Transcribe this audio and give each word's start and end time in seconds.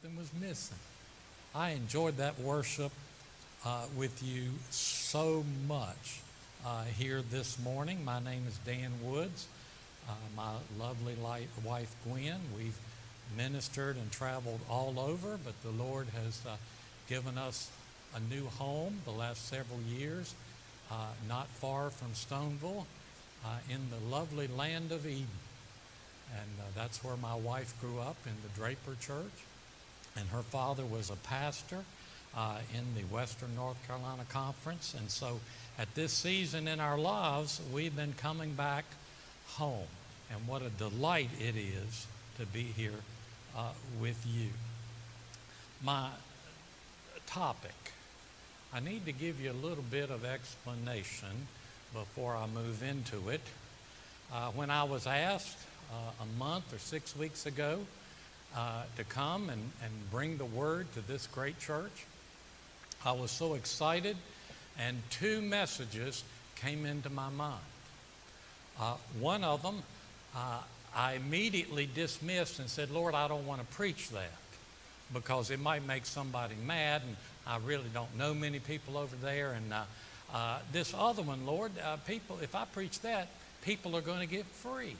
something 0.00 0.18
was 0.18 0.32
missing. 0.40 0.78
I 1.54 1.70
enjoyed 1.70 2.16
that 2.18 2.38
worship 2.40 2.92
uh, 3.66 3.84
with 3.96 4.22
you 4.22 4.50
so 4.70 5.44
much 5.68 6.20
uh, 6.64 6.84
here 6.84 7.22
this 7.30 7.58
morning. 7.58 8.04
My 8.04 8.18
name 8.22 8.44
is 8.48 8.58
Dan 8.64 8.92
Woods. 9.04 9.46
Uh, 10.08 10.12
my 10.34 10.52
lovely 10.78 11.16
light, 11.16 11.48
wife 11.64 11.94
Gwen. 12.04 12.40
We've 12.56 12.78
ministered 13.36 13.96
and 13.96 14.10
traveled 14.10 14.60
all 14.70 14.98
over, 14.98 15.38
but 15.44 15.60
the 15.62 15.82
Lord 15.82 16.06
has 16.24 16.40
uh, 16.46 16.56
given 17.08 17.36
us 17.36 17.70
a 18.14 18.20
new 18.20 18.46
home 18.46 19.00
the 19.04 19.10
last 19.10 19.48
several 19.48 19.80
years, 19.80 20.34
uh, 20.90 21.08
not 21.28 21.48
far 21.48 21.90
from 21.90 22.12
Stoneville, 22.12 22.86
uh, 23.44 23.48
in 23.68 23.80
the 23.90 24.14
lovely 24.14 24.46
land 24.46 24.92
of 24.92 25.06
Eden. 25.06 25.26
And 26.32 26.74
that's 26.74 27.04
where 27.04 27.16
my 27.16 27.34
wife 27.34 27.74
grew 27.82 27.98
up 27.98 28.16
in 28.24 28.32
the 28.42 28.58
Draper 28.58 28.96
Church. 28.98 29.44
And 30.16 30.28
her 30.28 30.42
father 30.42 30.84
was 30.84 31.10
a 31.10 31.16
pastor 31.16 31.84
uh, 32.36 32.58
in 32.74 32.84
the 32.94 33.06
Western 33.14 33.54
North 33.56 33.76
Carolina 33.86 34.24
Conference. 34.28 34.94
And 34.98 35.10
so 35.10 35.40
at 35.78 35.94
this 35.94 36.12
season 36.12 36.68
in 36.68 36.80
our 36.80 36.98
lives, 36.98 37.60
we've 37.72 37.94
been 37.94 38.14
coming 38.14 38.52
back 38.54 38.84
home. 39.46 39.86
And 40.32 40.46
what 40.46 40.62
a 40.62 40.68
delight 40.70 41.30
it 41.40 41.56
is 41.56 42.06
to 42.38 42.46
be 42.46 42.62
here 42.62 42.92
uh, 43.56 43.70
with 44.00 44.24
you. 44.26 44.48
My 45.82 46.08
topic, 47.26 47.92
I 48.72 48.80
need 48.80 49.06
to 49.06 49.12
give 49.12 49.40
you 49.40 49.50
a 49.50 49.60
little 49.66 49.84
bit 49.90 50.10
of 50.10 50.24
explanation 50.24 51.48
before 51.92 52.36
I 52.36 52.46
move 52.46 52.82
into 52.82 53.30
it. 53.30 53.40
Uh, 54.32 54.50
when 54.50 54.70
I 54.70 54.84
was 54.84 55.06
asked 55.06 55.58
uh, 55.92 56.22
a 56.22 56.38
month 56.38 56.72
or 56.72 56.78
six 56.78 57.16
weeks 57.16 57.46
ago 57.46 57.80
uh, 58.56 58.82
to 58.96 59.04
come 59.04 59.48
and, 59.48 59.70
and 59.82 59.92
bring 60.10 60.38
the 60.38 60.44
word 60.44 60.92
to 60.94 61.00
this 61.00 61.26
great 61.26 61.58
church. 61.58 62.06
I 63.04 63.12
was 63.12 63.30
so 63.30 63.54
excited, 63.54 64.16
and 64.78 65.00
two 65.10 65.40
messages 65.40 66.24
came 66.56 66.84
into 66.84 67.10
my 67.10 67.30
mind. 67.30 67.60
Uh, 68.78 68.94
one 69.18 69.44
of 69.44 69.62
them, 69.62 69.82
uh, 70.36 70.60
I 70.94 71.14
immediately 71.14 71.88
dismissed 71.94 72.58
and 72.58 72.68
said, 72.68 72.90
Lord, 72.90 73.14
I 73.14 73.28
don't 73.28 73.46
want 73.46 73.60
to 73.60 73.66
preach 73.74 74.10
that 74.10 74.32
because 75.12 75.50
it 75.50 75.60
might 75.60 75.86
make 75.86 76.06
somebody 76.06 76.54
mad, 76.66 77.02
and 77.06 77.16
I 77.46 77.58
really 77.58 77.88
don't 77.92 78.16
know 78.16 78.34
many 78.34 78.58
people 78.58 78.96
over 78.96 79.16
there. 79.16 79.52
And 79.52 79.72
uh, 79.72 79.82
uh, 80.32 80.58
this 80.72 80.94
other 80.96 81.22
one, 81.22 81.46
Lord, 81.46 81.72
uh, 81.84 81.96
people, 81.98 82.38
if 82.42 82.54
I 82.54 82.64
preach 82.64 83.00
that, 83.00 83.28
people 83.62 83.96
are 83.96 84.00
going 84.00 84.20
to 84.20 84.26
get 84.26 84.46
free. 84.46 84.96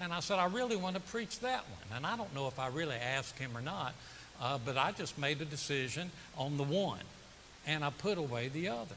And 0.00 0.12
I 0.12 0.20
said, 0.20 0.38
I 0.38 0.46
really 0.46 0.76
want 0.76 0.94
to 0.96 1.00
preach 1.00 1.40
that 1.40 1.64
one. 1.64 1.96
And 1.96 2.06
I 2.06 2.16
don't 2.16 2.34
know 2.34 2.48
if 2.48 2.58
I 2.58 2.68
really 2.68 2.96
asked 2.96 3.38
him 3.38 3.56
or 3.56 3.62
not, 3.62 3.94
uh, 4.40 4.58
but 4.64 4.76
I 4.76 4.92
just 4.92 5.18
made 5.18 5.40
a 5.40 5.46
decision 5.46 6.10
on 6.36 6.56
the 6.58 6.64
one, 6.64 7.00
and 7.66 7.82
I 7.82 7.90
put 7.90 8.18
away 8.18 8.48
the 8.48 8.68
other. 8.68 8.94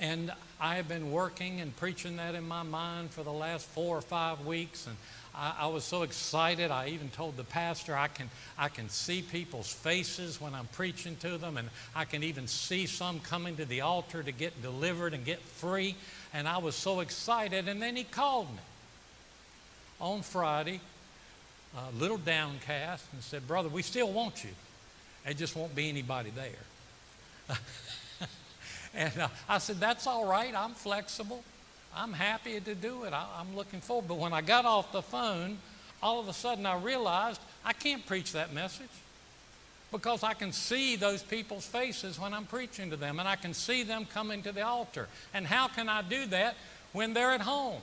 And 0.00 0.32
I 0.60 0.76
have 0.76 0.88
been 0.88 1.12
working 1.12 1.60
and 1.60 1.76
preaching 1.76 2.16
that 2.16 2.34
in 2.34 2.48
my 2.48 2.62
mind 2.62 3.10
for 3.10 3.22
the 3.22 3.32
last 3.32 3.66
four 3.66 3.98
or 3.98 4.00
five 4.00 4.44
weeks, 4.46 4.86
and 4.86 4.96
I, 5.34 5.54
I, 5.60 5.66
was 5.66 5.84
so 5.84 6.02
excited. 6.02 6.70
I 6.70 6.88
even 6.88 7.10
told 7.10 7.36
the 7.36 7.44
pastor 7.44 7.94
I 7.94 8.08
can 8.08 8.30
I 8.58 8.68
can 8.68 8.88
see 8.88 9.20
people's 9.20 9.70
faces 9.70 10.40
when 10.40 10.54
I'm 10.54 10.66
preaching 10.68 11.16
to 11.16 11.36
them, 11.36 11.58
and 11.58 11.68
I 11.94 12.06
can 12.06 12.22
even 12.22 12.48
see 12.48 12.86
some 12.86 13.20
coming 13.20 13.56
to 13.56 13.66
the 13.66 13.82
altar 13.82 14.22
to 14.22 14.32
get 14.32 14.62
delivered 14.62 15.12
and 15.12 15.22
get 15.24 15.38
free. 15.38 15.96
And 16.32 16.48
I 16.48 16.58
was 16.58 16.74
so 16.74 17.00
excited. 17.00 17.68
And 17.68 17.80
then 17.80 17.94
he 17.94 18.04
called 18.04 18.50
me 18.50 18.62
on 20.00 20.22
Friday, 20.22 20.80
a 21.76 21.96
little 21.98 22.18
downcast, 22.18 23.06
and 23.12 23.22
said, 23.22 23.46
Brother, 23.46 23.68
we 23.68 23.82
still 23.82 24.10
want 24.10 24.42
you. 24.42 24.50
There 25.24 25.34
just 25.34 25.54
won't 25.54 25.74
be 25.74 25.88
anybody 25.88 26.30
there. 26.30 27.56
and 28.94 29.18
uh, 29.18 29.28
I 29.48 29.58
said, 29.58 29.78
That's 29.80 30.06
all 30.06 30.26
right. 30.26 30.54
I'm 30.54 30.72
flexible. 30.72 31.44
I'm 31.94 32.12
happy 32.12 32.60
to 32.60 32.74
do 32.74 33.04
it. 33.04 33.12
I, 33.12 33.26
I'm 33.38 33.56
looking 33.56 33.80
forward. 33.80 34.08
But 34.08 34.18
when 34.18 34.32
I 34.32 34.40
got 34.40 34.64
off 34.64 34.92
the 34.92 35.02
phone, 35.02 35.58
all 36.02 36.20
of 36.20 36.28
a 36.28 36.32
sudden 36.32 36.66
I 36.66 36.76
realized 36.78 37.40
I 37.64 37.72
can't 37.72 38.04
preach 38.06 38.32
that 38.32 38.52
message 38.52 38.88
because 39.92 40.22
I 40.22 40.34
can 40.34 40.52
see 40.52 40.96
those 40.96 41.22
people's 41.22 41.66
faces 41.66 42.18
when 42.18 42.32
I'm 42.32 42.46
preaching 42.46 42.90
to 42.90 42.96
them 42.96 43.18
and 43.18 43.28
I 43.28 43.36
can 43.36 43.54
see 43.54 43.82
them 43.82 44.06
coming 44.06 44.42
to 44.42 44.52
the 44.52 44.62
altar. 44.62 45.08
And 45.34 45.46
how 45.46 45.68
can 45.68 45.88
I 45.88 46.02
do 46.02 46.26
that 46.26 46.54
when 46.92 47.12
they're 47.12 47.32
at 47.32 47.40
home? 47.40 47.80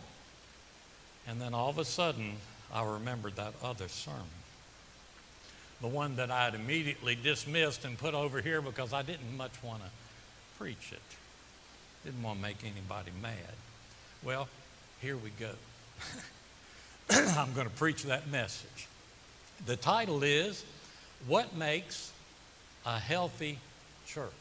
And 1.27 1.41
then 1.41 1.53
all 1.53 1.69
of 1.69 1.77
a 1.77 1.85
sudden, 1.85 2.33
I 2.73 2.85
remembered 2.85 3.35
that 3.35 3.53
other 3.63 3.88
sermon. 3.88 4.23
The 5.81 5.88
one 5.88 6.15
that 6.15 6.31
I 6.31 6.45
had 6.45 6.55
immediately 6.55 7.15
dismissed 7.15 7.85
and 7.85 7.97
put 7.97 8.13
over 8.13 8.41
here 8.41 8.61
because 8.61 8.93
I 8.93 9.01
didn't 9.01 9.35
much 9.35 9.51
want 9.61 9.81
to 9.83 9.89
preach 10.57 10.91
it. 10.91 11.01
Didn't 12.05 12.23
want 12.23 12.39
to 12.39 12.43
make 12.43 12.57
anybody 12.63 13.11
mad. 13.21 13.33
Well, 14.23 14.47
here 15.01 15.17
we 15.17 15.29
go. 15.39 15.51
I'm 17.09 17.53
going 17.53 17.67
to 17.67 17.75
preach 17.75 18.03
that 18.03 18.27
message. 18.29 18.88
The 19.65 19.75
title 19.75 20.23
is 20.23 20.63
What 21.27 21.55
Makes 21.55 22.11
a 22.85 22.97
Healthy 22.97 23.59
Church? 24.07 24.31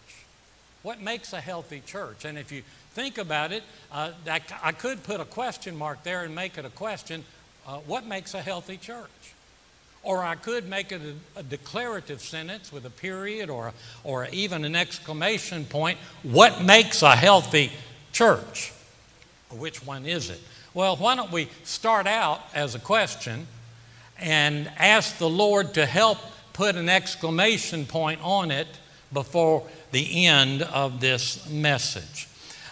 What 0.82 1.00
makes 1.00 1.32
a 1.32 1.41
healthy 1.41 1.82
church? 1.84 2.24
And 2.24 2.38
if 2.38 2.53
you 2.53 2.62
think 2.96 3.18
about 3.18 3.52
it, 3.52 3.62
uh, 3.92 4.10
I 4.62 4.72
could 4.72 5.02
put 5.02 5.20
a 5.20 5.26
question 5.26 5.76
mark 5.76 6.02
there 6.02 6.24
and 6.24 6.34
make 6.34 6.56
it 6.56 6.64
a 6.64 6.70
question 6.70 7.24
uh, 7.68 7.76
What 7.80 8.06
makes 8.06 8.32
a 8.32 8.40
healthy 8.40 8.78
church? 8.78 9.34
Or 10.02 10.24
I 10.24 10.34
could 10.34 10.66
make 10.66 10.92
it 10.92 11.02
a, 11.02 11.40
a 11.40 11.42
declarative 11.42 12.22
sentence 12.22 12.72
with 12.72 12.86
a 12.86 12.90
period 12.90 13.50
or, 13.50 13.74
or 14.02 14.28
even 14.32 14.64
an 14.64 14.74
exclamation 14.74 15.66
point. 15.66 15.98
What 16.22 16.62
makes 16.62 17.02
a 17.02 17.14
healthy 17.14 17.70
church? 18.12 18.72
Which 19.50 19.84
one 19.84 20.06
is 20.06 20.30
it? 20.30 20.40
Well, 20.72 20.96
why 20.96 21.16
don't 21.16 21.30
we 21.30 21.50
start 21.64 22.06
out 22.06 22.40
as 22.54 22.74
a 22.74 22.78
question 22.78 23.46
and 24.18 24.70
ask 24.78 25.18
the 25.18 25.28
Lord 25.28 25.74
to 25.74 25.84
help 25.84 26.18
put 26.54 26.76
an 26.76 26.88
exclamation 26.88 27.84
point 27.84 28.20
on 28.22 28.50
it 28.50 28.68
before 29.12 29.66
the 29.90 30.26
end 30.26 30.62
of 30.62 31.00
this 31.00 31.46
message. 31.50 32.28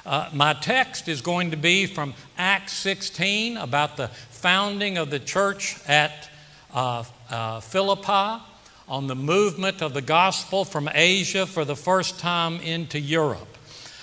Uh, 0.06 0.28
my 0.34 0.52
text 0.52 1.08
is 1.08 1.22
going 1.22 1.50
to 1.50 1.56
be 1.56 1.86
from 1.86 2.12
Acts 2.36 2.74
16 2.74 3.56
about 3.56 3.96
the 3.96 4.08
founding 4.08 4.98
of 4.98 5.08
the 5.08 5.18
church 5.18 5.78
at 5.88 6.28
uh, 6.74 7.04
uh, 7.30 7.60
Philippi, 7.60 8.42
on 8.86 9.06
the 9.06 9.14
movement 9.14 9.80
of 9.80 9.94
the 9.94 10.02
gospel 10.02 10.66
from 10.66 10.90
Asia 10.92 11.46
for 11.46 11.64
the 11.64 11.74
first 11.74 12.18
time 12.18 12.60
into 12.60 13.00
Europe. 13.00 13.56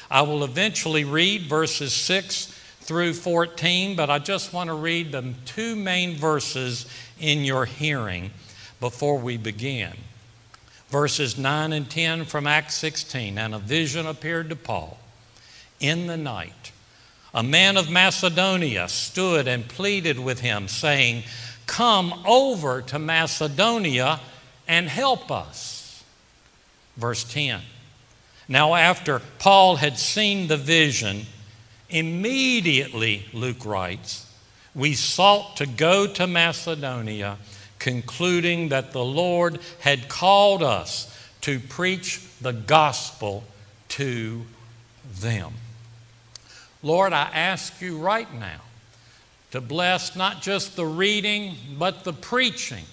I 0.10 0.24
will 0.24 0.44
eventually 0.44 1.04
read 1.04 1.44
verses 1.44 1.94
6 1.94 2.48
through 2.80 3.14
14, 3.14 3.96
but 3.96 4.10
I 4.10 4.18
just 4.18 4.54
want 4.54 4.70
to 4.70 4.74
read 4.74 5.12
the 5.12 5.36
two 5.46 5.76
main 5.76 6.16
verses 6.16 6.88
in 7.20 7.46
your 7.46 7.66
hearing 7.66 8.32
before 8.80 9.20
we 9.20 9.38
begin. 9.38 9.94
Verses 10.90 11.38
9 11.38 11.74
and 11.74 11.88
10 11.88 12.26
from 12.26 12.48
Acts 12.48 12.74
16. 12.74 13.38
And 13.38 13.54
a 13.54 13.60
vision 13.60 14.08
appeared 14.08 14.50
to 14.50 14.56
Paul 14.56 14.98
in 15.82 16.08
the 16.08 16.18
night. 16.18 16.72
A 17.34 17.44
man 17.44 17.78
of 17.78 17.90
Macedonia 17.90 18.88
stood 18.88 19.48
and 19.48 19.68
pleaded 19.68 20.20
with 20.20 20.40
him, 20.40 20.68
saying, 20.68 21.24
Come 21.66 22.14
over 22.26 22.82
to 22.84 23.00
Macedonia 23.00 24.20
and 24.68 24.88
help 24.88 25.32
us. 25.32 26.04
Verse 26.98 27.24
10. 27.24 27.62
Now, 28.48 28.76
after 28.76 29.22
Paul 29.40 29.78
had 29.78 29.98
seen 29.98 30.48
the 30.48 30.58
vision, 30.58 31.26
Immediately, 31.92 33.26
Luke 33.34 33.66
writes, 33.66 34.26
we 34.74 34.94
sought 34.94 35.58
to 35.58 35.66
go 35.66 36.08
to 36.08 36.26
Macedonia, 36.26 37.38
concluding 37.80 38.70
that 38.70 38.94
the 38.94 39.04
Lord 39.04 39.60
had 39.80 40.08
called 40.08 40.64
us 40.64 41.14
to 41.42 41.60
preach 41.60 42.22
the 42.40 42.54
gospel 42.54 43.44
to 43.90 44.46
them. 45.20 45.54
Lord, 46.84 47.14
I 47.14 47.30
ask 47.34 47.82
you 47.82 47.98
right 47.98 48.32
now 48.34 48.62
to 49.52 49.62
bless 49.62 50.16
not 50.16 50.42
just 50.42 50.76
the 50.76 50.86
reading, 50.86 51.56
but 51.78 52.04
the 52.04 52.14
preaching 52.14 52.86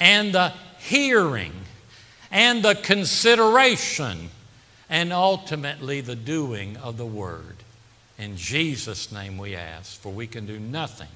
and 0.00 0.34
the 0.34 0.52
hearing 0.78 1.52
and 2.30 2.62
the 2.62 2.74
consideration 2.74 4.30
and 4.90 5.12
ultimately 5.12 6.00
the 6.00 6.16
doing 6.16 6.76
of 6.78 6.96
the 6.96 7.06
word. 7.06 7.56
In 8.18 8.36
Jesus' 8.36 9.12
name 9.12 9.38
we 9.38 9.54
ask, 9.54 10.00
for 10.00 10.12
we 10.12 10.26
can 10.26 10.46
do 10.46 10.58
nothing, 10.58 11.08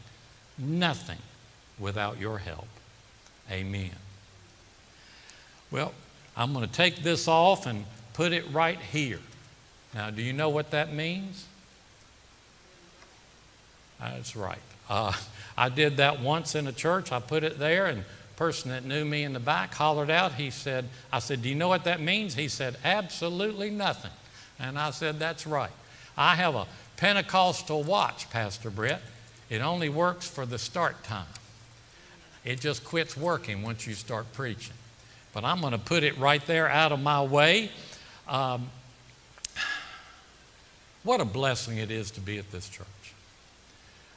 nothing 0.57 1.19
without 1.79 2.19
your 2.19 2.39
help. 2.39 2.69
Amen. 3.51 3.91
Well, 5.71 5.93
I'm 6.37 6.53
going 6.53 6.67
to 6.67 6.73
take 6.73 7.03
this 7.03 7.27
off 7.27 7.67
and 7.67 7.85
put 8.15 8.33
it 8.33 8.45
right 8.53 8.81
here. 8.81 9.21
Now, 9.95 10.11
do 10.11 10.23
you 10.23 10.33
know 10.33 10.49
what 10.49 10.71
that 10.71 10.93
means? 10.93 11.47
That's 14.01 14.37
right. 14.37 14.59
Uh, 14.89 15.13
I 15.57 15.69
did 15.69 15.97
that 15.99 16.21
once 16.21 16.55
in 16.55 16.67
a 16.67 16.73
church. 16.73 17.13
I 17.13 17.21
put 17.21 17.45
it 17.45 17.59
there, 17.59 17.87
and 17.87 18.05
person 18.39 18.71
that 18.71 18.85
knew 18.85 19.05
me 19.05 19.25
in 19.25 19.33
the 19.33 19.41
back 19.41 19.75
hollered 19.75 20.11
out. 20.11 20.35
He 20.35 20.51
said, 20.51 20.85
I 21.13 21.19
said, 21.19 21.43
Do 21.43 21.49
you 21.49 21.57
know 21.57 21.67
what 21.67 21.85
that 21.85 22.01
means? 22.01 22.37
He 22.37 22.47
said, 22.47 22.77
Absolutely 22.85 23.69
nothing. 23.69 24.13
And 24.61 24.79
I 24.79 24.93
said, 24.93 25.19
That's 25.19 25.45
right. 25.45 25.73
I 26.17 26.37
have 26.37 26.55
a 26.55 26.67
Pentecostal 26.97 27.83
watch, 27.83 28.31
Pastor 28.31 28.71
Brett. 28.71 29.03
It 29.51 29.61
only 29.61 29.89
works 29.89 30.29
for 30.29 30.47
the 30.47 30.59
start 30.59 31.03
time. 31.03 31.27
It 32.45 32.61
just 32.61 32.85
quits 32.85 33.17
working 33.17 33.63
once 33.63 33.89
you 33.89 33.95
start 33.95 34.33
preaching. 34.33 34.75
But 35.35 35.45
I'm 35.45 35.61
going 35.61 35.73
to 35.73 35.79
put 35.79 36.05
it 36.05 36.17
right 36.17 36.45
there 36.47 36.69
out 36.69 36.93
of 36.93 37.01
my 37.01 37.23
way. 37.23 37.71
Um, 38.29 38.71
what 41.03 41.21
a 41.21 41.25
blessing 41.25 41.79
it 41.79 41.91
is 41.91 42.13
to 42.13 42.21
be 42.21 42.39
at 42.39 42.53
this 42.53 42.69
church. 42.69 42.87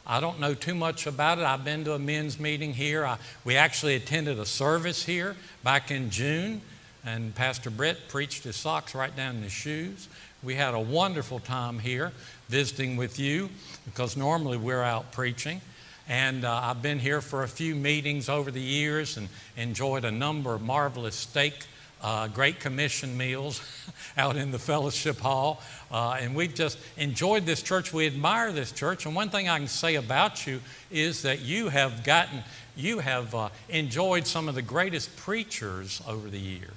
I 0.05 0.19
don't 0.19 0.39
know 0.39 0.53
too 0.53 0.75
much 0.75 1.05
about 1.05 1.37
it. 1.37 1.45
I've 1.45 1.63
been 1.63 1.83
to 1.85 1.93
a 1.93 1.99
men's 1.99 2.39
meeting 2.39 2.73
here. 2.73 3.05
I, 3.05 3.17
we 3.45 3.55
actually 3.55 3.95
attended 3.95 4.39
a 4.39 4.45
service 4.45 5.05
here 5.05 5.35
back 5.63 5.91
in 5.91 6.09
June, 6.09 6.61
and 7.05 7.33
Pastor 7.35 7.69
Brett 7.69 8.07
preached 8.07 8.43
his 8.43 8.55
socks 8.55 8.95
right 8.95 9.15
down 9.15 9.37
in 9.37 9.43
his 9.43 9.51
shoes. 9.51 10.07
We 10.43 10.55
had 10.55 10.73
a 10.73 10.79
wonderful 10.79 11.39
time 11.39 11.79
here 11.79 12.11
visiting 12.49 12.97
with 12.97 13.19
you 13.19 13.49
because 13.85 14.17
normally 14.17 14.57
we're 14.57 14.81
out 14.81 15.11
preaching. 15.11 15.61
And 16.09 16.43
uh, 16.43 16.61
I've 16.63 16.81
been 16.81 16.99
here 16.99 17.21
for 17.21 17.43
a 17.43 17.47
few 17.47 17.75
meetings 17.75 18.27
over 18.27 18.49
the 18.49 18.59
years 18.59 19.17
and 19.17 19.29
enjoyed 19.55 20.03
a 20.03 20.11
number 20.11 20.53
of 20.53 20.61
marvelous 20.61 21.15
steak 21.15 21.53
uh, 22.01 22.27
Great 22.27 22.59
Commission 22.59 23.17
meals 23.17 23.61
out 24.17 24.35
in 24.35 24.51
the 24.51 24.59
fellowship 24.59 25.19
hall. 25.19 25.61
Uh, 25.91 26.17
and 26.19 26.35
we've 26.35 26.53
just 26.53 26.77
enjoyed 26.97 27.45
this 27.45 27.61
church. 27.61 27.93
We 27.93 28.07
admire 28.07 28.51
this 28.51 28.71
church. 28.71 29.05
And 29.05 29.15
one 29.15 29.29
thing 29.29 29.49
I 29.49 29.57
can 29.57 29.67
say 29.67 29.95
about 29.95 30.45
you 30.47 30.61
is 30.91 31.21
that 31.23 31.41
you 31.41 31.69
have 31.69 32.03
gotten, 32.03 32.43
you 32.75 32.99
have 32.99 33.33
uh, 33.35 33.49
enjoyed 33.69 34.25
some 34.25 34.47
of 34.47 34.55
the 34.55 34.61
greatest 34.61 35.15
preachers 35.17 36.01
over 36.07 36.29
the 36.29 36.39
year 36.39 36.71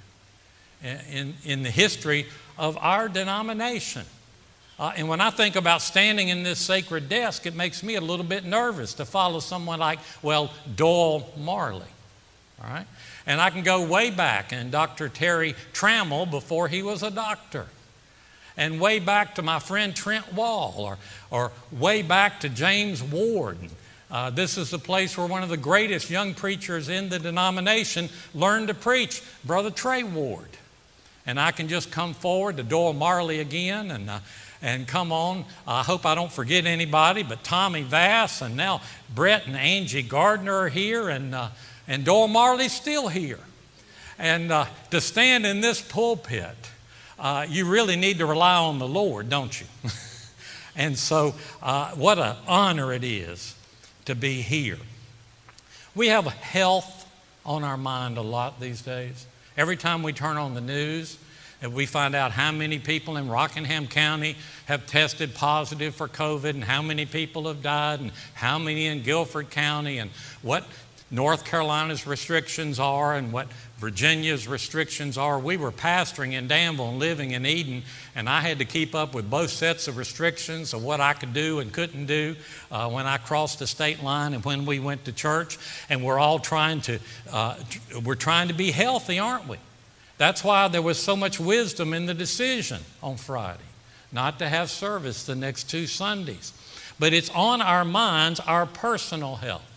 in, 0.83 1.33
in 1.43 1.63
the 1.63 1.71
history 1.71 2.27
of 2.57 2.77
our 2.77 3.07
denomination. 3.07 4.05
Uh, 4.77 4.91
and 4.97 5.07
when 5.07 5.21
I 5.21 5.29
think 5.29 5.55
about 5.55 5.81
standing 5.81 6.29
in 6.29 6.43
this 6.43 6.59
sacred 6.59 7.07
desk, 7.07 7.45
it 7.45 7.55
makes 7.55 7.81
me 7.81 7.95
a 7.95 8.01
little 8.01 8.25
bit 8.25 8.43
nervous 8.43 8.93
to 8.95 9.05
follow 9.05 9.39
someone 9.39 9.79
like, 9.79 9.99
well, 10.21 10.51
Doyle 10.75 11.31
Marley. 11.37 11.85
All 12.61 12.69
right? 12.69 12.85
And 13.27 13.41
I 13.41 13.49
can 13.49 13.63
go 13.63 13.83
way 13.83 14.11
back 14.11 14.51
and 14.51 14.71
Dr. 14.71 15.09
Terry 15.09 15.55
Trammell 15.73 16.29
before 16.29 16.67
he 16.67 16.83
was 16.83 17.01
a 17.03 17.11
doctor. 17.11 17.65
And 18.57 18.79
way 18.79 18.99
back 18.99 19.35
to 19.35 19.41
my 19.41 19.59
friend 19.59 19.95
Trent 19.95 20.33
Wall, 20.33 20.75
or, 20.77 20.97
or 21.29 21.51
way 21.71 22.01
back 22.01 22.39
to 22.41 22.49
James 22.49 23.03
Ward. 23.03 23.57
Uh, 24.09 24.29
this 24.29 24.57
is 24.57 24.69
the 24.69 24.79
place 24.79 25.17
where 25.17 25.27
one 25.27 25.43
of 25.43 25.49
the 25.49 25.57
greatest 25.57 26.09
young 26.09 26.33
preachers 26.33 26.87
in 26.87 27.09
the 27.09 27.19
denomination 27.19 28.07
learned 28.33 28.69
to 28.69 28.73
preach, 28.73 29.21
Brother 29.43 29.71
Trey 29.71 30.03
Ward. 30.03 30.49
And 31.25 31.39
I 31.39 31.51
can 31.51 31.67
just 31.67 31.91
come 31.91 32.13
forward 32.13 32.57
to 32.57 32.63
Doyle 32.63 32.93
Marley 32.93 33.39
again 33.39 33.89
and, 33.89 34.09
uh, 34.09 34.19
and 34.61 34.87
come 34.87 35.11
on. 35.11 35.43
I 35.67 35.81
hope 35.81 36.05
I 36.05 36.13
don't 36.13 36.31
forget 36.31 36.65
anybody, 36.65 37.23
but 37.23 37.43
Tommy 37.43 37.81
Vass 37.81 38.41
and 38.41 38.55
now 38.55 38.81
Brett 39.13 39.47
and 39.47 39.57
Angie 39.57 40.03
Gardner 40.03 40.53
are 40.53 40.69
here. 40.69 41.09
And 41.09 41.33
uh, 41.33 41.49
and 41.87 42.03
Doyle 42.03 42.27
Marley's 42.27 42.73
still 42.73 43.07
here. 43.07 43.39
And 44.17 44.51
uh, 44.51 44.65
to 44.91 45.01
stand 45.01 45.45
in 45.45 45.61
this 45.61 45.81
pulpit, 45.81 46.55
uh, 47.19 47.45
you 47.47 47.65
really 47.65 47.95
need 47.95 48.19
to 48.19 48.25
rely 48.25 48.55
on 48.55 48.79
the 48.79 48.87
Lord, 48.87 49.29
don't 49.29 49.59
you? 49.59 49.67
and 50.75 50.97
so, 50.97 51.35
uh, 51.61 51.91
what 51.91 52.17
an 52.17 52.35
honor 52.47 52.93
it 52.93 53.03
is 53.03 53.55
to 54.05 54.15
be 54.15 54.41
here. 54.41 54.77
We 55.93 56.07
have 56.07 56.25
health 56.25 57.05
on 57.45 57.63
our 57.63 57.77
mind 57.77 58.17
a 58.17 58.21
lot 58.21 58.59
these 58.59 58.81
days. 58.81 59.25
Every 59.57 59.77
time 59.77 60.03
we 60.03 60.13
turn 60.13 60.37
on 60.37 60.53
the 60.53 60.61
news, 60.61 61.17
and 61.61 61.73
we 61.73 61.85
find 61.85 62.15
out 62.15 62.31
how 62.31 62.51
many 62.51 62.79
people 62.79 63.17
in 63.17 63.29
Rockingham 63.29 63.87
County 63.87 64.35
have 64.65 64.85
tested 64.85 65.33
positive 65.33 65.95
for 65.95 66.07
COVID 66.07 66.49
and 66.51 66.63
how 66.63 66.81
many 66.81 67.05
people 67.05 67.47
have 67.47 67.63
died 67.63 68.01
and 68.01 68.11
how 68.33 68.59
many 68.59 68.85
in 68.87 69.01
Guilford 69.01 69.49
County 69.49 69.97
and 69.97 70.11
what 70.41 70.65
North 71.15 71.45
Carolina's 71.45 72.05
restrictions 72.05 72.79
are 72.79 73.15
and 73.15 73.31
what 73.31 73.47
Virginia's 73.77 74.47
restrictions 74.47 75.17
are. 75.17 75.39
We 75.39 75.57
were 75.57 75.71
pastoring 75.71 76.33
in 76.33 76.47
Danville 76.47 76.89
and 76.89 76.99
living 76.99 77.31
in 77.31 77.45
Eden, 77.45 77.83
and 78.15 78.29
I 78.29 78.41
had 78.41 78.59
to 78.59 78.65
keep 78.65 78.93
up 78.93 79.15
with 79.15 79.29
both 79.29 79.49
sets 79.49 79.87
of 79.87 79.97
restrictions 79.97 80.73
of 80.73 80.83
what 80.83 81.01
I 81.01 81.13
could 81.13 81.33
do 81.33 81.59
and 81.59 81.71
couldn't 81.71 82.05
do 82.05 82.35
uh, 82.69 82.89
when 82.89 83.05
I 83.05 83.17
crossed 83.17 83.59
the 83.59 83.67
state 83.67 84.03
line 84.03 84.33
and 84.33 84.43
when 84.43 84.65
we 84.65 84.79
went 84.79 85.05
to 85.05 85.11
church. 85.11 85.57
And 85.89 86.03
we're 86.03 86.19
all 86.19 86.39
trying 86.39 86.81
to, 86.81 86.99
uh, 87.31 87.55
we're 88.03 88.15
trying 88.15 88.49
to 88.49 88.53
be 88.53 88.71
healthy, 88.71 89.17
aren't 89.17 89.47
we? 89.47 89.57
That's 90.17 90.43
why 90.43 90.67
there 90.67 90.81
was 90.81 90.97
so 90.97 91.15
much 91.15 91.39
wisdom 91.39 91.93
in 91.93 92.05
the 92.05 92.13
decision 92.13 92.81
on 93.01 93.17
Friday 93.17 93.63
not 94.11 94.39
to 94.39 94.47
have 94.47 94.71
service 94.71 95.25
the 95.25 95.35
next 95.35 95.69
two 95.69 95.85
Sundays. 95.85 96.53
But 96.97 97.13
it's 97.13 97.29
on 97.31 97.61
our 97.61 97.83
minds, 97.83 98.39
our 98.39 98.65
personal 98.65 99.35
health. 99.35 99.74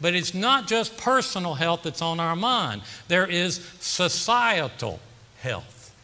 But 0.00 0.14
it's 0.14 0.34
not 0.34 0.66
just 0.66 0.96
personal 0.96 1.54
health 1.54 1.82
that's 1.84 2.02
on 2.02 2.20
our 2.20 2.36
mind, 2.36 2.82
there 3.08 3.26
is 3.26 3.64
societal 3.80 5.00
health. 5.40 5.94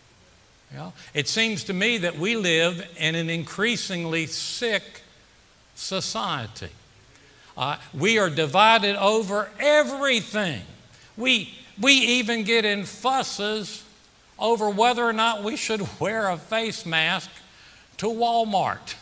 You 0.70 0.78
know? 0.78 0.92
It 1.14 1.28
seems 1.28 1.64
to 1.64 1.72
me 1.72 1.98
that 1.98 2.16
we 2.16 2.36
live 2.36 2.86
in 2.96 3.14
an 3.14 3.28
increasingly 3.28 4.26
sick 4.26 5.02
society. 5.74 6.68
Uh, 7.56 7.76
we 7.92 8.18
are 8.18 8.30
divided 8.30 8.96
over 8.96 9.50
everything. 9.58 10.62
We, 11.16 11.52
we 11.80 11.92
even 11.92 12.44
get 12.44 12.64
in 12.64 12.84
fusses 12.84 13.82
over 14.38 14.70
whether 14.70 15.04
or 15.04 15.12
not 15.12 15.42
we 15.42 15.56
should 15.56 15.86
wear 16.00 16.28
a 16.28 16.36
face 16.36 16.86
mask 16.86 17.30
to 17.98 18.06
Walmart. 18.06 18.94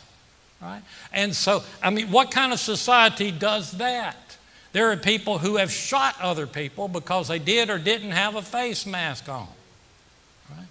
Right? 0.61 0.81
And 1.13 1.33
so, 1.33 1.63
I 1.81 1.89
mean, 1.89 2.11
what 2.11 2.31
kind 2.31 2.51
of 2.51 2.59
society 2.59 3.31
does 3.31 3.71
that? 3.73 4.28
There 4.71 4.91
are 4.91 4.97
people 4.97 5.39
who 5.39 5.57
have 5.57 5.71
shot 5.71 6.15
other 6.21 6.45
people 6.45 6.87
because 6.87 7.27
they 7.27 7.39
did 7.39 7.69
or 7.69 7.79
didn't 7.79 8.11
have 8.11 8.35
a 8.35 8.41
face 8.41 8.85
mask 8.85 9.27
on. 9.27 9.47
Right? 10.49 10.67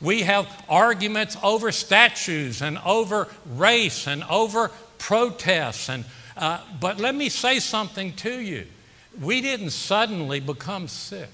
We 0.00 0.22
have 0.22 0.46
arguments 0.68 1.36
over 1.42 1.72
statues 1.72 2.62
and 2.62 2.78
over 2.84 3.28
race 3.44 4.06
and 4.06 4.22
over 4.24 4.70
protests. 4.98 5.88
And, 5.88 6.04
uh, 6.36 6.60
but 6.80 7.00
let 7.00 7.14
me 7.14 7.28
say 7.28 7.58
something 7.58 8.12
to 8.14 8.40
you. 8.40 8.66
We 9.20 9.40
didn't 9.40 9.70
suddenly 9.70 10.38
become 10.38 10.86
sick. 10.86 11.30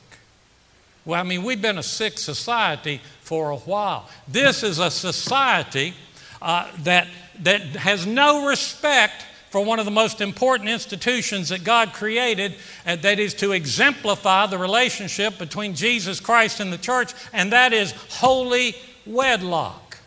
Well, 1.04 1.20
I 1.20 1.22
mean, 1.22 1.42
we've 1.42 1.60
been 1.60 1.76
a 1.76 1.82
sick 1.82 2.18
society 2.18 3.02
for 3.20 3.50
a 3.50 3.56
while. 3.56 4.08
This 4.26 4.62
is 4.62 4.78
a 4.78 4.90
society 4.90 5.92
uh, 6.40 6.70
that, 6.78 7.08
that 7.40 7.60
has 7.60 8.06
no 8.06 8.46
respect 8.46 9.26
for 9.54 9.64
one 9.64 9.78
of 9.78 9.84
the 9.84 9.90
most 9.92 10.20
important 10.20 10.68
institutions 10.68 11.50
that 11.50 11.62
God 11.62 11.92
created, 11.92 12.56
and 12.84 13.00
that 13.02 13.20
is 13.20 13.34
to 13.34 13.52
exemplify 13.52 14.46
the 14.46 14.58
relationship 14.58 15.38
between 15.38 15.76
Jesus 15.76 16.18
Christ 16.18 16.58
and 16.58 16.72
the 16.72 16.76
church, 16.76 17.14
and 17.32 17.52
that 17.52 17.72
is 17.72 17.92
holy 18.08 18.74
wedlock, 19.06 19.98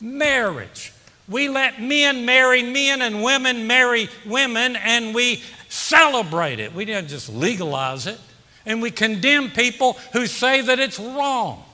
marriage. 0.00 0.92
We 1.28 1.48
let 1.48 1.82
men 1.82 2.24
marry 2.24 2.62
men 2.62 3.02
and 3.02 3.24
women 3.24 3.66
marry 3.66 4.08
women, 4.24 4.76
and 4.76 5.12
we 5.12 5.42
celebrate 5.68 6.60
it. 6.60 6.72
We 6.72 6.84
don't 6.84 7.08
just 7.08 7.28
legalize 7.28 8.06
it. 8.06 8.20
And 8.64 8.80
we 8.80 8.92
condemn 8.92 9.50
people 9.50 9.94
who 10.12 10.28
say 10.28 10.60
that 10.60 10.78
it's 10.78 11.00
wrong. 11.00 11.64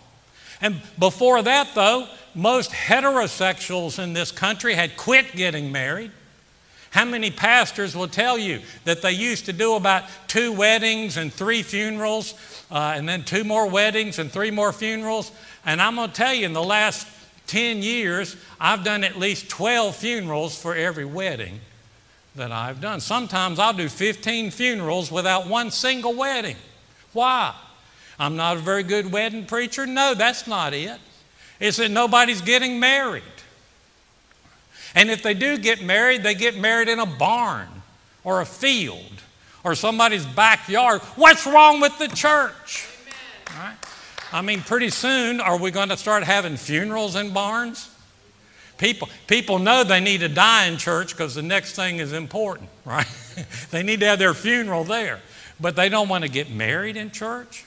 And 0.63 0.81
before 0.99 1.43
that, 1.43 1.75
though, 1.75 2.09
most 2.35 2.71
heterosexuals 2.71 4.03
in 4.03 4.15
this 4.15 4.33
country 4.33 4.73
had 4.73 4.97
quit 4.97 5.37
getting 5.37 5.71
married. 5.71 6.13
How 6.91 7.05
many 7.05 7.31
pastors 7.31 7.97
will 7.97 8.09
tell 8.09 8.37
you 8.37 8.61
that 8.85 9.01
they 9.01 9.13
used 9.13 9.47
to 9.47 9.53
do 9.53 9.75
about 9.75 10.05
two 10.27 10.53
weddings 10.53 11.17
and 11.17 11.33
three 11.33 11.63
funerals, 11.63 12.35
uh, 12.71 12.95
and 12.97 13.09
then 13.09 13.23
two 13.23 13.45
more 13.45 13.69
weddings 13.69 14.19
and 14.19 14.31
three 14.31 14.51
more 14.51 14.73
funerals? 14.73 15.31
And 15.65 15.81
I'm 15.81 15.95
going 15.95 16.09
to 16.09 16.15
tell 16.15 16.35
you, 16.35 16.47
in 16.47 16.53
the 16.53 16.63
last 16.63 17.07
10 17.47 17.83
years, 17.83 18.37
I've 18.61 18.85
done 18.85 19.05
at 19.05 19.19
least 19.19 19.49
12 19.49 19.95
funerals 19.95 20.61
for 20.61 20.75
every 20.75 21.05
wedding 21.05 21.61
that 22.35 22.51
I've 22.51 22.81
done. 22.81 23.01
Sometimes 23.01 23.59
I'll 23.59 23.73
do 23.73 23.89
15 23.89 24.51
funerals 24.51 25.13
without 25.13 25.47
one 25.47 25.71
single 25.71 26.15
wedding. 26.15 26.57
Why? 27.13 27.55
I'm 28.19 28.37
not 28.37 28.57
a 28.57 28.61
very 28.61 28.83
good 28.83 29.11
wedding 29.11 29.47
preacher? 29.47 29.87
No, 29.87 30.15
that's 30.15 30.47
not 30.47 30.75
it. 30.75 30.99
It's 31.61 31.77
that 31.77 31.91
nobody's 31.91 32.41
getting 32.41 32.81
married. 32.81 33.23
And 34.95 35.11
if 35.11 35.23
they 35.23 35.35
do 35.35 35.59
get 35.59 35.83
married, 35.83 36.23
they 36.23 36.35
get 36.35 36.57
married 36.57 36.89
in 36.89 36.99
a 36.99 37.07
barn 37.07 37.69
or 38.25 38.41
a 38.41 38.47
field 38.47 39.23
or 39.65 39.75
somebody's 39.75 40.27
backyard. 40.27 41.01
What's 41.17 41.47
wrong 41.47 41.81
with 41.81 41.99
the 41.99 42.09
church? 42.09 42.89
Right? 43.59 43.77
I 44.33 44.43
mean, 44.43 44.61
pretty 44.61 44.91
soon, 44.91 45.41
are 45.41 45.59
we 45.59 45.71
going 45.71 45.89
to 45.89 45.97
start 45.97 46.25
having 46.25 46.57
funerals 46.57 47.17
in 47.17 47.33
barns? 47.33 47.91
People, 48.79 49.09
people 49.27 49.59
know 49.59 49.85
they 49.85 50.01
need 50.01 50.21
to 50.21 50.29
die 50.29 50.67
in 50.67 50.79
church 50.79 51.15
because 51.15 51.35
the 51.35 51.43
next 51.43 51.75
thing 51.75 51.99
is 51.99 52.13
important, 52.13 52.71
right? 52.85 53.07
they 53.71 53.83
need 53.83 54.01
to 54.01 54.07
have 54.07 54.19
their 54.19 54.35
funeral 54.35 54.85
there. 54.85 55.21
but 55.61 55.77
they 55.77 55.89
don't 55.89 56.09
want 56.09 56.25
to 56.25 56.31
get 56.31 56.51
married 56.51 56.97
in 56.97 57.11
church. 57.11 57.65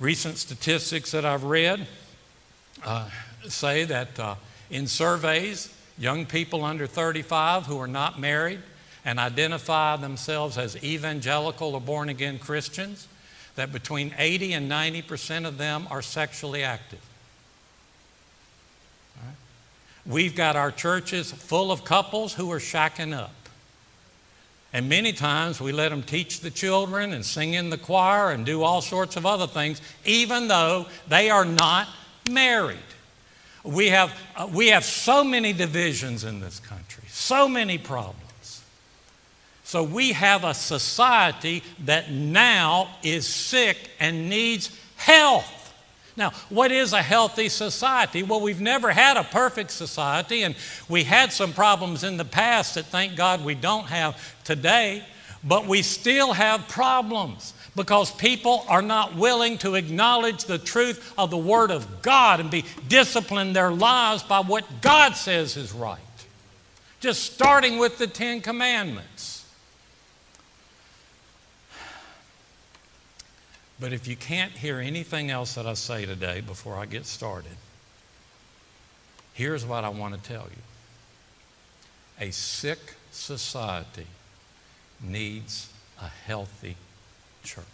Recent 0.00 0.38
statistics 0.38 1.12
that 1.12 1.24
I've 1.24 1.44
read 1.44 1.86
uh, 2.84 3.08
say 3.46 3.84
that 3.84 4.18
uh, 4.18 4.34
in 4.72 4.86
surveys, 4.86 5.72
young 5.98 6.24
people 6.26 6.64
under 6.64 6.86
35 6.86 7.66
who 7.66 7.78
are 7.78 7.86
not 7.86 8.18
married 8.18 8.58
and 9.04 9.20
identify 9.20 9.96
themselves 9.96 10.56
as 10.56 10.82
evangelical 10.82 11.74
or 11.74 11.80
born 11.80 12.08
again 12.08 12.38
Christians, 12.38 13.06
that 13.54 13.70
between 13.70 14.14
80 14.16 14.54
and 14.54 14.68
90 14.68 15.02
percent 15.02 15.46
of 15.46 15.58
them 15.58 15.86
are 15.90 16.00
sexually 16.00 16.62
active. 16.62 17.00
Right? 19.22 19.34
We've 20.06 20.34
got 20.34 20.56
our 20.56 20.72
churches 20.72 21.30
full 21.30 21.70
of 21.70 21.84
couples 21.84 22.32
who 22.32 22.50
are 22.50 22.58
shacking 22.58 23.14
up. 23.14 23.34
And 24.72 24.88
many 24.88 25.12
times 25.12 25.60
we 25.60 25.70
let 25.70 25.90
them 25.90 26.02
teach 26.02 26.40
the 26.40 26.50
children 26.50 27.12
and 27.12 27.22
sing 27.22 27.52
in 27.52 27.68
the 27.68 27.76
choir 27.76 28.30
and 28.30 28.46
do 28.46 28.62
all 28.62 28.80
sorts 28.80 29.16
of 29.16 29.26
other 29.26 29.46
things, 29.46 29.82
even 30.06 30.48
though 30.48 30.86
they 31.08 31.28
are 31.28 31.44
not 31.44 31.88
married. 32.30 32.78
We 33.64 33.88
have, 33.88 34.12
uh, 34.36 34.48
we 34.52 34.68
have 34.68 34.84
so 34.84 35.22
many 35.22 35.52
divisions 35.52 36.24
in 36.24 36.40
this 36.40 36.58
country, 36.58 37.04
so 37.08 37.48
many 37.48 37.78
problems. 37.78 38.62
So 39.64 39.82
we 39.82 40.12
have 40.12 40.44
a 40.44 40.52
society 40.52 41.62
that 41.84 42.10
now 42.10 42.88
is 43.02 43.26
sick 43.26 43.90
and 44.00 44.28
needs 44.28 44.76
health. 44.96 45.72
Now, 46.16 46.30
what 46.50 46.72
is 46.72 46.92
a 46.92 47.00
healthy 47.00 47.48
society? 47.48 48.22
Well, 48.22 48.40
we've 48.40 48.60
never 48.60 48.90
had 48.90 49.16
a 49.16 49.24
perfect 49.24 49.70
society, 49.70 50.42
and 50.42 50.54
we 50.88 51.04
had 51.04 51.32
some 51.32 51.52
problems 51.52 52.04
in 52.04 52.18
the 52.18 52.24
past 52.24 52.74
that 52.74 52.86
thank 52.86 53.16
God 53.16 53.44
we 53.44 53.54
don't 53.54 53.86
have 53.86 54.20
today, 54.44 55.04
but 55.42 55.66
we 55.66 55.80
still 55.80 56.34
have 56.34 56.68
problems 56.68 57.54
because 57.74 58.10
people 58.10 58.64
are 58.68 58.82
not 58.82 59.16
willing 59.16 59.56
to 59.58 59.74
acknowledge 59.74 60.44
the 60.44 60.58
truth 60.58 61.14
of 61.16 61.30
the 61.30 61.38
Word 61.38 61.70
of 61.70 62.02
God 62.02 62.40
and 62.40 62.50
be 62.50 62.64
disciplined 62.88 63.56
their 63.56 63.70
lives 63.70 64.22
by 64.22 64.40
what 64.40 64.64
God 64.82 65.12
says 65.12 65.56
is 65.56 65.72
right. 65.72 65.98
Just 67.00 67.32
starting 67.32 67.78
with 67.78 67.98
the 67.98 68.06
Ten 68.06 68.40
Commandments. 68.40 69.44
But 73.80 73.92
if 73.92 74.06
you 74.06 74.14
can't 74.14 74.52
hear 74.52 74.78
anything 74.78 75.30
else 75.30 75.54
that 75.54 75.66
I 75.66 75.74
say 75.74 76.06
today 76.06 76.40
before 76.40 76.76
I 76.76 76.86
get 76.86 77.04
started, 77.04 77.56
here's 79.32 79.66
what 79.66 79.82
I 79.82 79.88
want 79.88 80.14
to 80.14 80.20
tell 80.22 80.44
you 80.44 80.62
a 82.20 82.30
sick 82.30 82.94
society 83.10 84.06
needs 85.02 85.68
a 86.00 86.06
healthy 86.06 86.76
church. 87.42 87.64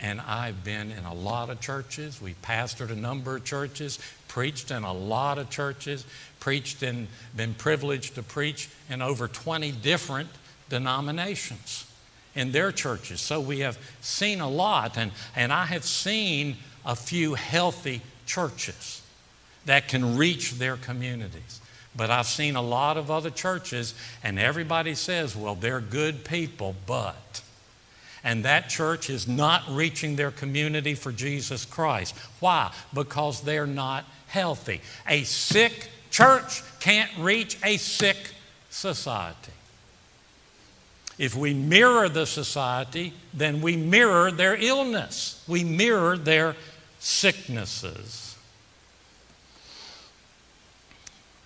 And 0.00 0.20
I've 0.20 0.64
been 0.64 0.90
in 0.90 1.04
a 1.04 1.14
lot 1.14 1.50
of 1.50 1.60
churches. 1.60 2.20
We 2.20 2.34
pastored 2.42 2.90
a 2.90 2.96
number 2.96 3.36
of 3.36 3.44
churches, 3.44 3.98
preached 4.28 4.70
in 4.70 4.82
a 4.82 4.92
lot 4.92 5.38
of 5.38 5.50
churches, 5.50 6.04
preached 6.40 6.82
and 6.82 7.08
been 7.34 7.54
privileged 7.54 8.16
to 8.16 8.22
preach 8.22 8.68
in 8.90 9.00
over 9.00 9.28
20 9.28 9.72
different 9.72 10.28
denominations 10.68 11.86
in 12.34 12.52
their 12.52 12.72
churches. 12.72 13.20
So 13.20 13.40
we 13.40 13.60
have 13.60 13.78
seen 14.00 14.40
a 14.40 14.48
lot, 14.48 14.98
and, 14.98 15.12
and 15.36 15.52
I 15.52 15.66
have 15.66 15.84
seen 15.84 16.56
a 16.84 16.96
few 16.96 17.34
healthy 17.34 18.02
churches 18.26 19.02
that 19.66 19.88
can 19.88 20.16
reach 20.16 20.54
their 20.54 20.76
communities. 20.76 21.60
But 21.96 22.10
I've 22.10 22.26
seen 22.26 22.56
a 22.56 22.62
lot 22.62 22.96
of 22.96 23.10
other 23.10 23.30
churches, 23.30 23.94
and 24.22 24.38
everybody 24.38 24.94
says, 24.94 25.36
well, 25.36 25.54
they're 25.54 25.80
good 25.80 26.24
people, 26.24 26.74
but. 26.86 27.40
And 28.24 28.44
that 28.46 28.70
church 28.70 29.10
is 29.10 29.28
not 29.28 29.62
reaching 29.68 30.16
their 30.16 30.30
community 30.30 30.94
for 30.94 31.12
Jesus 31.12 31.66
Christ. 31.66 32.16
Why? 32.40 32.72
Because 32.94 33.42
they're 33.42 33.66
not 33.66 34.06
healthy. 34.28 34.80
A 35.06 35.24
sick 35.24 35.88
church 36.10 36.62
can't 36.80 37.10
reach 37.18 37.58
a 37.62 37.76
sick 37.76 38.16
society. 38.70 39.52
If 41.18 41.36
we 41.36 41.54
mirror 41.54 42.08
the 42.08 42.26
society, 42.26 43.12
then 43.32 43.60
we 43.60 43.76
mirror 43.76 44.32
their 44.32 44.56
illness, 44.56 45.44
we 45.46 45.62
mirror 45.62 46.16
their 46.16 46.56
sicknesses. 46.98 48.36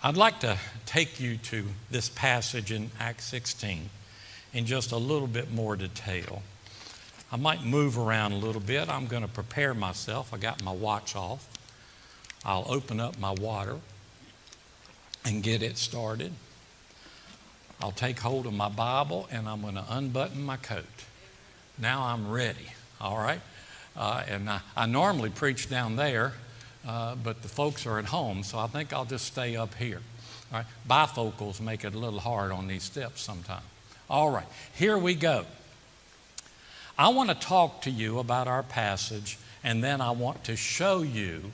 I'd 0.03 0.17
like 0.17 0.41
to 0.41 0.59
take 0.87 1.19
you 1.19 1.37
to 1.39 1.67
this 1.91 2.09
passage 2.09 2.71
in 2.71 2.91
Acts 3.01 3.25
16 3.25 3.91
in 4.55 4.65
just 4.65 4.93
a 4.93 4.97
little 4.97 5.27
bit 5.27 5.53
more 5.53 5.77
detail. 5.77 6.43
I 7.31 7.37
might 7.37 7.65
move 7.65 7.99
around 7.99 8.33
a 8.33 8.37
little 8.37 8.61
bit. 8.61 8.89
I'm 8.89 9.07
going 9.07 9.23
to 9.23 9.29
prepare 9.29 9.75
myself. 9.75 10.33
I 10.33 10.39
got 10.39 10.63
my 10.63 10.73
watch 10.73 11.15
off. 11.15 11.47
I'll 12.45 12.65
open 12.69 13.01
up 13.01 13.19
my 13.19 13.33
water 13.33 13.77
and 15.25 15.43
get 15.43 15.63
it 15.63 15.77
started. 15.77 16.33
I'll 17.81 17.93
take 17.93 18.19
hold 18.21 18.47
of 18.47 18.55
my 18.55 18.69
Bible 18.69 19.29
and 19.31 19.49
I'm 19.49 19.61
going 19.61 19.75
to 19.75 19.85
unbutton 19.89 20.43
my 20.43 20.57
coat. 20.57 20.85
Now 21.79 22.05
I'm 22.05 22.31
ready, 22.31 22.73
all 23.01 23.19
right? 23.19 23.41
Uh, 23.97 24.23
and 24.29 24.49
I, 24.49 24.61
I, 24.77 24.87
normally 24.87 25.31
preach 25.31 25.69
down 25.69 25.97
there, 25.97 26.33
uh, 26.87 27.15
but 27.17 27.43
the 27.43 27.49
folks 27.49 27.87
are 27.87 27.99
at 27.99 28.07
home, 28.07 28.43
so 28.43 28.59
I 28.59 28.67
think 28.69 28.93
I'll 28.93 29.05
just 29.05 29.27
stay 29.27 29.57
up 29.57 29.75
here. 29.75 30.01
All 30.53 30.59
right? 30.59 30.67
Bifocals 30.89 31.61
make 31.61 31.85
it 31.85 31.95
a 31.95 31.99
little 31.99 32.21
hard 32.21 32.53
on 32.53 32.67
these 32.69 32.85
steps 32.85 33.21
sometimes. 33.21 33.65
All 34.09 34.31
right, 34.31 34.47
here 34.75 34.97
we 34.97 35.15
go. 35.15 35.45
I 36.99 37.09
want 37.09 37.29
to 37.29 37.37
talk 37.37 37.83
to 37.83 37.91
you 37.91 38.19
about 38.19 38.49
our 38.49 38.65
passage, 38.65 39.39
and 39.63 39.85
then 39.85 40.01
I 40.01 40.11
want 40.11 40.45
to 40.45 40.57
show 40.57 41.03
you 41.03 41.53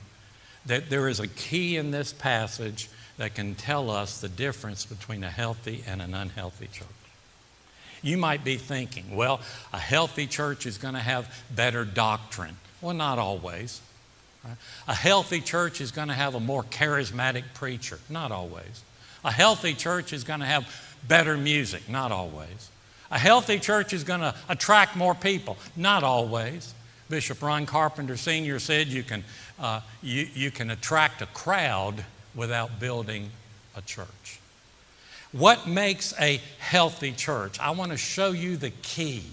that 0.65 0.89
there 0.89 1.07
is 1.07 1.19
a 1.19 1.27
key 1.27 1.77
in 1.77 1.91
this 1.91 2.11
passage 2.11 2.89
that 3.17 3.35
can 3.35 3.53
tell 3.53 3.91
us 3.91 4.19
the 4.19 4.27
difference 4.27 4.85
between 4.85 5.23
a 5.23 5.29
healthy 5.29 5.83
and 5.85 6.01
an 6.01 6.15
unhealthy 6.15 6.67
church. 6.67 6.87
You 8.01 8.17
might 8.17 8.43
be 8.43 8.57
thinking, 8.57 9.15
well, 9.15 9.39
a 9.71 9.79
healthy 9.79 10.27
church 10.27 10.65
is 10.65 10.77
going 10.77 10.95
to 10.95 10.99
have 10.99 11.43
better 11.53 11.85
doctrine. 11.85 12.57
Well, 12.81 12.95
not 12.95 13.19
always. 13.19 13.81
A 14.87 14.93
healthy 14.93 15.41
church 15.41 15.81
is 15.81 15.91
going 15.91 16.09
to 16.09 16.13
have 16.13 16.35
a 16.35 16.39
more 16.39 16.63
charismatic 16.63 17.43
preacher. 17.53 17.99
Not 18.09 18.31
always. 18.31 18.83
A 19.23 19.31
healthy 19.31 19.73
church 19.73 20.13
is 20.13 20.23
going 20.23 20.41
to 20.41 20.45
have 20.45 20.67
better 21.07 21.37
music. 21.37 21.89
Not 21.89 22.11
always. 22.11 22.69
A 23.15 23.17
healthy 23.17 23.59
church 23.59 23.93
is 23.93 24.03
going 24.03 24.19
to 24.19 24.35
attract 24.49 24.97
more 24.97 25.15
people. 25.15 25.55
Not 25.77 26.03
always. 26.03 26.73
Bishop 27.09 27.41
Ron 27.41 27.65
Carpenter 27.65 28.17
Sr. 28.17 28.59
said 28.59 28.87
you 28.87 29.03
can, 29.03 29.23
uh, 29.57 29.79
you, 30.03 30.27
you 30.33 30.51
can 30.51 30.69
attract 30.69 31.21
a 31.21 31.25
crowd 31.27 32.03
without 32.35 32.77
building 32.77 33.29
a 33.73 33.81
church. 33.81 34.39
What 35.31 35.65
makes 35.65 36.13
a 36.19 36.41
healthy 36.59 37.13
church? 37.13 37.57
I 37.57 37.69
want 37.71 37.91
to 37.91 37.97
show 37.97 38.33
you 38.33 38.57
the 38.57 38.71
key. 38.71 39.23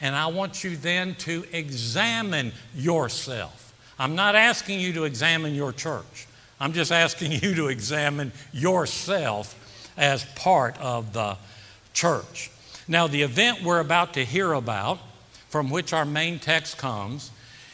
And 0.00 0.16
I 0.16 0.26
want 0.26 0.64
you 0.64 0.76
then 0.76 1.14
to 1.20 1.44
examine 1.52 2.50
yourself. 2.74 3.72
I'm 4.00 4.16
not 4.16 4.34
asking 4.34 4.80
you 4.80 4.94
to 4.94 5.04
examine 5.04 5.54
your 5.54 5.72
church. 5.72 6.26
I'm 6.58 6.72
just 6.72 6.90
asking 6.90 7.30
you 7.30 7.54
to 7.54 7.68
examine 7.68 8.32
yourself 8.52 9.54
as 9.96 10.24
part 10.34 10.76
of 10.80 11.12
the 11.12 11.36
church. 11.94 12.50
Now, 12.92 13.06
the 13.06 13.22
event 13.22 13.62
we're 13.62 13.80
about 13.80 14.12
to 14.14 14.24
hear 14.24 14.52
about, 14.52 14.98
from 15.48 15.70
which 15.70 15.94
our 15.94 16.04
main 16.04 16.38
text 16.38 16.76
comes, 16.76 17.30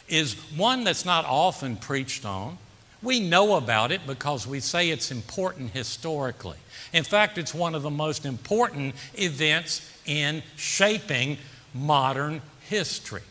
is 0.07 0.35
one 0.57 0.85
that's 0.85 1.05
not 1.05 1.25
often 1.25 1.75
preached 1.75 2.25
on. 2.25 2.57
We 3.03 3.19
know 3.19 3.57
about 3.57 3.91
it 3.91 4.07
because 4.07 4.47
we 4.47 4.61
say 4.61 4.91
it's 4.91 5.11
important 5.11 5.73
historically. 5.73 6.59
In 6.93 7.03
fact, 7.03 7.37
it's 7.37 7.53
one 7.53 7.75
of 7.75 7.83
the 7.83 7.91
most 7.91 8.27
important 8.27 8.95
events 9.15 9.91
in 10.07 10.41
shaping 10.55 11.39
modern 11.75 12.41
history. 12.69 13.23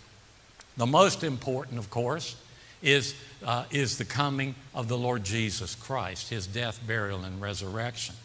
The 0.75 0.85
most 0.85 1.23
important, 1.23 1.79
of 1.79 1.89
course, 1.89 2.35
is, 2.81 3.15
uh, 3.45 3.63
is 3.71 3.97
the 3.97 4.03
coming 4.03 4.55
of 4.75 4.89
the 4.89 4.97
Lord 4.97 5.23
Jesus 5.23 5.73
Christ, 5.73 6.31
his 6.31 6.47
death, 6.47 6.81
burial, 6.85 7.23
and 7.23 7.41
resurrection. 7.41 8.15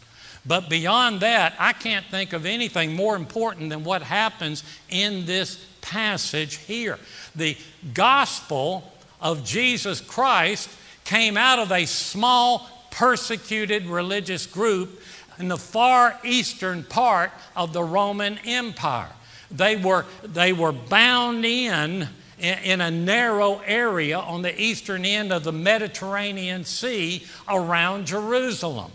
But 0.45 0.69
beyond 0.69 1.21
that, 1.21 1.53
I 1.57 1.73
can't 1.73 2.05
think 2.07 2.33
of 2.33 2.45
anything 2.45 2.95
more 2.95 3.15
important 3.15 3.69
than 3.69 3.83
what 3.83 4.01
happens 4.01 4.63
in 4.89 5.25
this 5.25 5.65
passage 5.81 6.55
here. 6.55 6.99
The 7.35 7.57
gospel 7.93 8.91
of 9.21 9.45
Jesus 9.45 10.01
Christ 10.01 10.69
came 11.05 11.37
out 11.37 11.59
of 11.59 11.71
a 11.71 11.85
small 11.85 12.69
persecuted 12.91 13.85
religious 13.85 14.45
group 14.45 15.01
in 15.39 15.47
the 15.47 15.57
far 15.57 16.19
eastern 16.23 16.83
part 16.83 17.31
of 17.55 17.73
the 17.73 17.83
Roman 17.83 18.37
Empire. 18.45 19.11
They 19.49 19.75
were, 19.75 20.05
they 20.23 20.53
were 20.53 20.71
bound 20.71 21.45
in, 21.45 22.07
in, 22.39 22.81
a 22.81 22.91
narrow 22.91 23.61
area 23.65 24.19
on 24.19 24.41
the 24.41 24.61
eastern 24.61 25.05
end 25.05 25.31
of 25.31 25.43
the 25.43 25.51
Mediterranean 25.51 26.65
Sea 26.65 27.25
around 27.47 28.07
Jerusalem. 28.07 28.91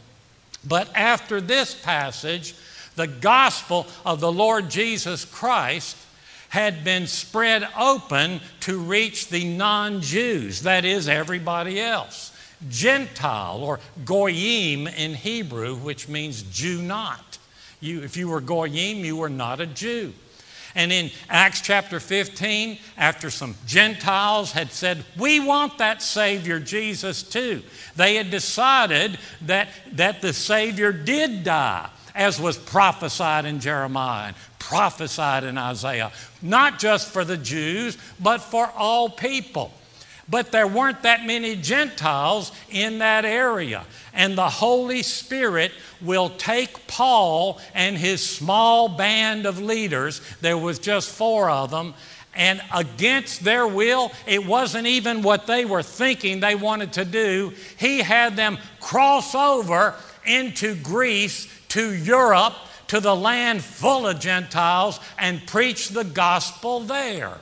But 0.69 0.95
after 0.95 1.41
this 1.41 1.75
passage, 1.75 2.55
The 2.99 3.07
gospel 3.07 3.87
of 4.05 4.19
the 4.19 4.33
Lord 4.33 4.71
Jesus 4.71 5.25
Christ 5.25 5.97
had 6.49 6.83
been 6.83 7.07
spread 7.07 7.67
open 7.79 8.41
to 8.61 8.77
reach 8.81 9.29
the 9.29 9.45
non 9.45 10.01
Jews, 10.01 10.63
that 10.63 10.85
is, 10.85 11.09
everybody 11.09 11.81
else. 11.81 12.37
Gentile 12.69 13.63
or 13.63 13.79
goyim 14.05 14.89
in 14.89 15.15
Hebrew, 15.15 15.77
which 15.77 16.09
means 16.09 16.43
Jew 16.43 16.83
not. 16.83 17.39
You, 17.79 18.03
if 18.03 18.17
you 18.17 18.31
were 18.31 18.41
goyim, 18.41 19.05
you 19.05 19.17
were 19.17 19.29
not 19.29 19.61
a 19.61 19.67
Jew. 19.67 20.13
And 20.79 20.93
in 20.93 21.11
Acts 21.29 21.61
chapter 21.61 21.99
15, 21.99 22.79
after 22.97 23.31
some 23.31 23.57
Gentiles 23.67 24.53
had 24.53 24.71
said, 24.71 25.05
We 25.19 25.41
want 25.41 25.79
that 25.79 26.01
Savior 26.01 26.61
Jesus 26.61 27.25
too, 27.25 27.65
they 27.97 28.15
had 28.15 28.31
decided 28.31 29.19
that, 29.43 29.71
that 29.95 30.23
the 30.23 30.33
Savior 30.33 30.93
did 30.93 31.43
die, 31.43 31.91
as 32.15 32.41
was 32.41 32.57
prophesied 32.57 33.45
in 33.45 33.59
Jeremiah 33.59 34.29
and 34.29 34.37
prophesied 34.61 35.43
in 35.43 35.59
Isaiah, 35.59 36.13
not 36.43 36.79
just 36.79 37.11
for 37.11 37.25
the 37.25 37.37
Jews, 37.37 37.99
but 38.21 38.39
for 38.39 38.71
all 38.77 39.11
people. 39.11 39.73
But 40.31 40.53
there 40.53 40.67
weren't 40.67 41.03
that 41.03 41.25
many 41.25 41.57
Gentiles 41.57 42.53
in 42.69 42.99
that 42.99 43.25
area. 43.25 43.85
And 44.13 44.37
the 44.37 44.51
Holy 44.51 45.03
Spirit 45.03 45.73
will 46.03 46.29
take 46.31 46.87
Paul 46.87 47.61
and 47.75 47.97
his 47.97 48.23
small 48.25 48.89
band 48.89 49.47
of 49.47 49.61
leaders, 49.61 50.21
there 50.41 50.59
was 50.59 50.79
just 50.79 51.09
four 51.09 51.49
of 51.49 51.71
them, 51.71 51.95
and 52.35 52.61
against 52.73 53.43
their 53.43 53.67
will, 53.67 54.13
it 54.27 54.47
wasn't 54.47 54.87
even 54.87 55.23
what 55.23 55.47
they 55.47 55.65
were 55.65 55.83
thinking 55.83 56.39
they 56.39 56.55
wanted 56.55 56.93
to 56.93 57.05
do. 57.05 57.53
He 57.79 57.99
had 57.99 58.37
them 58.37 58.59
cross 58.81 59.35
over 59.35 59.95
into 60.25 60.77
Greece 60.77 61.49
to 61.71 61.95
Europe, 61.95 62.55
to 62.89 63.01
the 63.01 63.17
land 63.17 63.63
full 63.63 64.07
of 64.07 64.21
Gentiles, 64.21 65.01
and 65.19 65.45
preach 65.47 65.89
the 65.89 66.05
gospel 66.05 66.81
there. 66.81 67.39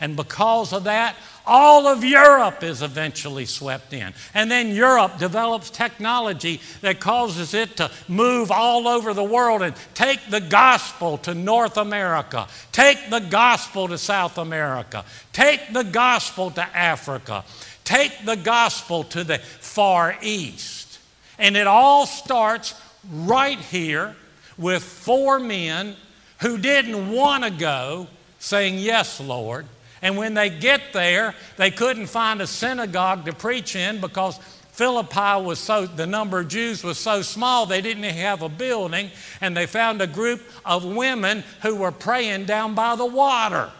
And 0.00 0.16
because 0.16 0.72
of 0.72 0.84
that, 0.84 1.14
all 1.48 1.86
of 1.86 2.04
Europe 2.04 2.62
is 2.62 2.82
eventually 2.82 3.46
swept 3.46 3.92
in. 3.92 4.12
And 4.34 4.50
then 4.50 4.68
Europe 4.68 5.18
develops 5.18 5.70
technology 5.70 6.60
that 6.82 7.00
causes 7.00 7.54
it 7.54 7.76
to 7.78 7.90
move 8.06 8.50
all 8.50 8.86
over 8.86 9.14
the 9.14 9.24
world 9.24 9.62
and 9.62 9.74
take 9.94 10.20
the 10.30 10.40
gospel 10.40 11.18
to 11.18 11.34
North 11.34 11.78
America, 11.78 12.46
take 12.70 13.10
the 13.10 13.20
gospel 13.20 13.88
to 13.88 13.98
South 13.98 14.38
America, 14.38 15.04
take 15.32 15.72
the 15.72 15.84
gospel 15.84 16.50
to 16.52 16.62
Africa, 16.76 17.44
take 17.84 18.24
the 18.24 18.36
gospel 18.36 19.02
to 19.04 19.24
the 19.24 19.38
Far 19.38 20.16
East. 20.20 20.98
And 21.38 21.56
it 21.56 21.66
all 21.66 22.04
starts 22.06 22.74
right 23.10 23.58
here 23.58 24.14
with 24.58 24.82
four 24.82 25.38
men 25.38 25.96
who 26.40 26.58
didn't 26.58 27.10
want 27.10 27.44
to 27.44 27.50
go 27.50 28.08
saying, 28.38 28.78
Yes, 28.78 29.20
Lord. 29.20 29.66
And 30.02 30.16
when 30.16 30.34
they 30.34 30.50
get 30.50 30.92
there, 30.92 31.34
they 31.56 31.70
couldn't 31.70 32.06
find 32.06 32.40
a 32.40 32.46
synagogue 32.46 33.24
to 33.26 33.32
preach 33.32 33.74
in 33.74 34.00
because 34.00 34.38
Philippi 34.72 35.42
was 35.44 35.58
so, 35.58 35.86
the 35.86 36.06
number 36.06 36.38
of 36.38 36.48
Jews 36.48 36.84
was 36.84 36.98
so 36.98 37.20
small, 37.22 37.66
they 37.66 37.80
didn't 37.80 38.04
have 38.04 38.42
a 38.42 38.48
building. 38.48 39.10
And 39.40 39.56
they 39.56 39.66
found 39.66 40.00
a 40.00 40.06
group 40.06 40.40
of 40.64 40.84
women 40.84 41.42
who 41.62 41.74
were 41.74 41.90
praying 41.90 42.44
down 42.44 42.74
by 42.74 42.94
the 42.94 43.06
water. 43.06 43.70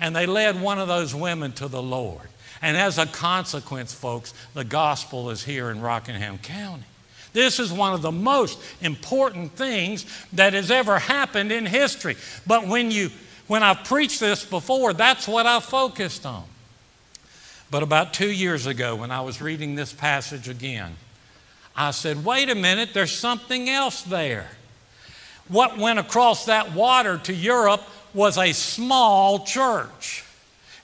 And 0.00 0.16
they 0.16 0.26
led 0.26 0.60
one 0.60 0.78
of 0.78 0.88
those 0.88 1.14
women 1.14 1.52
to 1.52 1.68
the 1.68 1.82
Lord. 1.82 2.28
And 2.62 2.76
as 2.76 2.96
a 2.96 3.06
consequence, 3.06 3.92
folks, 3.92 4.32
the 4.54 4.64
gospel 4.64 5.30
is 5.30 5.44
here 5.44 5.70
in 5.70 5.80
Rockingham 5.80 6.38
County. 6.38 6.84
This 7.34 7.60
is 7.60 7.70
one 7.70 7.92
of 7.92 8.00
the 8.00 8.10
most 8.10 8.58
important 8.80 9.52
things 9.52 10.06
that 10.32 10.54
has 10.54 10.70
ever 10.70 10.98
happened 10.98 11.52
in 11.52 11.66
history. 11.66 12.16
But 12.46 12.66
when 12.66 12.90
you 12.90 13.10
when 13.46 13.62
I've 13.62 13.84
preached 13.84 14.20
this 14.20 14.44
before, 14.44 14.92
that's 14.92 15.28
what 15.28 15.46
I 15.46 15.60
focused 15.60 16.26
on. 16.26 16.44
But 17.70 17.82
about 17.82 18.14
two 18.14 18.30
years 18.30 18.66
ago, 18.66 18.96
when 18.96 19.10
I 19.10 19.20
was 19.20 19.40
reading 19.40 19.74
this 19.74 19.92
passage 19.92 20.48
again, 20.48 20.96
I 21.74 21.90
said, 21.90 22.24
wait 22.24 22.48
a 22.48 22.54
minute, 22.54 22.90
there's 22.94 23.16
something 23.16 23.68
else 23.68 24.02
there. 24.02 24.48
What 25.48 25.78
went 25.78 25.98
across 25.98 26.46
that 26.46 26.72
water 26.72 27.18
to 27.18 27.34
Europe 27.34 27.82
was 28.14 28.38
a 28.38 28.52
small 28.52 29.44
church. 29.44 30.24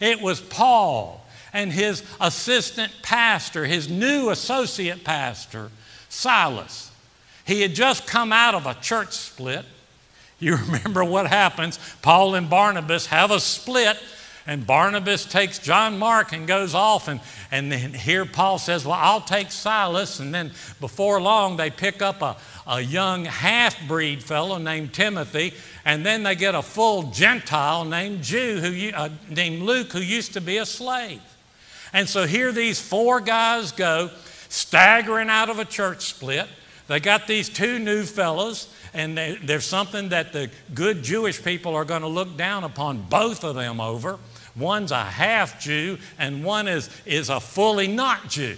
It 0.00 0.20
was 0.20 0.40
Paul 0.40 1.24
and 1.52 1.72
his 1.72 2.02
assistant 2.20 2.92
pastor, 3.02 3.64
his 3.64 3.88
new 3.88 4.30
associate 4.30 5.04
pastor, 5.04 5.70
Silas. 6.08 6.90
He 7.44 7.62
had 7.62 7.74
just 7.74 8.06
come 8.06 8.32
out 8.32 8.54
of 8.54 8.66
a 8.66 8.74
church 8.74 9.12
split 9.12 9.64
you 10.42 10.56
remember 10.66 11.04
what 11.04 11.26
happens. 11.26 11.78
Paul 12.02 12.34
and 12.34 12.50
Barnabas 12.50 13.06
have 13.06 13.30
a 13.30 13.40
split, 13.40 13.98
and 14.44 14.66
Barnabas 14.66 15.24
takes 15.24 15.60
John 15.60 15.98
Mark 15.98 16.32
and 16.32 16.48
goes 16.48 16.74
off. 16.74 17.06
And, 17.06 17.20
and 17.52 17.70
then 17.70 17.94
here 17.94 18.26
Paul 18.26 18.58
says, 18.58 18.84
Well, 18.84 18.98
I'll 18.98 19.20
take 19.20 19.52
Silas. 19.52 20.18
And 20.18 20.34
then 20.34 20.50
before 20.80 21.20
long, 21.20 21.56
they 21.56 21.70
pick 21.70 22.02
up 22.02 22.22
a, 22.22 22.36
a 22.66 22.80
young 22.80 23.24
half 23.24 23.76
breed 23.86 24.20
fellow 24.22 24.58
named 24.58 24.92
Timothy. 24.92 25.54
And 25.84 26.04
then 26.04 26.24
they 26.24 26.34
get 26.34 26.56
a 26.56 26.62
full 26.62 27.04
Gentile 27.04 27.84
named, 27.84 28.22
Jew 28.22 28.58
who, 28.58 28.96
uh, 28.96 29.10
named 29.30 29.62
Luke, 29.62 29.92
who 29.92 30.00
used 30.00 30.32
to 30.32 30.40
be 30.40 30.58
a 30.58 30.66
slave. 30.66 31.22
And 31.92 32.08
so 32.08 32.26
here 32.26 32.50
these 32.50 32.80
four 32.80 33.20
guys 33.20 33.70
go, 33.70 34.10
staggering 34.48 35.28
out 35.28 35.50
of 35.50 35.60
a 35.60 35.64
church 35.64 36.06
split. 36.06 36.48
They 36.88 36.98
got 36.98 37.26
these 37.26 37.48
two 37.48 37.78
new 37.78 38.02
fellows 38.02 38.68
and 38.94 39.16
they, 39.16 39.38
there's 39.42 39.64
something 39.64 40.10
that 40.10 40.32
the 40.32 40.50
good 40.74 41.02
Jewish 41.02 41.42
people 41.42 41.74
are 41.74 41.84
going 41.84 42.02
to 42.02 42.08
look 42.08 42.36
down 42.36 42.64
upon 42.64 43.02
both 43.02 43.44
of 43.44 43.54
them 43.54 43.80
over. 43.80 44.18
One's 44.54 44.90
a 44.90 45.02
half 45.02 45.60
Jew, 45.60 45.98
and 46.18 46.44
one 46.44 46.68
is, 46.68 46.90
is 47.06 47.30
a 47.30 47.40
fully 47.40 47.86
not 47.86 48.28
Jew. 48.28 48.56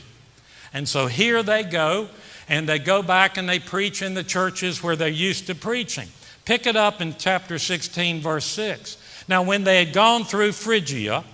And 0.73 0.89
so 0.89 1.07
here 1.07 1.43
they 1.43 1.63
go, 1.63 2.09
and 2.49 2.69
they 2.69 2.81
go 2.81 3.03
back 3.03 3.37
and 3.37 3.49
they 3.49 3.61
preach 3.61 4.03
in 4.03 4.15
the 4.15 4.25
churches 4.25 4.83
where 4.83 4.97
they're 4.97 5.09
used 5.09 5.47
to 5.47 5.55
preaching. 5.55 6.09
Pick 6.45 6.67
it 6.67 6.77
up 6.77 7.01
in 7.01 7.15
chapter 7.17 7.59
16, 7.59 8.21
verse 8.21 8.45
6. 8.45 8.99
Now, 9.29 9.43
when 9.43 9.65
they 9.65 9.83
had 9.85 9.95
gone 9.95 10.25
through 10.25 10.53
Phrygia 10.53 11.25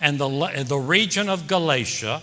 and 0.00 0.18
the, 0.18 0.64
the 0.66 0.78
region 0.78 1.28
of 1.28 1.46
Galatia, 1.46 2.22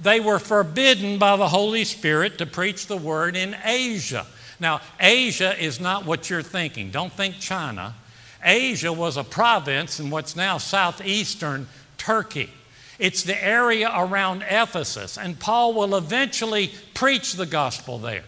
they 0.00 0.20
were 0.20 0.38
forbidden 0.38 1.18
by 1.18 1.36
the 1.36 1.48
Holy 1.48 1.84
Spirit 1.84 2.38
to 2.38 2.46
preach 2.46 2.86
the 2.86 2.96
word 2.96 3.36
in 3.36 3.56
Asia. 3.64 4.26
Now, 4.60 4.82
Asia 5.00 5.58
is 5.58 5.80
not 5.80 6.04
what 6.04 6.28
you're 6.28 6.42
thinking. 6.42 6.90
Don't 6.90 7.12
think 7.12 7.38
China. 7.38 7.94
Asia 8.44 8.92
was 8.92 9.16
a 9.16 9.24
province 9.24 9.98
in 9.98 10.10
what's 10.10 10.36
now 10.36 10.58
southeastern 10.58 11.66
Turkey. 11.96 12.50
It's 12.98 13.22
the 13.22 13.42
area 13.42 13.90
around 13.94 14.44
Ephesus, 14.48 15.16
and 15.16 15.40
Paul 15.40 15.72
will 15.72 15.96
eventually 15.96 16.70
preach 16.92 17.32
the 17.32 17.46
gospel 17.46 17.98
there. 17.98 18.24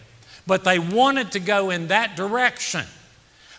But 0.47 0.63
they 0.63 0.79
wanted 0.79 1.31
to 1.33 1.39
go 1.39 1.69
in 1.69 1.87
that 1.87 2.15
direction. 2.15 2.85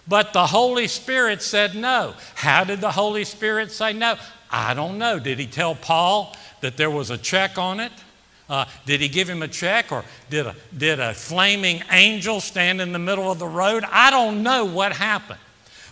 But 0.06 0.32
the 0.32 0.46
Holy 0.46 0.88
Spirit 0.88 1.40
said 1.40 1.74
no. 1.74 2.14
How 2.34 2.64
did 2.64 2.80
the 2.80 2.90
Holy 2.90 3.24
Spirit 3.24 3.70
say 3.70 3.92
no? 3.92 4.16
I 4.50 4.74
don't 4.74 4.98
know. 4.98 5.18
Did 5.18 5.38
he 5.38 5.46
tell 5.46 5.74
Paul 5.74 6.36
that 6.60 6.76
there 6.76 6.90
was 6.90 7.10
a 7.10 7.18
check 7.18 7.58
on 7.58 7.80
it? 7.80 7.92
Uh, 8.48 8.66
did 8.84 9.00
he 9.00 9.08
give 9.08 9.28
him 9.28 9.42
a 9.42 9.48
check 9.48 9.90
or 9.90 10.04
did 10.28 10.46
a, 10.46 10.54
did 10.76 11.00
a 11.00 11.14
flaming 11.14 11.82
angel 11.90 12.40
stand 12.40 12.80
in 12.80 12.92
the 12.92 12.98
middle 12.98 13.30
of 13.30 13.38
the 13.38 13.46
road? 13.46 13.84
I 13.90 14.10
don't 14.10 14.42
know 14.42 14.64
what 14.64 14.92
happened. 14.92 15.40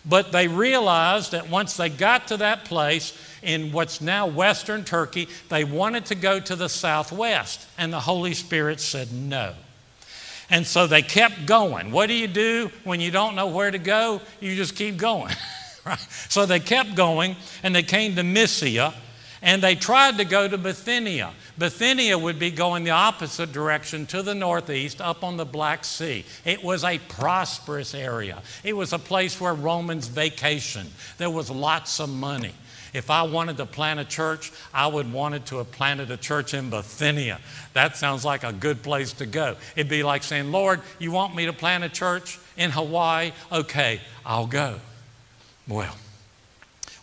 But 0.05 0.33
they 0.33 0.49
realized 0.49 1.33
that 1.33 1.49
once 1.49 1.77
they 1.77 1.89
got 1.89 2.29
to 2.29 2.39
that 2.39 2.65
place 2.65 3.17
in 3.43 3.73
what's 3.73 4.01
now 4.01 4.27
western 4.27 4.85
Turkey, 4.85 5.29
they 5.49 5.65
wanted 5.65 6.07
to 6.07 6.15
go 6.15 6.41
to 6.41 6.57
the 6.57 6.69
southwest. 6.69 7.67
And 7.79 7.93
the 7.93 8.01
Holy 8.01 8.35
Spirit 8.35 8.81
said 8.81 9.13
no. 9.13 9.55
And 10.51 10.67
so 10.67 10.87
they 10.87 11.03
kept 11.03 11.47
going. 11.47 11.93
What 11.93 12.09
do 12.09 12.15
you 12.15 12.27
do 12.27 12.71
when 12.85 13.01
you 13.01 13.11
don't 13.11 13.35
know 13.35 13.47
where 13.47 13.71
to 13.71 13.79
go? 13.79 14.21
You 14.41 14.55
just 14.55 14.77
keep 14.77 14.97
going. 14.99 15.35
right? 15.87 15.99
So 16.29 16.47
they 16.47 16.61
kept 16.61 16.95
going 16.95 17.37
and 17.63 17.75
they 17.75 17.83
came 17.83 18.17
to 18.17 18.23
Mysia 18.23 18.93
and 19.41 19.63
they 19.63 19.75
tried 19.75 20.19
to 20.19 20.25
go 20.25 20.47
to 20.49 20.59
Bithynia. 20.59 21.33
Bithynia 21.59 22.17
would 22.17 22.39
be 22.39 22.51
going 22.51 22.85
the 22.85 22.91
opposite 22.91 23.53
direction 23.53 24.07
to 24.07 24.23
the 24.23 24.35
northeast 24.35 25.01
up 25.01 25.23
on 25.23 25.37
the 25.37 25.45
Black 25.45 25.85
Sea. 25.85 26.25
It 26.45 26.65
was 26.65 26.83
a 26.83 26.99
prosperous 26.99 27.95
area, 27.95 28.43
it 28.65 28.75
was 28.75 28.93
a 28.93 28.99
place 28.99 29.41
where 29.41 29.55
Romans 29.55 30.09
vacationed. 30.09 30.91
There 31.19 31.31
was 31.31 31.51
lots 31.51 32.01
of 32.01 32.09
money. 32.09 32.53
If 32.93 33.11
I 33.11 33.23
wanted 33.23 33.57
to 33.57 33.65
plant 33.65 34.01
a 34.01 34.05
church, 34.05 34.53
I 34.73 34.87
would 34.87 35.11
wanted 35.11 35.47
to 35.47 35.59
have 35.59 35.73
planted 35.73 36.11
a 36.11 36.19
church 36.19 36.53
in 36.53 36.69
Bithynia. 36.69 37.41
That 37.73 37.97
sounds 37.97 38.23
like 38.23 38.45
a 38.45 38.53
good 38.53 38.83
place 38.83 39.15
to 39.15 39.27
go. 39.27 39.57
It'd 39.77 39.89
be 39.89 40.03
like 40.03 40.23
saying, 40.23 40.53
Lord, 40.53 40.83
you 40.99 41.11
want 41.11 41.35
me 41.35 41.47
to 41.47 41.55
plant 41.55 41.85
a 41.85 41.89
church 41.89 42.39
in 42.57 42.71
Hawaii? 42.71 43.33
Okay, 43.51 44.01
I'll 44.27 44.47
go. 44.47 44.79
Well, 45.67 45.97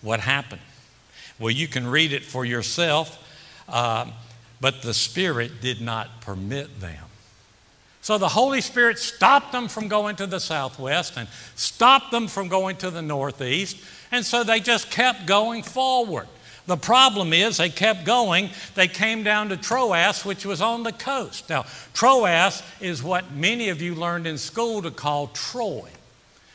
what 0.01 0.19
happened? 0.19 0.61
Well, 1.39 1.51
you 1.51 1.67
can 1.67 1.87
read 1.87 2.13
it 2.13 2.23
for 2.23 2.45
yourself. 2.45 3.17
Uh, 3.67 4.11
but 4.61 4.81
the 4.81 4.93
Spirit 4.93 5.61
did 5.61 5.81
not 5.81 6.21
permit 6.21 6.79
them. 6.79 7.05
So 8.01 8.17
the 8.17 8.29
Holy 8.29 8.61
Spirit 8.61 8.97
stopped 8.97 9.51
them 9.51 9.67
from 9.67 9.87
going 9.87 10.15
to 10.17 10.27
the 10.27 10.39
southwest 10.39 11.17
and 11.17 11.27
stopped 11.55 12.11
them 12.11 12.27
from 12.27 12.47
going 12.47 12.77
to 12.77 12.89
the 12.89 13.01
northeast. 13.01 13.77
And 14.11 14.25
so 14.25 14.43
they 14.43 14.59
just 14.59 14.89
kept 14.89 15.25
going 15.25 15.63
forward. 15.63 16.27
The 16.65 16.77
problem 16.77 17.33
is 17.33 17.57
they 17.57 17.69
kept 17.69 18.05
going. 18.05 18.51
They 18.75 18.87
came 18.87 19.23
down 19.23 19.49
to 19.49 19.57
Troas, 19.57 20.23
which 20.23 20.45
was 20.45 20.61
on 20.61 20.83
the 20.83 20.91
coast. 20.91 21.49
Now, 21.49 21.65
Troas 21.93 22.63
is 22.79 23.03
what 23.03 23.31
many 23.31 23.69
of 23.69 23.81
you 23.81 23.95
learned 23.95 24.27
in 24.27 24.37
school 24.37 24.81
to 24.83 24.91
call 24.91 25.27
Troy. 25.27 25.89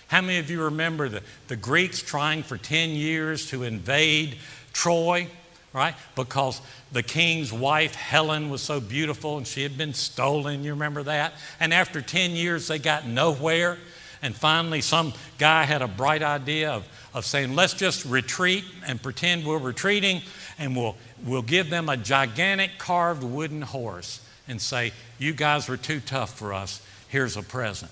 How 0.08 0.20
many 0.20 0.38
of 0.38 0.50
you 0.50 0.62
remember 0.62 1.08
the, 1.08 1.22
the 1.48 1.56
Greeks 1.56 2.00
trying 2.00 2.42
for 2.42 2.56
10 2.56 2.90
years 2.90 3.50
to 3.50 3.64
invade 3.64 4.38
Troy? 4.72 5.28
Right? 5.74 5.94
Because 6.14 6.62
the 6.92 7.02
king's 7.02 7.52
wife, 7.52 7.94
Helen, 7.94 8.48
was 8.48 8.62
so 8.62 8.80
beautiful 8.80 9.36
and 9.36 9.46
she 9.46 9.62
had 9.62 9.76
been 9.76 9.92
stolen. 9.92 10.64
You 10.64 10.70
remember 10.70 11.02
that? 11.02 11.34
And 11.60 11.74
after 11.74 12.00
10 12.00 12.30
years, 12.30 12.68
they 12.68 12.78
got 12.78 13.06
nowhere. 13.06 13.76
And 14.22 14.34
finally, 14.34 14.80
some 14.80 15.12
guy 15.36 15.64
had 15.64 15.82
a 15.82 15.88
bright 15.88 16.22
idea 16.22 16.70
of, 16.70 16.88
of 17.12 17.26
saying, 17.26 17.54
let's 17.54 17.74
just 17.74 18.06
retreat 18.06 18.64
and 18.86 19.02
pretend 19.02 19.44
we're 19.44 19.58
retreating, 19.58 20.22
and 20.58 20.74
we'll, 20.74 20.96
we'll 21.26 21.42
give 21.42 21.68
them 21.68 21.90
a 21.90 21.96
gigantic 21.96 22.78
carved 22.78 23.22
wooden 23.22 23.60
horse 23.60 24.24
and 24.48 24.62
say, 24.62 24.92
You 25.18 25.34
guys 25.34 25.68
were 25.68 25.76
too 25.76 26.00
tough 26.00 26.38
for 26.38 26.54
us. 26.54 26.80
Here's 27.08 27.36
a 27.36 27.42
present. 27.42 27.90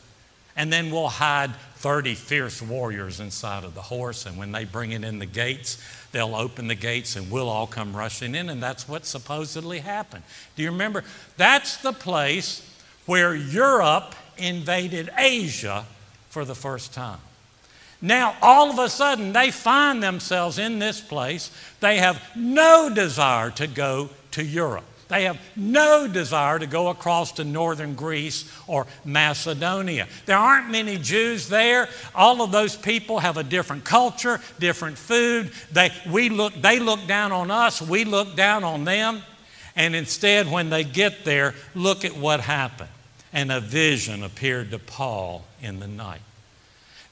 And 0.56 0.72
then 0.72 0.90
we'll 0.90 1.08
hide 1.08 1.50
30 1.82 2.14
fierce 2.14 2.62
warriors 2.62 3.18
inside 3.18 3.64
of 3.64 3.74
the 3.74 3.82
horse, 3.82 4.24
and 4.24 4.38
when 4.38 4.52
they 4.52 4.64
bring 4.64 4.92
it 4.92 5.02
in 5.02 5.18
the 5.18 5.26
gates, 5.26 5.82
they'll 6.12 6.36
open 6.36 6.68
the 6.68 6.76
gates 6.76 7.16
and 7.16 7.28
we'll 7.28 7.48
all 7.48 7.66
come 7.66 7.94
rushing 7.94 8.36
in, 8.36 8.48
and 8.48 8.62
that's 8.62 8.88
what 8.88 9.04
supposedly 9.04 9.80
happened. 9.80 10.22
Do 10.54 10.62
you 10.62 10.70
remember? 10.70 11.02
That's 11.36 11.78
the 11.78 11.92
place 11.92 12.64
where 13.06 13.34
Europe 13.34 14.14
invaded 14.38 15.10
Asia 15.18 15.84
for 16.30 16.44
the 16.44 16.54
first 16.54 16.94
time. 16.94 17.18
Now, 18.00 18.36
all 18.40 18.70
of 18.70 18.78
a 18.78 18.88
sudden, 18.88 19.32
they 19.32 19.50
find 19.50 20.00
themselves 20.00 20.58
in 20.58 20.78
this 20.78 21.00
place. 21.00 21.50
They 21.80 21.98
have 21.98 22.22
no 22.36 22.92
desire 22.94 23.50
to 23.50 23.66
go 23.66 24.10
to 24.32 24.44
Europe. 24.44 24.84
They 25.12 25.24
have 25.24 25.38
no 25.56 26.08
desire 26.08 26.58
to 26.58 26.66
go 26.66 26.88
across 26.88 27.32
to 27.32 27.44
northern 27.44 27.94
Greece 27.94 28.50
or 28.66 28.86
Macedonia. 29.04 30.08
There 30.24 30.38
aren't 30.38 30.70
many 30.70 30.96
Jews 30.96 31.50
there. 31.50 31.90
All 32.14 32.40
of 32.40 32.50
those 32.50 32.76
people 32.76 33.18
have 33.18 33.36
a 33.36 33.42
different 33.42 33.84
culture, 33.84 34.40
different 34.58 34.96
food. 34.96 35.52
They, 35.70 35.90
we 36.10 36.30
look, 36.30 36.54
they 36.54 36.78
look 36.78 37.06
down 37.06 37.30
on 37.30 37.50
us, 37.50 37.82
we 37.82 38.06
look 38.06 38.36
down 38.36 38.64
on 38.64 38.84
them. 38.84 39.20
And 39.76 39.94
instead, 39.94 40.50
when 40.50 40.70
they 40.70 40.82
get 40.82 41.26
there, 41.26 41.54
look 41.74 42.06
at 42.06 42.16
what 42.16 42.40
happened. 42.40 42.88
And 43.34 43.52
a 43.52 43.60
vision 43.60 44.22
appeared 44.22 44.70
to 44.70 44.78
Paul 44.78 45.44
in 45.60 45.78
the 45.78 45.88
night. 45.88 46.22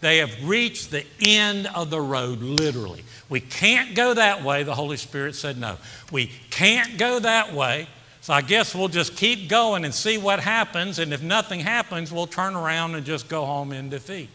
They 0.00 0.18
have 0.18 0.48
reached 0.48 0.90
the 0.90 1.04
end 1.20 1.66
of 1.74 1.90
the 1.90 2.00
road, 2.00 2.40
literally. 2.40 3.04
We 3.28 3.40
can't 3.40 3.94
go 3.94 4.14
that 4.14 4.42
way. 4.42 4.62
The 4.62 4.74
Holy 4.74 4.96
Spirit 4.96 5.34
said 5.34 5.58
no. 5.58 5.76
We 6.10 6.30
can't 6.50 6.98
go 6.98 7.18
that 7.18 7.52
way. 7.52 7.86
So 8.22 8.34
I 8.34 8.42
guess 8.42 8.74
we'll 8.74 8.88
just 8.88 9.16
keep 9.16 9.48
going 9.48 9.84
and 9.84 9.94
see 9.94 10.18
what 10.18 10.40
happens. 10.40 10.98
And 10.98 11.12
if 11.12 11.22
nothing 11.22 11.60
happens, 11.60 12.12
we'll 12.12 12.26
turn 12.26 12.54
around 12.54 12.94
and 12.94 13.04
just 13.04 13.28
go 13.28 13.44
home 13.44 13.72
in 13.72 13.90
defeat. 13.90 14.28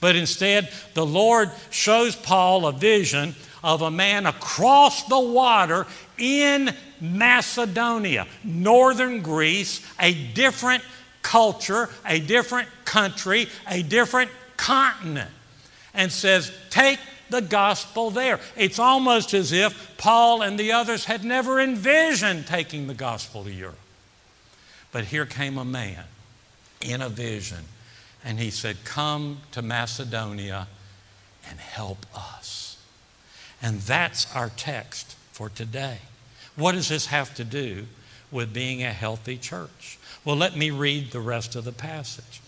But 0.00 0.16
instead, 0.16 0.70
the 0.94 1.04
Lord 1.04 1.50
shows 1.70 2.16
Paul 2.16 2.66
a 2.66 2.72
vision 2.72 3.34
of 3.62 3.82
a 3.82 3.90
man 3.90 4.26
across 4.26 5.04
the 5.04 5.20
water 5.20 5.86
in 6.16 6.74
Macedonia, 7.00 8.26
northern 8.42 9.20
Greece, 9.20 9.84
a 9.98 10.14
different 10.14 10.82
culture, 11.22 11.90
a 12.06 12.18
different 12.20 12.68
country, 12.84 13.48
a 13.68 13.82
different 13.82 14.30
continent 14.60 15.30
and 15.94 16.12
says, 16.12 16.52
Take 16.68 17.00
the 17.30 17.40
gospel 17.40 18.10
there. 18.10 18.40
It's 18.56 18.78
almost 18.78 19.34
as 19.34 19.52
if 19.52 19.96
Paul 19.96 20.42
and 20.42 20.58
the 20.58 20.72
others 20.72 21.06
had 21.06 21.24
never 21.24 21.60
envisioned 21.60 22.46
taking 22.46 22.86
the 22.86 22.94
gospel 22.94 23.44
to 23.44 23.50
Europe. 23.50 23.78
But 24.92 25.04
here 25.04 25.26
came 25.26 25.56
a 25.56 25.64
man 25.64 26.04
in 26.80 27.00
a 27.00 27.08
vision, 27.08 27.64
and 28.24 28.38
he 28.38 28.50
said, 28.50 28.84
Come 28.84 29.38
to 29.52 29.62
Macedonia 29.62 30.68
and 31.48 31.58
help 31.58 32.04
us. 32.14 32.78
And 33.62 33.80
that's 33.80 34.34
our 34.34 34.50
text 34.50 35.16
for 35.32 35.48
today. 35.48 35.98
What 36.56 36.72
does 36.72 36.88
this 36.88 37.06
have 37.06 37.34
to 37.36 37.44
do 37.44 37.86
with 38.30 38.52
being 38.52 38.82
a 38.82 38.92
healthy 38.92 39.36
church? 39.36 39.98
Well, 40.24 40.36
let 40.36 40.56
me 40.56 40.70
read 40.70 41.12
the 41.12 41.20
rest 41.20 41.56
of 41.56 41.64
the 41.64 41.72
passage. 41.72 42.40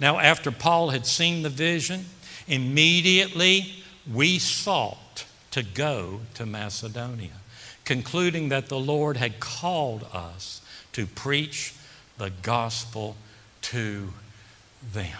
Now, 0.00 0.18
after 0.18 0.50
Paul 0.50 0.90
had 0.90 1.06
seen 1.06 1.42
the 1.42 1.48
vision, 1.48 2.06
immediately 2.46 3.82
we 4.12 4.38
sought 4.38 5.24
to 5.50 5.62
go 5.62 6.20
to 6.34 6.46
Macedonia, 6.46 7.40
concluding 7.84 8.48
that 8.50 8.68
the 8.68 8.78
Lord 8.78 9.16
had 9.16 9.40
called 9.40 10.06
us 10.12 10.60
to 10.92 11.06
preach 11.06 11.74
the 12.16 12.30
gospel 12.30 13.16
to 13.62 14.12
them. 14.92 15.18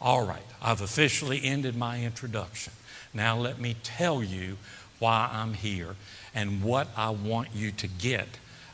All 0.00 0.26
right, 0.26 0.46
I've 0.60 0.80
officially 0.80 1.42
ended 1.44 1.76
my 1.76 2.02
introduction. 2.02 2.72
Now, 3.12 3.36
let 3.36 3.58
me 3.58 3.76
tell 3.82 4.22
you 4.22 4.58
why 4.98 5.28
I'm 5.32 5.54
here 5.54 5.96
and 6.34 6.62
what 6.62 6.88
I 6.96 7.10
want 7.10 7.48
you 7.54 7.70
to 7.72 7.88
get 7.88 8.28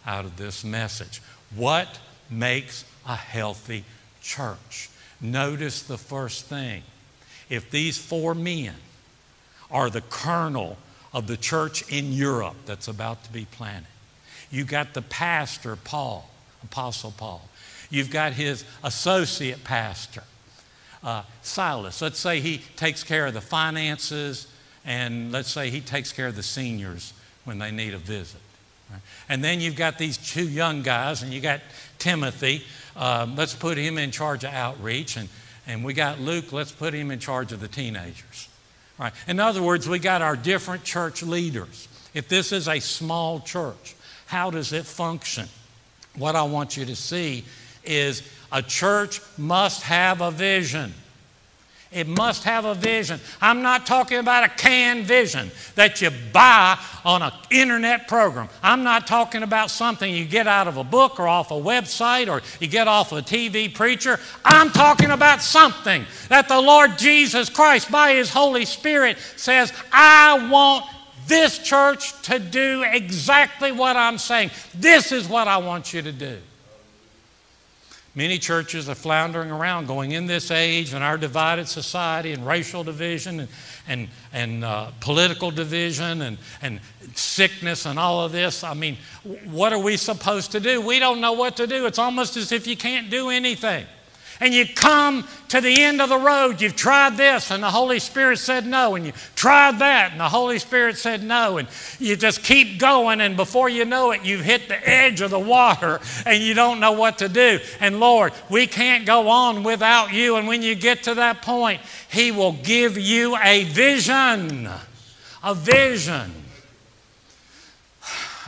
out 0.06 0.24
of 0.24 0.36
this 0.36 0.64
message. 0.64 1.22
What 1.54 1.98
makes 2.28 2.84
a 3.06 3.16
healthy 3.16 3.84
church? 4.20 4.90
Notice 5.20 5.82
the 5.82 5.98
first 5.98 6.46
thing. 6.46 6.82
If 7.48 7.70
these 7.70 7.98
four 7.98 8.34
men 8.34 8.74
are 9.70 9.90
the 9.90 10.00
kernel 10.00 10.78
of 11.12 11.26
the 11.26 11.36
church 11.36 11.88
in 11.90 12.12
Europe 12.12 12.56
that's 12.64 12.88
about 12.88 13.24
to 13.24 13.32
be 13.32 13.44
planted, 13.44 13.88
you 14.50 14.64
got 14.64 14.94
the 14.94 15.02
pastor, 15.02 15.76
Paul, 15.76 16.30
Apostle 16.62 17.12
Paul. 17.16 17.48
You've 17.90 18.10
got 18.10 18.32
his 18.32 18.64
associate 18.82 19.64
pastor, 19.64 20.22
uh, 21.02 21.22
Silas. 21.42 22.00
Let's 22.00 22.18
say 22.18 22.40
he 22.40 22.58
takes 22.76 23.02
care 23.02 23.26
of 23.26 23.34
the 23.34 23.40
finances, 23.40 24.46
and 24.84 25.32
let's 25.32 25.50
say 25.50 25.70
he 25.70 25.80
takes 25.80 26.12
care 26.12 26.28
of 26.28 26.36
the 26.36 26.42
seniors 26.42 27.12
when 27.44 27.58
they 27.58 27.70
need 27.70 27.94
a 27.94 27.98
visit. 27.98 28.40
Right? 28.90 29.00
And 29.28 29.42
then 29.42 29.60
you've 29.60 29.76
got 29.76 29.98
these 29.98 30.16
two 30.16 30.48
young 30.48 30.82
guys, 30.82 31.22
and 31.22 31.32
you 31.32 31.40
got 31.40 31.60
Timothy. 32.00 32.64
Um, 32.96 33.36
let's 33.36 33.54
put 33.54 33.78
him 33.78 33.98
in 33.98 34.10
charge 34.10 34.42
of 34.42 34.52
outreach. 34.52 35.16
And, 35.16 35.28
and 35.66 35.84
we 35.84 35.94
got 35.94 36.20
Luke, 36.20 36.52
let's 36.52 36.72
put 36.72 36.92
him 36.92 37.12
in 37.12 37.20
charge 37.20 37.52
of 37.52 37.60
the 37.60 37.68
teenagers. 37.68 38.48
Right? 38.98 39.12
In 39.28 39.38
other 39.38 39.62
words, 39.62 39.88
we 39.88 40.00
got 40.00 40.20
our 40.20 40.36
different 40.36 40.82
church 40.82 41.22
leaders. 41.22 41.86
If 42.12 42.28
this 42.28 42.50
is 42.50 42.66
a 42.66 42.80
small 42.80 43.40
church, 43.40 43.94
how 44.26 44.50
does 44.50 44.72
it 44.72 44.84
function? 44.84 45.48
What 46.16 46.34
I 46.34 46.42
want 46.42 46.76
you 46.76 46.84
to 46.86 46.96
see 46.96 47.44
is 47.84 48.22
a 48.52 48.62
church 48.62 49.20
must 49.38 49.82
have 49.84 50.20
a 50.20 50.30
vision. 50.30 50.92
It 51.92 52.06
must 52.06 52.44
have 52.44 52.66
a 52.66 52.74
vision. 52.74 53.18
I'm 53.40 53.62
not 53.62 53.84
talking 53.84 54.18
about 54.18 54.44
a 54.44 54.48
canned 54.48 55.06
vision 55.06 55.50
that 55.74 56.00
you 56.00 56.10
buy 56.32 56.78
on 57.04 57.20
an 57.20 57.32
internet 57.50 58.06
program. 58.06 58.48
I'm 58.62 58.84
not 58.84 59.08
talking 59.08 59.42
about 59.42 59.70
something 59.70 60.14
you 60.14 60.24
get 60.24 60.46
out 60.46 60.68
of 60.68 60.76
a 60.76 60.84
book 60.84 61.18
or 61.18 61.26
off 61.26 61.50
a 61.50 61.54
website 61.54 62.28
or 62.28 62.42
you 62.60 62.68
get 62.68 62.86
off 62.86 63.10
a 63.10 63.22
TV 63.22 63.74
preacher. 63.74 64.20
I'm 64.44 64.70
talking 64.70 65.10
about 65.10 65.42
something 65.42 66.04
that 66.28 66.46
the 66.46 66.60
Lord 66.60 66.96
Jesus 66.96 67.50
Christ, 67.50 67.90
by 67.90 68.12
His 68.12 68.30
Holy 68.30 68.66
Spirit, 68.66 69.18
says, 69.34 69.72
I 69.92 70.48
want 70.48 70.84
this 71.26 71.58
church 71.58 72.22
to 72.22 72.38
do 72.38 72.84
exactly 72.84 73.72
what 73.72 73.96
I'm 73.96 74.18
saying. 74.18 74.50
This 74.74 75.10
is 75.10 75.28
what 75.28 75.48
I 75.48 75.58
want 75.58 75.92
you 75.92 76.02
to 76.02 76.12
do. 76.12 76.38
Many 78.14 78.38
churches 78.38 78.88
are 78.88 78.96
floundering 78.96 79.52
around 79.52 79.86
going 79.86 80.12
in 80.12 80.26
this 80.26 80.50
age 80.50 80.92
and 80.94 81.04
our 81.04 81.16
divided 81.16 81.68
society 81.68 82.32
and 82.32 82.44
racial 82.44 82.82
division 82.82 83.40
and, 83.40 83.48
and, 83.86 84.08
and 84.32 84.64
uh, 84.64 84.90
political 84.98 85.52
division 85.52 86.22
and, 86.22 86.38
and 86.60 86.80
sickness 87.14 87.86
and 87.86 88.00
all 88.00 88.24
of 88.24 88.32
this. 88.32 88.64
I 88.64 88.74
mean, 88.74 88.96
what 89.44 89.72
are 89.72 89.78
we 89.78 89.96
supposed 89.96 90.50
to 90.52 90.60
do? 90.60 90.80
We 90.80 90.98
don't 90.98 91.20
know 91.20 91.32
what 91.32 91.56
to 91.58 91.68
do. 91.68 91.86
It's 91.86 92.00
almost 92.00 92.36
as 92.36 92.50
if 92.50 92.66
you 92.66 92.76
can't 92.76 93.10
do 93.10 93.30
anything 93.30 93.86
and 94.40 94.54
you 94.54 94.66
come 94.66 95.28
to 95.48 95.60
the 95.60 95.82
end 95.82 96.00
of 96.00 96.08
the 96.08 96.18
road. 96.18 96.60
You've 96.60 96.76
tried 96.76 97.16
this, 97.16 97.50
and 97.50 97.62
the 97.62 97.70
Holy 97.70 97.98
Spirit 97.98 98.38
said 98.38 98.66
no, 98.66 98.94
and 98.94 99.04
you 99.04 99.12
tried 99.36 99.78
that, 99.80 100.12
and 100.12 100.20
the 100.20 100.28
Holy 100.28 100.58
Spirit 100.58 100.96
said 100.96 101.22
no, 101.22 101.58
and 101.58 101.68
you 101.98 102.16
just 102.16 102.42
keep 102.42 102.78
going, 102.78 103.20
and 103.20 103.36
before 103.36 103.68
you 103.68 103.84
know 103.84 104.12
it, 104.12 104.24
you've 104.24 104.40
hit 104.40 104.68
the 104.68 104.88
edge 104.88 105.20
of 105.20 105.30
the 105.30 105.38
water, 105.38 106.00
and 106.24 106.42
you 106.42 106.54
don't 106.54 106.80
know 106.80 106.92
what 106.92 107.18
to 107.18 107.28
do. 107.28 107.60
And 107.80 108.00
Lord, 108.00 108.32
we 108.48 108.66
can't 108.66 109.04
go 109.04 109.28
on 109.28 109.62
without 109.62 110.12
you. 110.12 110.36
And 110.36 110.48
when 110.48 110.62
you 110.62 110.74
get 110.74 111.02
to 111.04 111.14
that 111.16 111.42
point, 111.42 111.80
He 112.10 112.32
will 112.32 112.52
give 112.52 112.96
you 112.96 113.36
a 113.36 113.64
vision, 113.64 114.68
a 115.42 115.54
vision 115.54 116.32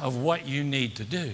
of 0.01 0.17
what 0.17 0.47
you 0.49 0.65
need 0.65 0.97
to 0.97 1.05
do. 1.05 1.33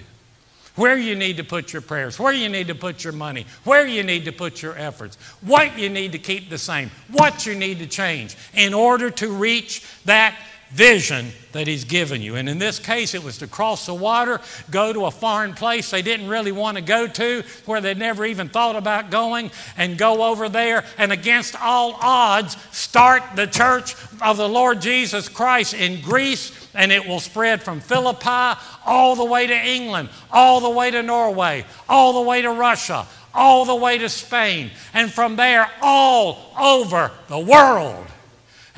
Where 0.79 0.97
you 0.97 1.13
need 1.13 1.35
to 1.35 1.43
put 1.43 1.73
your 1.73 1.81
prayers, 1.81 2.17
where 2.17 2.31
you 2.31 2.47
need 2.47 2.67
to 2.67 2.75
put 2.75 3.03
your 3.03 3.11
money, 3.11 3.45
where 3.65 3.85
you 3.85 4.01
need 4.01 4.23
to 4.23 4.31
put 4.31 4.61
your 4.61 4.77
efforts, 4.77 5.17
what 5.41 5.77
you 5.77 5.89
need 5.89 6.13
to 6.13 6.17
keep 6.17 6.49
the 6.49 6.57
same, 6.57 6.89
what 7.11 7.45
you 7.45 7.53
need 7.53 7.79
to 7.79 7.85
change 7.85 8.37
in 8.53 8.73
order 8.73 9.09
to 9.09 9.29
reach 9.29 9.85
that 10.05 10.39
vision 10.71 11.31
that 11.51 11.67
He's 11.67 11.83
given 11.83 12.21
you. 12.21 12.35
And 12.35 12.47
in 12.47 12.59
this 12.59 12.79
case, 12.79 13.13
it 13.13 13.23
was 13.23 13.39
to 13.39 13.47
cross 13.47 13.85
the 13.85 13.93
water, 13.93 14.39
go 14.69 14.93
to 14.93 15.05
a 15.05 15.11
foreign 15.11 15.53
place 15.53 15.89
they 15.89 16.01
didn't 16.01 16.27
really 16.27 16.51
want 16.51 16.77
to 16.77 16.83
go 16.83 17.07
to, 17.07 17.43
where 17.65 17.81
they'd 17.81 17.97
never 17.97 18.25
even 18.25 18.49
thought 18.49 18.75
about 18.75 19.09
going, 19.09 19.51
and 19.77 19.97
go 19.97 20.23
over 20.23 20.47
there 20.49 20.83
and 20.97 21.11
against 21.11 21.55
all 21.59 21.97
odds 22.01 22.55
start 22.71 23.23
the 23.35 23.47
church 23.47 23.95
of 24.21 24.37
the 24.37 24.47
Lord 24.47 24.81
Jesus 24.81 25.27
Christ 25.27 25.73
in 25.73 26.01
Greece. 26.01 26.67
And 26.75 26.91
it 26.91 27.07
will 27.07 27.19
spread 27.19 27.63
from 27.63 27.79
Philippi 27.79 28.59
all 28.85 29.15
the 29.15 29.25
way 29.25 29.47
to 29.47 29.55
England, 29.55 30.09
all 30.31 30.59
the 30.59 30.69
way 30.69 30.91
to 30.91 31.01
Norway, 31.01 31.65
all 31.87 32.13
the 32.13 32.29
way 32.29 32.43
to 32.43 32.51
Russia, 32.51 33.07
all 33.33 33.65
the 33.65 33.75
way 33.75 33.97
to 33.97 34.07
Spain, 34.07 34.71
and 34.93 35.11
from 35.11 35.35
there 35.35 35.69
all 35.81 36.53
over 36.59 37.11
the 37.27 37.39
world. 37.39 38.05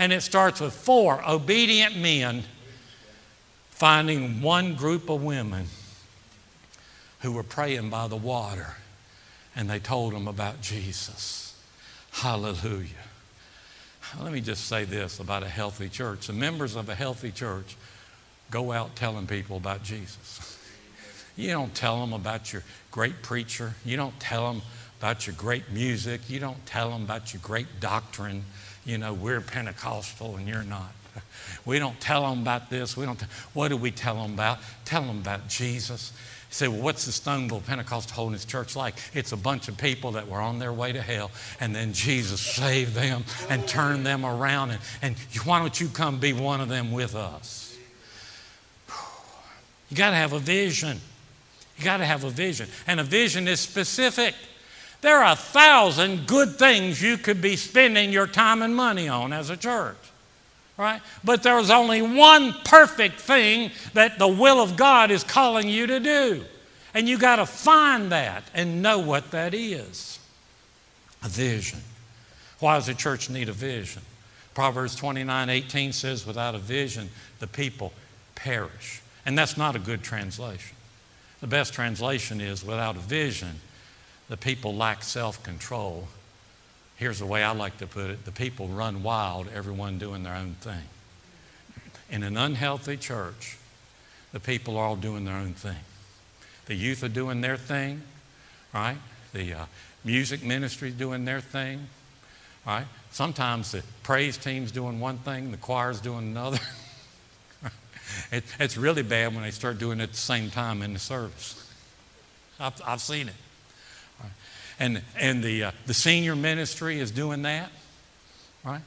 And 0.02 0.12
it 0.12 0.22
starts 0.22 0.60
with 0.60 0.74
four 0.74 1.22
obedient 1.30 1.96
men 1.96 2.42
finding 3.70 4.42
one 4.42 4.74
group 4.74 5.12
of 5.12 5.24
women 5.24 5.68
who 7.20 7.32
were 7.32 7.44
praying 7.44 7.92
by 7.92 8.08
the 8.08 8.16
water 8.16 8.78
and 9.56 9.70
they 9.70 9.78
told 9.78 10.14
them 10.14 10.28
about 10.28 10.60
Jesus. 10.60 11.56
Hallelujah. 12.14 12.88
Let 14.20 14.34
me 14.34 14.42
just 14.42 14.66
say 14.66 14.86
this 14.86 15.20
about 15.20 15.44
a 15.44 15.48
healthy 15.48 15.88
church. 15.88 16.26
The 16.26 16.34
members 16.34 16.76
of 16.76 16.90
a 16.90 16.96
healthy 16.96 17.30
church 17.30 17.78
go 18.50 18.72
out 18.72 18.96
telling 18.96 19.28
people 19.28 19.58
about 19.58 19.84
Jesus. 19.84 20.58
You 21.38 21.50
don't 21.52 21.76
tell 21.76 22.00
them 22.00 22.14
about 22.14 22.52
your 22.52 22.64
great 22.90 23.22
preacher. 23.22 23.76
You 23.86 23.98
don't 23.98 24.20
tell 24.20 24.52
them 24.52 24.64
about 24.98 25.28
your 25.28 25.36
great 25.36 25.70
music. 25.70 26.22
You 26.28 26.40
don't 26.40 26.66
tell 26.66 26.90
them 26.90 27.04
about 27.04 27.36
your 27.36 27.42
great 27.44 27.80
doctrine 27.80 28.46
you 28.86 28.98
know, 28.98 29.14
we're 29.14 29.42
Pentecostal 29.42 30.36
and 30.36 30.48
you're 30.48 30.64
not. 30.64 30.92
We 31.66 31.80
don't 31.80 32.00
tell 32.00 32.28
them 32.30 32.42
about 32.42 32.70
this. 32.70 32.96
We 32.98 33.06
don't. 33.06 33.20
T- 33.20 33.26
what 33.54 33.68
do 33.68 33.78
we 33.78 33.92
tell 33.92 34.16
them 34.22 34.34
about? 34.34 34.60
Tell 34.86 35.02
them 35.02 35.20
about 35.20 35.48
Jesus. 35.48 36.14
You 36.50 36.54
say, 36.56 36.68
well, 36.68 36.82
what's 36.82 37.06
the 37.06 37.12
Stoneville 37.12 37.66
Pentecostal 37.66 38.16
Holiness 38.16 38.46
Church 38.46 38.76
like? 38.76 38.96
It's 39.14 39.32
a 39.32 39.38
bunch 39.38 39.68
of 39.68 39.78
people 39.78 40.14
that 40.14 40.28
were 40.28 40.42
on 40.42 40.60
their 40.60 40.74
way 40.74 40.92
to 40.92 41.02
hell, 41.02 41.32
and 41.60 41.76
then 41.76 41.94
Jesus 41.94 42.42
saved 42.42 42.94
them 42.94 43.24
and 43.50 43.68
turned 43.68 44.06
them 44.06 44.26
around. 44.26 44.72
And, 44.72 44.80
and 45.02 45.16
why 45.46 45.60
don't 45.60 45.80
you 45.80 45.88
come 45.88 46.20
be 46.20 46.34
one 46.34 46.62
of 46.62 46.70
them 46.70 46.92
with 46.92 47.16
us? 47.16 47.78
You 49.90 49.98
got 49.98 50.12
to 50.12 50.16
have 50.16 50.34
a 50.34 50.40
vision. 50.40 51.00
You 51.78 51.84
got 51.84 51.98
to 51.98 52.06
have 52.06 52.24
a 52.24 52.30
vision. 52.30 52.70
And 52.88 53.00
a 53.00 53.04
vision 53.04 53.48
is 53.48 53.60
specific. 53.60 54.34
There 55.02 55.18
are 55.18 55.34
a 55.34 55.36
thousand 55.36 56.28
good 56.28 56.58
things 56.58 57.02
you 57.02 57.18
could 57.18 57.42
be 57.42 57.56
spending 57.56 58.12
your 58.12 58.28
time 58.28 58.62
and 58.62 58.76
money 58.76 59.10
on 59.10 59.34
as 59.34 59.50
a 59.50 59.58
church. 59.58 59.98
Right? 60.78 61.02
But 61.24 61.44
there's 61.44 61.70
only 61.70 62.02
one 62.02 62.54
perfect 62.64 63.20
thing 63.20 63.72
that 63.94 64.18
the 64.18 64.28
will 64.28 64.62
of 64.62 64.78
God 64.78 65.12
is 65.12 65.24
calling 65.24 65.68
you 65.68 65.88
to 65.88 66.00
do. 66.00 66.44
And 66.94 67.08
you 67.08 67.18
got 67.18 67.38
to 67.38 67.46
find 67.46 68.12
that 68.12 68.44
and 68.54 68.82
know 68.82 69.00
what 69.00 69.32
that 69.32 69.54
is. 69.54 70.20
A 71.24 71.30
vision. 71.30 71.80
Why 72.60 72.76
does 72.76 72.88
the 72.88 72.94
church 72.94 73.30
need 73.30 73.50
a 73.50 73.54
vision? 73.54 74.02
Proverbs 74.54 74.96
29 74.96 75.50
18 75.50 75.94
says, 75.94 76.26
without 76.26 76.56
a 76.56 76.60
vision, 76.60 77.10
the 77.40 77.48
people 77.48 77.94
perish. 78.36 79.02
And 79.26 79.38
that's 79.38 79.58
not 79.58 79.76
a 79.76 79.80
good 79.80 80.04
translation. 80.04 80.76
The 81.42 81.48
best 81.48 81.74
translation 81.74 82.42
is, 82.42 82.64
without 82.64 82.96
a 82.96 83.00
vision, 83.00 83.62
the 84.32 84.38
people 84.38 84.74
lack 84.74 85.04
self 85.04 85.44
control. 85.44 86.08
Here's 86.96 87.20
the 87.20 87.26
way 87.26 87.44
I 87.44 87.52
like 87.52 87.78
to 87.80 87.86
put 87.86 88.10
it 88.10 88.24
the 88.24 88.32
people 88.32 88.70
run 88.70 89.04
wild, 89.04 89.48
everyone 89.54 89.98
doing 89.98 90.24
their 90.24 90.36
own 90.36 90.56
thing. 90.62 90.84
In 92.10 92.24
an 92.24 92.38
unhealthy 92.38 92.96
church, 92.96 93.58
the 94.32 94.40
people 94.40 94.78
are 94.78 94.86
all 94.86 94.96
doing 94.96 95.26
their 95.26 95.36
own 95.36 95.52
thing. 95.54 95.84
The 96.68 96.76
youth 96.76 97.04
are 97.04 97.10
doing 97.10 97.42
their 97.42 97.58
thing, 97.58 98.04
right? 98.74 98.96
The 99.34 99.54
uh, 99.54 99.66
music 100.06 100.46
ministry 100.46 100.90
is 100.90 100.96
doing 100.96 101.26
their 101.26 101.42
thing, 101.42 101.90
right? 102.66 102.86
Sometimes 103.12 103.74
the 103.74 103.84
praise 104.02 104.38
team's 104.38 104.72
doing 104.72 105.02
one 105.02 105.18
thing, 105.18 105.52
the 105.52 105.58
choir's 105.58 106.00
doing 106.00 106.28
another. 106.32 106.60
it, 108.32 108.46
it's 108.62 108.78
really 108.78 109.04
bad 109.04 109.34
when 109.34 109.44
they 109.44 109.52
start 109.52 109.78
doing 109.78 110.00
it 110.00 110.04
at 110.04 110.12
the 110.12 110.18
same 110.18 110.50
time 110.50 110.82
in 110.82 110.94
the 110.94 111.00
service. 111.00 111.70
I've, 112.62 112.82
I've 112.86 113.02
seen 113.02 113.28
it 113.28 113.36
and, 114.80 115.02
and 115.18 115.44
the, 115.44 115.66
uh, 115.66 115.72
the 115.86 115.94
senior 115.94 116.36
ministry 116.36 117.00
is 117.00 117.12
doing 117.12 117.44
that, 117.44 117.72
right? 118.64 118.82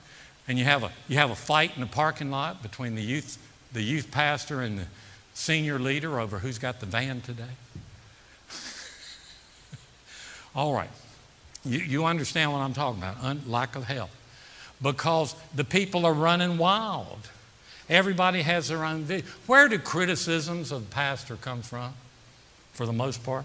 And 0.47 0.59
you 0.59 0.64
have, 0.64 0.83
a, 0.83 0.90
you 1.09 1.16
have 1.16 1.31
a 1.31 1.35
fight 1.35 1.73
in 1.75 1.81
the 1.81 1.87
parking 1.87 2.31
lot 2.31 2.62
between 2.62 2.94
the 2.94 3.03
youth, 3.03 3.38
the 3.73 3.83
youth 3.83 4.11
pastor 4.11 4.61
and 4.61 4.79
the 4.79 4.87
senior 5.33 5.79
leader 5.79 6.20
over 6.20 6.38
who's 6.38 6.59
got 6.59 6.81
the 6.81 6.87
van 6.87 7.20
today. 7.20 7.44
All 10.55 10.75
right. 10.75 10.90
You, 11.64 11.79
you 11.79 12.05
understand 12.05 12.53
what 12.53 12.59
I'm 12.59 12.75
talking 12.75 13.03
about 13.03 13.23
Un- 13.23 13.42
lack 13.47 13.77
of 13.77 13.85
help. 13.85 14.11
Because 14.83 15.35
the 15.55 15.64
people 15.64 16.05
are 16.05 16.12
running 16.12 16.59
wild. 16.59 17.31
Everybody 17.88 18.42
has 18.42 18.68
their 18.68 18.85
own 18.85 19.03
vision. 19.03 19.27
Where 19.47 19.68
do 19.68 19.79
criticisms 19.79 20.73
of 20.73 20.88
the 20.88 20.94
pastor 20.94 21.37
come 21.37 21.62
from, 21.62 21.94
for 22.73 22.87
the 22.87 22.92
most 22.92 23.25
part? 23.25 23.44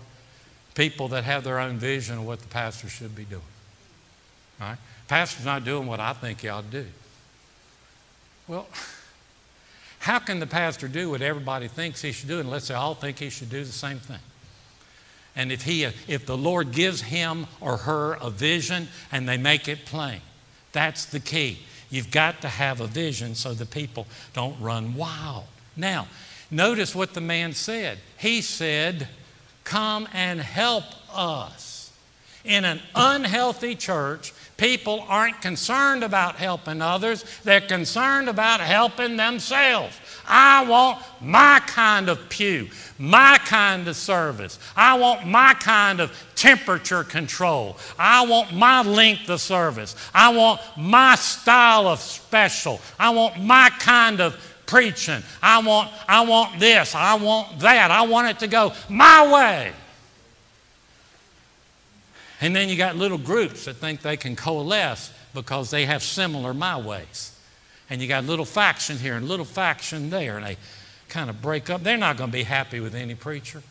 People 0.79 1.09
that 1.09 1.25
have 1.25 1.43
their 1.43 1.59
own 1.59 1.75
vision 1.75 2.19
of 2.19 2.25
what 2.25 2.39
the 2.39 2.47
pastor 2.47 2.87
should 2.87 3.13
be 3.13 3.25
doing. 3.25 3.41
Right? 4.61 4.77
Pastor's 5.09 5.43
not 5.43 5.65
doing 5.65 5.87
what 5.87 5.99
I 5.99 6.13
think 6.13 6.39
he 6.39 6.47
ought 6.47 6.71
to 6.71 6.83
do. 6.83 6.85
Well, 8.47 8.65
how 9.99 10.19
can 10.19 10.39
the 10.39 10.47
pastor 10.47 10.87
do 10.87 11.09
what 11.09 11.21
everybody 11.21 11.67
thinks 11.67 12.01
he 12.01 12.13
should 12.13 12.29
do 12.29 12.39
unless 12.39 12.69
they 12.69 12.75
all 12.75 12.95
think 12.95 13.19
he 13.19 13.29
should 13.29 13.49
do 13.49 13.65
the 13.65 13.73
same 13.73 13.99
thing? 13.99 14.21
And 15.35 15.51
if, 15.51 15.63
he, 15.63 15.83
if 15.83 16.25
the 16.25 16.37
Lord 16.37 16.71
gives 16.71 17.01
him 17.01 17.47
or 17.59 17.75
her 17.75 18.13
a 18.13 18.29
vision 18.29 18.87
and 19.11 19.27
they 19.27 19.37
make 19.37 19.67
it 19.67 19.85
plain, 19.85 20.21
that's 20.71 21.03
the 21.03 21.19
key. 21.19 21.59
You've 21.89 22.09
got 22.09 22.41
to 22.43 22.47
have 22.47 22.79
a 22.79 22.87
vision 22.87 23.35
so 23.35 23.53
the 23.53 23.65
people 23.65 24.07
don't 24.33 24.57
run 24.61 24.95
wild. 24.95 25.43
Now, 25.75 26.07
notice 26.49 26.95
what 26.95 27.13
the 27.15 27.21
man 27.21 27.51
said. 27.51 27.97
He 28.17 28.41
said, 28.41 29.09
come 29.69 30.07
and 30.13 30.41
help 30.41 30.83
us. 31.13 31.91
In 32.43 32.65
an 32.65 32.79
unhealthy 32.95 33.75
church, 33.75 34.33
people 34.57 35.05
aren't 35.07 35.41
concerned 35.41 36.03
about 36.03 36.35
helping 36.35 36.81
others, 36.81 37.23
they're 37.43 37.61
concerned 37.61 38.27
about 38.29 38.61
helping 38.61 39.15
themselves. 39.15 39.95
I 40.27 40.65
want 40.65 40.99
my 41.21 41.61
kind 41.67 42.09
of 42.09 42.29
pew, 42.29 42.69
my 42.97 43.37
kind 43.45 43.87
of 43.87 43.95
service. 43.95 44.57
I 44.75 44.97
want 44.97 45.27
my 45.27 45.53
kind 45.53 45.99
of 45.99 46.11
temperature 46.35 47.03
control. 47.03 47.77
I 47.97 48.25
want 48.25 48.53
my 48.53 48.81
length 48.81 49.29
of 49.29 49.39
service. 49.39 49.95
I 50.15 50.33
want 50.33 50.61
my 50.77 51.13
style 51.15 51.87
of 51.87 51.99
special. 51.99 52.81
I 52.97 53.11
want 53.11 53.39
my 53.39 53.69
kind 53.79 54.19
of 54.19 54.35
preaching. 54.69 55.23
I 55.41 55.61
want, 55.61 55.89
I 56.07 56.21
want 56.21 56.59
this. 56.59 56.93
I 56.93 57.15
want 57.15 57.59
that. 57.59 57.89
I 57.89 58.03
want 58.03 58.29
it 58.29 58.39
to 58.39 58.47
go 58.47 58.71
my 58.87 59.33
way. 59.33 59.73
And 62.39 62.55
then 62.55 62.69
you 62.69 62.77
got 62.77 62.95
little 62.95 63.17
groups 63.17 63.65
that 63.65 63.77
think 63.77 64.01
they 64.01 64.15
can 64.15 64.35
coalesce 64.35 65.11
because 65.33 65.71
they 65.71 65.85
have 65.85 66.03
similar 66.03 66.53
my 66.53 66.79
ways. 66.79 67.35
And 67.89 68.01
you 68.01 68.07
got 68.07 68.23
little 68.23 68.45
faction 68.45 68.97
here 68.97 69.15
and 69.15 69.27
little 69.27 69.45
faction 69.45 70.11
there, 70.11 70.37
and 70.37 70.45
they 70.45 70.57
kind 71.09 71.29
of 71.29 71.41
break 71.41 71.69
up. 71.69 71.81
They're 71.81 71.97
not 71.97 72.17
going 72.17 72.29
to 72.29 72.37
be 72.37 72.43
happy 72.43 72.79
with 72.79 72.93
any 72.93 73.15
preacher. 73.15 73.63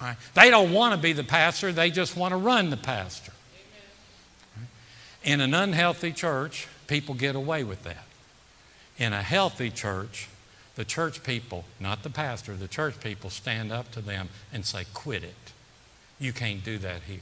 Right? 0.00 0.16
They 0.34 0.50
don't 0.50 0.72
want 0.72 0.94
to 0.94 1.00
be 1.00 1.12
the 1.12 1.24
pastor, 1.24 1.72
they 1.72 1.90
just 1.90 2.16
want 2.16 2.32
to 2.32 2.36
run 2.36 2.70
the 2.70 2.76
pastor. 2.76 3.32
Right? 4.56 4.68
In 5.24 5.40
an 5.40 5.52
unhealthy 5.52 6.12
church, 6.12 6.68
people 6.86 7.14
get 7.14 7.34
away 7.34 7.64
with 7.64 7.82
that. 7.82 8.05
In 8.98 9.12
a 9.12 9.22
healthy 9.22 9.70
church, 9.70 10.28
the 10.76 10.84
church 10.84 11.22
people, 11.22 11.64
not 11.80 12.02
the 12.02 12.10
pastor, 12.10 12.54
the 12.54 12.68
church 12.68 13.00
people 13.00 13.30
stand 13.30 13.72
up 13.72 13.90
to 13.92 14.00
them 14.00 14.28
and 14.52 14.64
say, 14.64 14.84
Quit 14.94 15.24
it. 15.24 15.34
You 16.18 16.32
can't 16.32 16.64
do 16.64 16.78
that 16.78 17.02
here. 17.02 17.20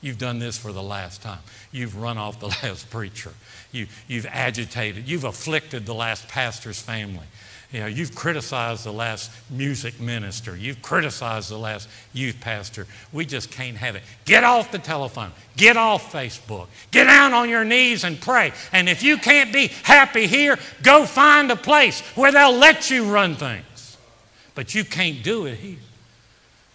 You've 0.00 0.18
done 0.18 0.38
this 0.38 0.58
for 0.58 0.70
the 0.70 0.82
last 0.82 1.22
time. 1.22 1.38
You've 1.72 1.96
run 1.96 2.18
off 2.18 2.38
the 2.38 2.46
last 2.62 2.90
preacher. 2.90 3.32
You, 3.72 3.86
you've 4.06 4.26
agitated. 4.26 5.08
You've 5.08 5.24
afflicted 5.24 5.86
the 5.86 5.94
last 5.94 6.28
pastor's 6.28 6.80
family. 6.80 7.26
You 7.74 7.80
know, 7.80 7.86
you've 7.86 8.14
criticized 8.14 8.84
the 8.84 8.92
last 8.92 9.32
music 9.50 9.98
minister. 9.98 10.56
You've 10.56 10.80
criticized 10.80 11.50
the 11.50 11.58
last 11.58 11.88
youth 12.12 12.36
pastor. 12.40 12.86
We 13.12 13.26
just 13.26 13.50
can't 13.50 13.76
have 13.76 13.96
it. 13.96 14.04
Get 14.26 14.44
off 14.44 14.70
the 14.70 14.78
telephone. 14.78 15.32
Get 15.56 15.76
off 15.76 16.12
Facebook. 16.12 16.68
Get 16.92 17.06
down 17.06 17.32
on 17.32 17.48
your 17.48 17.64
knees 17.64 18.04
and 18.04 18.20
pray. 18.20 18.52
And 18.70 18.88
if 18.88 19.02
you 19.02 19.16
can't 19.16 19.52
be 19.52 19.72
happy 19.82 20.28
here, 20.28 20.56
go 20.84 21.04
find 21.04 21.50
a 21.50 21.56
place 21.56 22.00
where 22.14 22.30
they'll 22.30 22.56
let 22.56 22.92
you 22.92 23.12
run 23.12 23.34
things. 23.34 23.96
But 24.54 24.76
you 24.76 24.84
can't 24.84 25.24
do 25.24 25.46
it 25.46 25.56
here. 25.56 25.78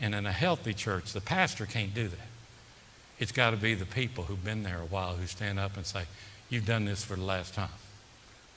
And 0.02 0.14
in 0.14 0.26
a 0.26 0.34
healthy 0.34 0.74
church, 0.74 1.14
the 1.14 1.22
pastor 1.22 1.66
can't 1.66 1.94
do 1.94 2.10
that. 2.10 2.28
It's 3.20 3.32
got 3.32 3.52
to 3.52 3.58
be 3.58 3.74
the 3.74 3.86
people 3.86 4.26
who've 4.26 4.44
been 4.44 4.64
there 4.64 4.82
a 4.82 4.86
while 4.86 5.16
who 5.16 5.28
stand 5.28 5.62
up 5.62 5.78
and 5.78 5.86
say, 5.86 6.04
You've 6.50 6.66
done 6.66 6.84
this 6.84 7.06
for 7.06 7.16
the 7.16 7.24
last 7.24 7.54
time, 7.54 7.70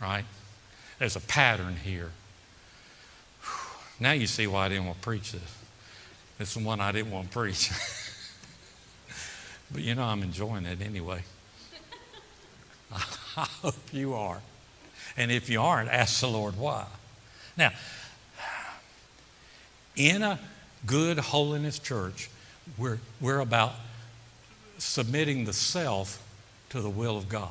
right? 0.00 0.24
There's 0.98 1.14
a 1.14 1.20
pattern 1.20 1.76
here. 1.84 2.10
Now 4.02 4.10
you 4.10 4.26
see 4.26 4.48
why 4.48 4.66
I 4.66 4.68
didn't 4.68 4.86
want 4.86 4.98
to 4.98 5.04
preach 5.04 5.30
this. 5.30 5.56
This 6.36 6.48
is 6.48 6.54
the 6.54 6.66
one 6.66 6.80
I 6.80 6.90
didn't 6.90 7.12
want 7.12 7.30
to 7.30 7.38
preach. 7.38 7.70
but 9.70 9.80
you 9.80 9.94
know, 9.94 10.02
I'm 10.02 10.24
enjoying 10.24 10.66
it 10.66 10.82
anyway. 10.82 11.22
I 12.92 13.46
hope 13.62 13.76
you 13.92 14.14
are. 14.14 14.40
And 15.16 15.30
if 15.30 15.48
you 15.48 15.60
aren't, 15.60 15.88
ask 15.88 16.20
the 16.20 16.26
Lord 16.26 16.58
why. 16.58 16.86
Now, 17.56 17.70
in 19.94 20.22
a 20.22 20.40
good 20.84 21.20
holiness 21.20 21.78
church, 21.78 22.28
we're, 22.76 22.98
we're 23.20 23.38
about 23.38 23.74
submitting 24.78 25.44
the 25.44 25.52
self 25.52 26.20
to 26.70 26.80
the 26.80 26.90
will 26.90 27.16
of 27.16 27.28
God. 27.28 27.50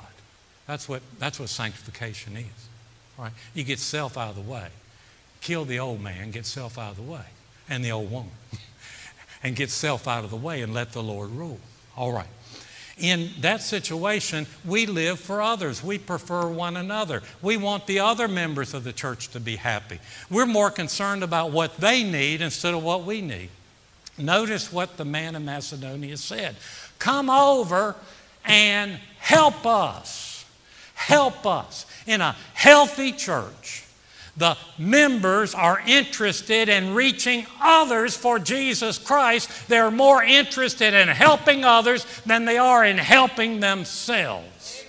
That's 0.68 0.90
what, 0.90 1.02
that's 1.18 1.40
what 1.40 1.48
sanctification 1.48 2.36
is. 2.36 2.68
Right? 3.18 3.32
You 3.54 3.64
get 3.64 3.80
self 3.80 4.18
out 4.18 4.32
of 4.32 4.36
the 4.36 4.52
way. 4.52 4.68
Kill 5.42 5.66
the 5.66 5.80
old 5.80 6.02
man, 6.02 6.32
get 6.32 6.46
self 6.46 6.78
out 6.78 6.92
of 6.92 6.98
the 6.98 7.12
way, 7.12 7.26
and 7.68 7.84
the 7.84 7.92
old 7.92 8.12
woman. 8.12 8.32
and 9.44 9.56
get 9.56 9.70
self 9.70 10.08
out 10.08 10.24
of 10.24 10.30
the 10.30 10.38
way 10.38 10.62
and 10.62 10.74
let 10.74 10.94
the 10.94 11.04
Lord 11.04 11.32
rule. 11.32 11.60
All 11.98 12.14
right. 12.14 12.28
In 12.98 13.32
that 13.40 13.62
situation, 13.62 14.46
we 14.64 14.86
live 14.86 15.20
for 15.20 15.42
others. 15.42 15.84
We 15.84 15.98
prefer 15.98 16.48
one 16.48 16.78
another. 16.78 17.24
We 17.42 17.58
want 17.58 17.88
the 17.88 18.00
other 18.00 18.28
members 18.28 18.76
of 18.76 18.84
the 18.84 18.94
church 18.94 19.30
to 19.30 19.40
be 19.40 19.56
happy. 19.56 20.00
We're 20.30 20.46
more 20.46 20.70
concerned 20.70 21.24
about 21.24 21.52
what 21.52 21.78
they 21.78 22.04
need 22.04 22.42
instead 22.42 22.76
of 22.76 22.84
what 22.84 23.04
we 23.04 23.22
need. 23.22 23.50
Notice 24.18 24.72
what 24.72 24.98
the 24.98 25.06
man 25.06 25.36
in 25.36 25.46
Macedonia 25.46 26.18
said 26.18 26.56
Come 27.00 27.30
over 27.30 27.96
and 28.46 29.00
help 29.18 29.66
us. 29.66 30.46
Help 30.94 31.48
us. 31.48 31.88
In 32.06 32.22
a 32.22 32.36
healthy 32.54 33.12
church, 33.12 33.86
the 34.38 34.58
members 34.78 35.54
are 35.54 35.82
interested 35.86 36.70
in 36.70 36.94
reaching 36.94 37.46
others 37.62 38.16
for 38.16 38.40
Jesus 38.40 38.98
Christ. 38.98 39.68
They're 39.68 39.92
more 39.92 40.24
interested 40.24 40.94
in 40.94 41.10
helping 41.10 41.66
others 41.66 42.06
than 42.26 42.46
they 42.46 42.58
are 42.58 42.86
in 42.86 42.98
helping 42.98 43.60
themselves. 43.60 44.86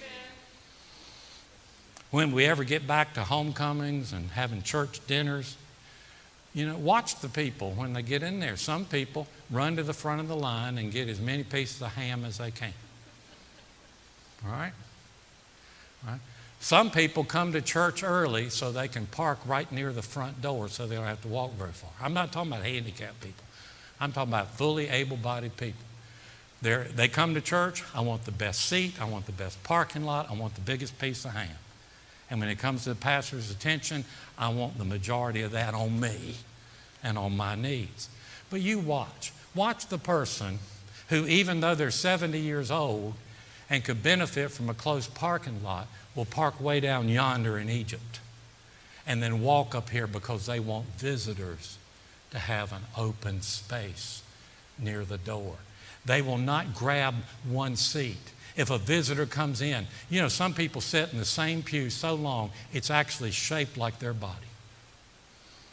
When 2.10 2.32
we 2.32 2.44
ever 2.44 2.62
get 2.62 2.86
back 2.86 3.14
to 3.14 3.24
homecomings 3.24 4.12
and 4.12 4.30
having 4.30 4.62
church 4.62 5.04
dinners, 5.06 5.56
you 6.54 6.66
know, 6.66 6.76
watch 6.76 7.20
the 7.20 7.28
people 7.28 7.72
when 7.72 7.94
they 7.94 8.02
get 8.02 8.22
in 8.22 8.38
there. 8.38 8.56
Some 8.56 8.84
people 8.84 9.26
run 9.50 9.76
to 9.76 9.82
the 9.82 9.94
front 9.94 10.20
of 10.20 10.28
the 10.28 10.36
line 10.36 10.76
and 10.76 10.92
get 10.92 11.08
as 11.08 11.18
many 11.20 11.42
pieces 11.42 11.80
of 11.80 11.94
ham 11.94 12.24
as 12.24 12.38
they 12.38 12.50
can. 12.50 12.74
All 14.44 14.52
right? 14.52 14.72
All 16.04 16.12
right? 16.12 16.20
Some 16.62 16.92
people 16.92 17.24
come 17.24 17.52
to 17.54 17.60
church 17.60 18.04
early 18.04 18.48
so 18.48 18.70
they 18.70 18.86
can 18.86 19.06
park 19.06 19.40
right 19.46 19.70
near 19.72 19.92
the 19.92 20.00
front 20.00 20.40
door 20.40 20.68
so 20.68 20.86
they 20.86 20.94
don't 20.94 21.06
have 21.06 21.20
to 21.22 21.28
walk 21.28 21.54
very 21.54 21.72
far. 21.72 21.90
I'm 22.00 22.14
not 22.14 22.30
talking 22.30 22.52
about 22.52 22.64
handicapped 22.64 23.20
people. 23.20 23.44
I'm 23.98 24.12
talking 24.12 24.32
about 24.32 24.52
fully 24.52 24.88
able 24.88 25.16
bodied 25.16 25.56
people. 25.56 25.84
They're, 26.62 26.84
they 26.84 27.08
come 27.08 27.34
to 27.34 27.40
church, 27.40 27.82
I 27.92 28.02
want 28.02 28.26
the 28.26 28.30
best 28.30 28.66
seat, 28.66 29.02
I 29.02 29.06
want 29.06 29.26
the 29.26 29.32
best 29.32 29.60
parking 29.64 30.04
lot, 30.04 30.30
I 30.30 30.34
want 30.34 30.54
the 30.54 30.60
biggest 30.60 31.00
piece 31.00 31.24
of 31.24 31.32
ham. 31.32 31.56
And 32.30 32.38
when 32.38 32.48
it 32.48 32.60
comes 32.60 32.84
to 32.84 32.90
the 32.90 32.94
pastor's 32.94 33.50
attention, 33.50 34.04
I 34.38 34.48
want 34.50 34.78
the 34.78 34.84
majority 34.84 35.42
of 35.42 35.50
that 35.50 35.74
on 35.74 35.98
me 35.98 36.36
and 37.02 37.18
on 37.18 37.36
my 37.36 37.56
needs. 37.56 38.08
But 38.50 38.60
you 38.60 38.78
watch. 38.78 39.32
Watch 39.56 39.88
the 39.88 39.98
person 39.98 40.60
who, 41.08 41.26
even 41.26 41.58
though 41.58 41.74
they're 41.74 41.90
70 41.90 42.38
years 42.38 42.70
old 42.70 43.14
and 43.68 43.82
could 43.82 44.00
benefit 44.00 44.52
from 44.52 44.70
a 44.70 44.74
close 44.74 45.08
parking 45.08 45.64
lot, 45.64 45.88
will 46.14 46.24
park 46.24 46.60
way 46.60 46.80
down 46.80 47.08
yonder 47.08 47.58
in 47.58 47.68
Egypt 47.68 48.20
and 49.06 49.22
then 49.22 49.42
walk 49.42 49.74
up 49.74 49.90
here 49.90 50.06
because 50.06 50.46
they 50.46 50.60
want 50.60 50.86
visitors 50.98 51.78
to 52.30 52.38
have 52.38 52.72
an 52.72 52.82
open 52.96 53.42
space 53.42 54.22
near 54.78 55.04
the 55.04 55.18
door. 55.18 55.56
They 56.04 56.22
will 56.22 56.38
not 56.38 56.74
grab 56.74 57.14
one 57.48 57.76
seat. 57.76 58.32
If 58.56 58.70
a 58.70 58.78
visitor 58.78 59.26
comes 59.26 59.62
in, 59.62 59.86
you 60.10 60.20
know, 60.20 60.28
some 60.28 60.52
people 60.52 60.80
sit 60.80 61.12
in 61.12 61.18
the 61.18 61.24
same 61.24 61.62
pew 61.62 61.90
so 61.90 62.14
long, 62.14 62.50
it's 62.72 62.90
actually 62.90 63.30
shaped 63.30 63.76
like 63.76 63.98
their 63.98 64.12
body. 64.12 64.46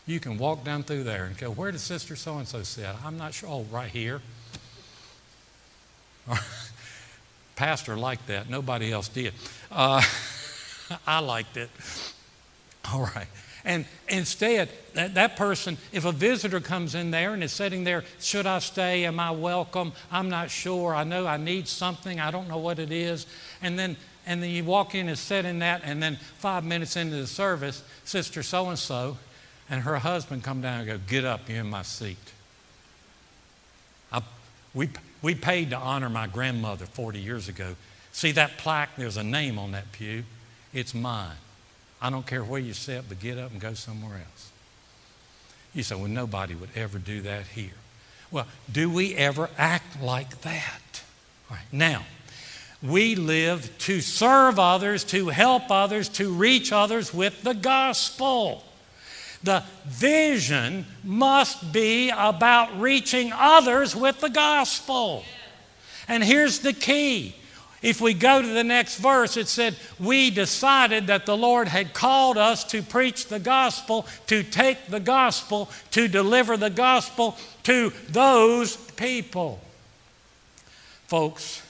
You 0.06 0.20
can 0.20 0.38
walk 0.38 0.64
down 0.64 0.84
through 0.84 1.04
there 1.04 1.26
and 1.26 1.38
go, 1.38 1.52
Where 1.52 1.72
does 1.72 1.82
Sister 1.82 2.16
so 2.16 2.38
and 2.38 2.48
so 2.48 2.64
sit? 2.64 2.88
I'm 3.06 3.18
not 3.18 3.34
sure. 3.34 3.50
Oh, 3.50 3.66
right 3.72 3.90
here. 3.90 4.22
Pastor 7.56 7.98
liked 7.98 8.28
that. 8.28 8.50
Nobody 8.50 8.92
else 8.92 9.10
did. 9.10 9.34
Uh, 9.72 10.02
I 11.08 11.20
liked 11.20 11.58
it. 11.58 11.70
All 12.92 13.02
right. 13.16 13.28
And 13.66 13.86
instead, 14.08 14.70
that, 14.94 15.16
that 15.16 15.36
person, 15.36 15.78
if 15.92 16.06
a 16.06 16.12
visitor 16.12 16.60
comes 16.60 16.96
in 16.96 17.12
there 17.12 17.34
and 17.34 17.44
is 17.44 17.52
sitting 17.52 17.84
there, 17.84 18.04
should 18.20 18.46
I 18.48 18.60
stay? 18.60 19.06
Am 19.06 19.20
I 19.20 19.32
welcome? 19.32 19.92
I'm 20.12 20.30
not 20.30 20.50
sure. 20.50 20.96
I 20.96 21.04
know 21.04 21.28
I 21.28 21.38
need 21.38 21.68
something. 21.68 22.20
I 22.20 22.32
don't 22.32 22.48
know 22.48 22.58
what 22.58 22.80
it 22.80 22.92
is. 22.92 23.28
And 23.62 23.78
then, 23.78 23.98
and 24.26 24.42
then 24.42 24.50
you 24.50 24.64
walk 24.64 24.96
in 24.96 25.10
and 25.10 25.18
sit 25.18 25.46
in 25.46 25.60
that, 25.60 25.82
and 25.84 26.02
then 26.02 26.18
five 26.38 26.64
minutes 26.64 26.96
into 26.96 27.18
the 27.18 27.28
service, 27.28 27.84
Sister 28.06 28.44
so 28.44 28.70
and 28.70 28.80
so 28.80 29.18
and 29.70 29.84
her 29.84 30.00
husband 30.00 30.44
come 30.44 30.62
down 30.62 30.80
and 30.80 30.88
go, 30.88 30.98
Get 31.08 31.26
up, 31.26 31.48
you're 31.48 31.60
in 31.60 31.70
my 31.70 31.84
seat. 31.84 32.18
I, 34.12 34.22
we, 34.74 34.90
we 35.22 35.36
paid 35.36 35.70
to 35.70 35.78
honor 35.78 36.10
my 36.10 36.28
grandmother 36.28 36.86
40 36.86 37.20
years 37.20 37.48
ago. 37.48 37.76
See 38.12 38.32
that 38.32 38.58
plaque? 38.58 38.96
There's 38.98 39.18
a 39.18 39.24
name 39.24 39.60
on 39.60 39.72
that 39.72 39.92
pew. 39.92 40.24
It's 40.74 40.94
mine. 40.94 41.36
I 42.02 42.10
don't 42.10 42.26
care 42.26 42.44
where 42.44 42.60
you 42.60 42.74
sit, 42.74 43.06
but 43.10 43.20
get 43.20 43.38
up 43.38 43.52
and 43.52 43.60
go 43.60 43.74
somewhere 43.74 44.16
else. 44.16 44.52
You 45.74 45.84
say, 45.84 45.96
well, 45.96 46.08
nobody 46.08 46.56
would 46.56 46.70
ever 46.76 46.98
do 46.98 47.22
that 47.22 47.48
here. 47.48 47.72
Well, 48.32 48.48
do 48.72 48.90
we 48.90 49.16
ever 49.16 49.50
act 49.58 50.02
like 50.02 50.42
that? 50.42 51.04
Right. 51.50 51.60
Now, 51.72 52.06
we 52.82 53.16
live 53.16 53.78
to 53.80 54.02
serve 54.02 54.60
others, 54.60 55.04
to 55.06 55.30
help 55.30 55.70
others, 55.70 56.08
to 56.10 56.32
reach 56.32 56.72
others 56.72 57.14
with 57.14 57.44
the 57.44 57.54
gospel. 57.54 58.64
The 59.44 59.64
vision 59.86 60.86
must 61.04 61.74
be 61.74 62.10
about 62.10 62.80
reaching 62.80 63.32
others 63.34 63.96
with 63.96 64.22
the 64.22 64.30
gospel. 64.30 65.24
And 66.08 66.24
here's 66.24 66.60
the 66.60 66.74
key 66.74 67.36
if 67.82 68.02
we 68.02 68.14
go 68.14 68.42
to 68.42 68.48
the 68.48 68.64
next 68.64 68.98
verse, 68.98 69.38
it 69.38 69.48
said, 69.48 69.76
We 70.00 70.32
decided 70.32 71.08
that 71.08 71.26
the 71.26 71.38
Lord 71.38 71.70
had 71.70 71.94
called 71.94 72.38
us 72.38 72.64
to 72.66 72.82
preach 72.82 73.28
the 73.28 73.40
gospel, 73.40 74.06
to 74.28 74.44
take 74.44 74.88
the 74.88 75.00
gospel, 75.00 75.70
to 75.92 76.08
deliver 76.08 76.58
the 76.58 76.70
gospel 76.70 77.38
to 77.64 77.94
those 78.10 78.76
people. 78.76 79.62
Folks, 81.08 81.66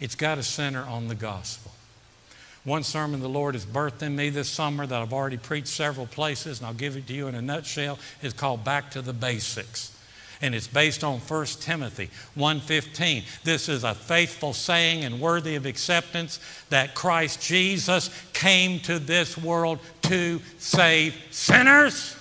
it's 0.00 0.16
got 0.16 0.36
to 0.36 0.42
center 0.42 0.82
on 0.82 1.08
the 1.08 1.14
gospel. 1.14 1.72
One 2.64 2.82
sermon 2.82 3.20
the 3.20 3.28
Lord 3.28 3.54
has 3.54 3.64
birthed 3.64 4.02
in 4.02 4.16
me 4.16 4.30
this 4.30 4.48
summer 4.48 4.86
that 4.86 5.02
I've 5.02 5.12
already 5.12 5.38
preached 5.38 5.68
several 5.68 6.06
places, 6.06 6.58
and 6.58 6.66
I'll 6.66 6.74
give 6.74 6.96
it 6.96 7.06
to 7.06 7.14
you 7.14 7.28
in 7.28 7.36
a 7.36 7.42
nutshell, 7.42 7.98
is 8.22 8.32
called 8.32 8.64
Back 8.64 8.90
to 8.90 9.02
the 9.02 9.12
Basics 9.12 9.97
and 10.40 10.54
it's 10.54 10.68
based 10.68 11.02
on 11.02 11.18
1 11.18 11.60
Timothy 11.60 12.10
1:15. 12.36 13.24
This 13.44 13.68
is 13.68 13.84
a 13.84 13.94
faithful 13.94 14.52
saying 14.52 15.04
and 15.04 15.20
worthy 15.20 15.56
of 15.56 15.66
acceptance 15.66 16.38
that 16.70 16.94
Christ 16.94 17.42
Jesus 17.42 18.10
came 18.32 18.80
to 18.80 18.98
this 18.98 19.36
world 19.36 19.78
to 20.02 20.40
save 20.58 21.14
sinners. 21.30 22.14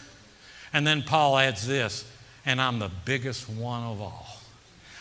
And 0.73 0.85
then 0.85 1.03
Paul 1.03 1.37
adds 1.37 1.65
this, 1.65 2.05
and 2.45 2.61
I'm 2.61 2.79
the 2.79 2.91
biggest 3.05 3.49
one 3.49 3.83
of 3.83 4.01
all. 4.01 4.41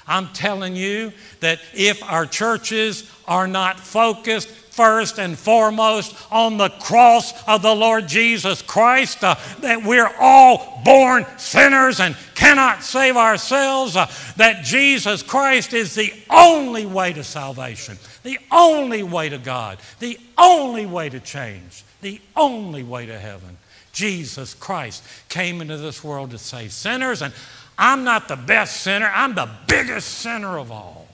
I'm 0.07 0.29
telling 0.29 0.77
you 0.77 1.13
that 1.41 1.61
if 1.75 2.03
our 2.05 2.27
churches 2.27 3.11
are 3.27 3.49
not 3.49 3.81
focused 3.81 4.49
first 4.77 5.19
and 5.19 5.39
foremost 5.39 6.15
on 6.31 6.59
the 6.59 6.69
cross 6.69 7.33
of 7.49 7.63
the 7.63 7.75
Lord 7.75 8.07
Jesus 8.07 8.61
Christ, 8.61 9.25
uh, 9.25 9.35
that 9.61 9.83
we're 9.83 10.13
all 10.21 10.83
born 10.85 11.27
sinners 11.39 11.99
and 11.99 12.15
cannot 12.35 12.83
save 12.83 13.17
ourselves, 13.17 13.97
uh, 13.97 14.07
that 14.37 14.65
Jesus 14.65 15.23
Christ 15.23 15.73
is 15.73 15.95
the 15.95 16.13
only 16.29 16.85
way 16.85 17.15
to 17.15 17.25
salvation, 17.25 17.97
the 18.23 18.39
only 18.53 19.03
way 19.03 19.31
to 19.31 19.39
God, 19.39 19.79
the 19.99 20.19
only 20.37 20.85
way 20.85 21.09
to 21.09 21.19
change, 21.21 21.83
the 22.03 22.21
only 22.37 22.83
way 22.83 23.07
to 23.07 23.19
heaven. 23.19 23.57
Jesus 23.95 24.53
Christ 24.53 25.03
came 25.31 25.63
into 25.63 25.79
this 25.79 26.05
world 26.05 26.33
to 26.33 26.39
save 26.39 26.71
sinners, 26.71 27.23
and 27.23 27.33
I'm 27.79 28.05
not 28.05 28.29
the 28.29 28.37
best 28.37 28.83
sinner, 28.83 29.11
I'm 29.13 29.35
the 29.35 29.49
biggest 29.67 30.09
sinner 30.19 30.59
of 30.59 30.71
all. 30.71 31.06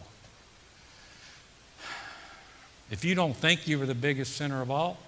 If 2.92 3.06
you 3.06 3.14
don't 3.14 3.34
think 3.34 3.66
you 3.66 3.78
were 3.78 3.86
the 3.86 3.94
biggest 3.94 4.36
sinner 4.36 4.60
of 4.60 4.70
all, 4.70 4.98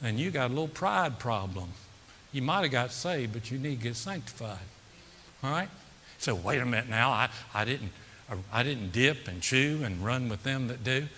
then 0.00 0.16
you 0.16 0.30
got 0.30 0.46
a 0.46 0.54
little 0.54 0.68
pride 0.68 1.18
problem. 1.18 1.70
You 2.32 2.40
might 2.40 2.62
have 2.62 2.70
got 2.70 2.92
saved, 2.92 3.32
but 3.32 3.50
you 3.50 3.58
need 3.58 3.78
to 3.78 3.82
get 3.82 3.96
sanctified. 3.96 4.58
All 5.42 5.50
right? 5.50 5.68
So 6.18 6.36
wait 6.36 6.60
a 6.60 6.64
minute 6.64 6.88
now, 6.88 7.10
I, 7.10 7.28
I, 7.52 7.64
didn't, 7.64 7.90
I 8.52 8.62
didn't 8.62 8.92
dip 8.92 9.26
and 9.26 9.42
chew 9.42 9.80
and 9.84 10.04
run 10.04 10.28
with 10.28 10.44
them 10.44 10.68
that 10.68 10.84
do. 10.84 11.08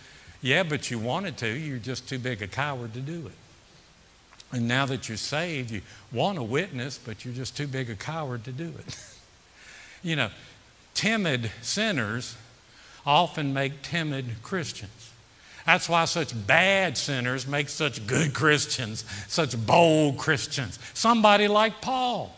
Yeah, 0.41 0.63
but 0.63 0.91
you 0.91 0.99
wanted 0.99 1.37
to. 1.39 1.49
You're 1.49 1.79
just 1.79 2.09
too 2.09 2.19
big 2.19 2.41
a 2.41 2.47
coward 2.47 2.95
to 2.95 3.01
do 3.01 3.27
it. 3.27 4.57
And 4.57 4.67
now 4.67 4.87
that 4.87 5.11
you're 5.11 5.19
saved, 5.19 5.71
you 5.71 5.83
want 6.11 6.39
to 6.39 6.43
witness, 6.43 6.97
but 6.97 7.23
you're 7.23 7.35
just 7.35 7.55
too 7.55 7.67
big 7.67 7.91
a 7.91 7.95
coward 7.95 8.45
to 8.45 8.53
do 8.53 8.73
it. 8.79 8.99
you 10.03 10.17
know, 10.17 10.31
timid 10.95 11.51
sinners 11.61 12.35
often 13.05 13.53
make 13.53 13.83
timid 13.83 14.43
Christians. 14.43 15.08
That's 15.69 15.87
why 15.87 16.07
such 16.07 16.33
bad 16.47 16.97
sinners 16.97 17.47
make 17.47 17.69
such 17.69 18.07
good 18.07 18.33
Christians, 18.33 19.05
such 19.27 19.55
bold 19.67 20.17
Christians. 20.17 20.79
Somebody 20.95 21.47
like 21.47 21.83
Paul. 21.83 22.35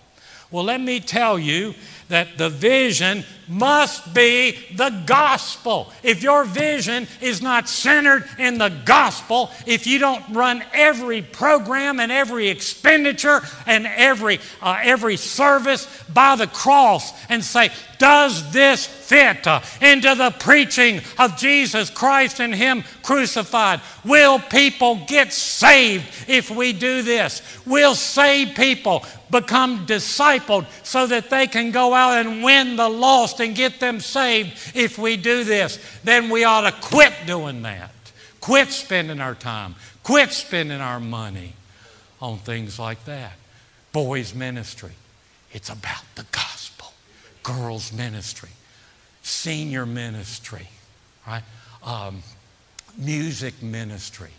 Well, 0.50 0.64
let 0.64 0.80
me 0.80 0.98
tell 0.98 1.38
you 1.38 1.74
that 2.08 2.38
the 2.38 2.48
vision 2.48 3.22
must 3.50 4.14
be 4.14 4.56
the 4.76 5.02
gospel. 5.06 5.92
If 6.04 6.22
your 6.22 6.44
vision 6.44 7.08
is 7.20 7.42
not 7.42 7.68
centered 7.68 8.24
in 8.38 8.58
the 8.58 8.68
gospel, 8.84 9.50
if 9.66 9.86
you 9.86 9.98
don't 9.98 10.24
run 10.30 10.62
every 10.72 11.20
program 11.20 11.98
and 11.98 12.12
every 12.12 12.48
expenditure 12.48 13.40
and 13.66 13.86
every, 13.86 14.38
uh, 14.62 14.78
every 14.82 15.16
service 15.16 15.86
by 16.14 16.36
the 16.36 16.46
cross 16.46 17.12
and 17.28 17.44
say, 17.44 17.70
does 17.98 18.50
this 18.52 18.86
fit 18.86 19.46
uh, 19.46 19.60
into 19.82 20.14
the 20.14 20.30
preaching 20.38 21.02
of 21.18 21.36
Jesus 21.36 21.90
Christ 21.90 22.40
and 22.40 22.54
Him 22.54 22.82
crucified? 23.02 23.80
Will 24.04 24.38
people 24.38 25.04
get 25.06 25.32
saved 25.32 26.06
if 26.26 26.50
we 26.50 26.72
do 26.72 27.02
this? 27.02 27.42
Will 27.66 27.94
save 27.94 28.56
people 28.56 29.04
become 29.30 29.86
discipled 29.86 30.66
so 30.82 31.06
that 31.06 31.30
they 31.30 31.46
can 31.46 31.70
go 31.70 31.94
out 31.94 32.24
and 32.24 32.42
win 32.42 32.76
the 32.76 32.88
lost 32.88 33.39
and 33.40 33.54
get 33.54 33.80
them 33.80 34.00
saved 34.00 34.76
if 34.76 34.98
we 34.98 35.16
do 35.16 35.44
this? 35.44 35.78
Then 36.04 36.30
we 36.30 36.44
ought 36.44 36.62
to 36.62 36.72
quit 36.88 37.12
doing 37.26 37.62
that. 37.62 37.92
Quit 38.40 38.68
spending 38.68 39.20
our 39.20 39.34
time. 39.34 39.74
Quit 40.02 40.32
spending 40.32 40.80
our 40.80 41.00
money 41.00 41.54
on 42.20 42.38
things 42.38 42.78
like 42.78 43.04
that. 43.06 43.32
Boys' 43.92 44.34
ministry, 44.34 44.92
it's 45.52 45.68
about 45.68 46.04
the 46.14 46.24
gospel 46.30 46.60
girls' 47.42 47.92
ministry, 47.92 48.50
senior 49.22 49.86
ministry, 49.86 50.68
right? 51.26 51.42
Um, 51.82 52.22
music 52.96 53.62
ministry, 53.62 54.30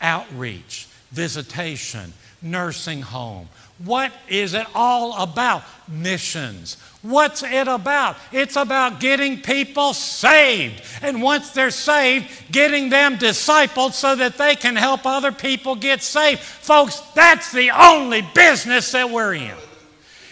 outreach, 0.00 0.88
visitation, 1.10 2.12
nursing 2.42 3.02
home. 3.02 3.48
What 3.78 4.12
is 4.28 4.54
it 4.54 4.66
all 4.74 5.20
about? 5.22 5.62
Missions. 5.88 6.76
What's 7.02 7.42
it 7.42 7.68
about? 7.68 8.16
It's 8.32 8.56
about 8.56 9.00
getting 9.00 9.42
people 9.42 9.92
saved. 9.92 10.82
And 11.02 11.20
once 11.20 11.50
they're 11.50 11.70
saved, 11.70 12.30
getting 12.50 12.88
them 12.88 13.18
discipled 13.18 13.92
so 13.92 14.16
that 14.16 14.38
they 14.38 14.56
can 14.56 14.76
help 14.76 15.04
other 15.04 15.32
people 15.32 15.74
get 15.74 16.02
saved. 16.02 16.40
Folks, 16.40 17.00
that's 17.14 17.52
the 17.52 17.70
only 17.72 18.22
business 18.34 18.92
that 18.92 19.10
we're 19.10 19.34
in. 19.34 19.54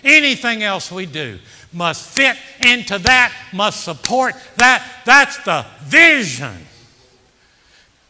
Anything 0.04 0.62
else 0.62 0.90
we 0.90 1.04
do 1.04 1.38
must 1.72 2.08
fit 2.08 2.36
into 2.64 2.98
that, 3.00 3.32
must 3.52 3.84
support 3.84 4.34
that. 4.56 4.86
That's 5.04 5.42
the 5.44 5.66
vision. 5.82 6.56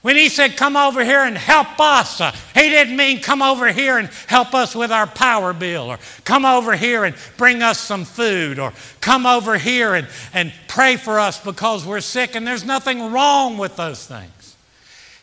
When 0.02 0.16
he 0.16 0.28
said, 0.28 0.56
Come 0.56 0.76
over 0.76 1.04
here 1.04 1.22
and 1.22 1.38
help 1.38 1.78
us, 1.78 2.20
uh, 2.20 2.32
he 2.54 2.68
didn't 2.68 2.96
mean 2.96 3.20
come 3.20 3.40
over 3.40 3.72
here 3.72 3.98
and 3.98 4.08
help 4.26 4.52
us 4.52 4.74
with 4.74 4.90
our 4.90 5.06
power 5.06 5.52
bill, 5.52 5.92
or 5.92 5.98
come 6.24 6.44
over 6.44 6.76
here 6.76 7.04
and 7.04 7.14
bring 7.36 7.62
us 7.62 7.78
some 7.78 8.04
food, 8.04 8.58
or 8.58 8.72
come 9.00 9.26
over 9.26 9.56
here 9.56 9.94
and, 9.94 10.08
and 10.34 10.52
pray 10.66 10.96
for 10.96 11.20
us 11.20 11.42
because 11.42 11.86
we're 11.86 12.00
sick. 12.00 12.34
And 12.34 12.46
there's 12.46 12.64
nothing 12.64 13.12
wrong 13.12 13.58
with 13.58 13.76
those 13.76 14.04
things. 14.04 14.41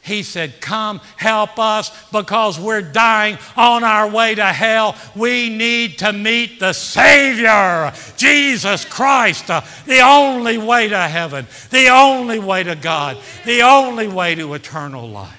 He 0.01 0.23
said, 0.23 0.61
Come 0.61 1.01
help 1.17 1.59
us 1.59 1.91
because 2.11 2.59
we're 2.59 2.81
dying 2.81 3.37
on 3.55 3.83
our 3.83 4.09
way 4.09 4.35
to 4.35 4.45
hell. 4.45 4.95
We 5.15 5.49
need 5.49 5.99
to 5.99 6.13
meet 6.13 6.59
the 6.59 6.73
Savior, 6.73 7.93
Jesus 8.17 8.85
Christ, 8.85 9.49
uh, 9.49 9.61
the 9.85 9.99
only 9.99 10.57
way 10.57 10.87
to 10.89 10.97
heaven, 10.97 11.47
the 11.69 11.89
only 11.89 12.39
way 12.39 12.63
to 12.63 12.75
God, 12.75 13.17
the 13.45 13.61
only 13.61 14.07
way 14.07 14.35
to 14.35 14.53
eternal 14.53 15.07
life. 15.07 15.37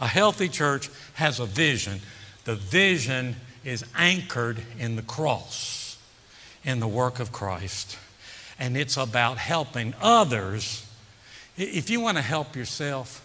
A 0.00 0.06
healthy 0.06 0.48
church 0.48 0.90
has 1.14 1.40
a 1.40 1.46
vision. 1.46 2.00
The 2.44 2.54
vision 2.54 3.36
is 3.64 3.84
anchored 3.96 4.62
in 4.78 4.94
the 4.94 5.02
cross, 5.02 5.98
in 6.64 6.78
the 6.78 6.86
work 6.86 7.18
of 7.18 7.32
Christ, 7.32 7.98
and 8.58 8.76
it's 8.76 8.96
about 8.96 9.38
helping 9.38 9.92
others 10.00 10.85
if 11.56 11.90
you 11.90 12.00
want 12.00 12.16
to 12.16 12.22
help 12.22 12.54
yourself, 12.54 13.22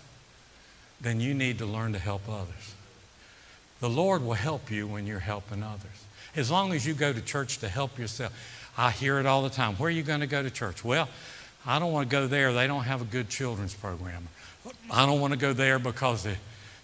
then 1.02 1.20
you 1.20 1.34
need 1.34 1.58
to 1.58 1.66
learn 1.66 1.94
to 1.94 2.00
help 2.00 2.22
others. 2.30 2.76
The 3.80 3.90
Lord 3.90 4.24
will 4.24 4.34
help 4.34 4.70
you 4.70 4.88
when 4.88 5.08
you're 5.08 5.20
helping 5.20 5.64
others. 5.64 6.06
As 6.36 6.52
long 6.52 6.72
as 6.72 6.86
you 6.86 6.94
go 6.94 7.12
to 7.12 7.22
church 7.22 7.58
to 7.58 7.68
help 7.68 7.98
yourself. 7.98 8.32
I 8.78 8.92
hear 8.92 9.20
it 9.20 9.26
all 9.26 9.42
the 9.42 9.50
time. 9.50 9.76
Where 9.76 9.88
are 9.88 9.92
you 9.92 10.04
going 10.04 10.22
to 10.22 10.28
go 10.28 10.42
to 10.42 10.50
church? 10.50 10.84
Well, 10.86 11.10
I 11.66 11.80
don't 11.80 11.92
want 11.92 12.10
to 12.10 12.12
go 12.12 12.28
there. 12.28 12.54
They 12.54 12.68
don't 12.68 12.84
have 12.84 13.02
a 13.02 13.06
good 13.06 13.30
children's 13.30 13.74
program. 13.74 14.28
I 14.90 15.06
don't 15.06 15.20
want 15.20 15.34
to 15.34 15.40
go 15.40 15.52
there 15.52 15.78
because 15.80 16.24
the 16.24 16.36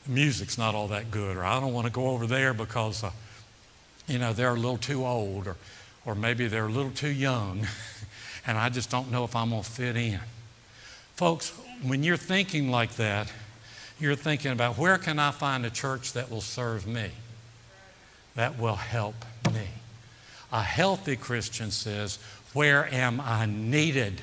music's 0.07 0.57
not 0.57 0.75
all 0.75 0.89
that 0.89 1.11
good. 1.11 1.37
Or 1.37 1.45
I 1.45 1.59
don't 1.59 1.73
want 1.73 1.87
to 1.87 1.93
go 1.93 2.09
over 2.09 2.27
there 2.27 2.53
because, 2.53 3.03
uh, 3.03 3.11
you 4.07 4.19
know, 4.19 4.33
they're 4.33 4.53
a 4.53 4.55
little 4.55 4.77
too 4.77 5.05
old. 5.05 5.47
Or, 5.47 5.55
or 6.05 6.15
maybe 6.15 6.47
they're 6.47 6.65
a 6.65 6.71
little 6.71 6.91
too 6.91 7.09
young. 7.09 7.65
and 8.47 8.57
I 8.57 8.69
just 8.69 8.89
don't 8.89 9.11
know 9.11 9.23
if 9.23 9.35
I'm 9.35 9.51
going 9.51 9.63
to 9.63 9.69
fit 9.69 9.95
in. 9.95 10.19
Folks, 11.17 11.49
when 11.81 12.03
you're 12.03 12.15
thinking 12.15 12.69
like 12.69 12.93
that, 12.97 13.33
you're 13.99 14.13
thinking 14.13 14.51
about 14.51 14.77
where 14.77 14.99
can 14.99 15.17
I 15.17 15.31
find 15.31 15.65
a 15.65 15.71
church 15.71 16.13
that 16.13 16.29
will 16.29 16.41
serve 16.41 16.85
me, 16.85 17.09
that 18.35 18.59
will 18.59 18.75
help 18.75 19.15
me. 19.51 19.67
A 20.51 20.61
healthy 20.61 21.15
Christian 21.15 21.71
says, 21.71 22.19
Where 22.53 22.85
am 22.93 23.19
I 23.19 23.47
needed? 23.47 24.21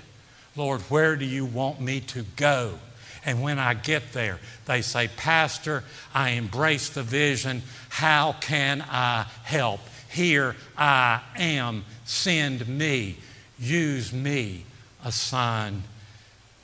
Lord, 0.54 0.82
where 0.82 1.16
do 1.16 1.24
you 1.24 1.44
want 1.44 1.80
me 1.80 1.98
to 2.00 2.24
go? 2.36 2.78
And 3.24 3.42
when 3.42 3.58
I 3.58 3.74
get 3.74 4.12
there, 4.12 4.38
they 4.66 4.80
say, 4.80 5.08
Pastor, 5.16 5.82
I 6.14 6.30
embrace 6.30 6.90
the 6.90 7.02
vision. 7.02 7.62
How 7.88 8.36
can 8.40 8.82
I 8.88 9.26
help? 9.42 9.80
Here 10.08 10.54
I 10.78 11.22
am. 11.36 11.86
Send 12.04 12.68
me. 12.68 13.16
Use 13.58 14.12
me. 14.12 14.62
Assign 15.04 15.82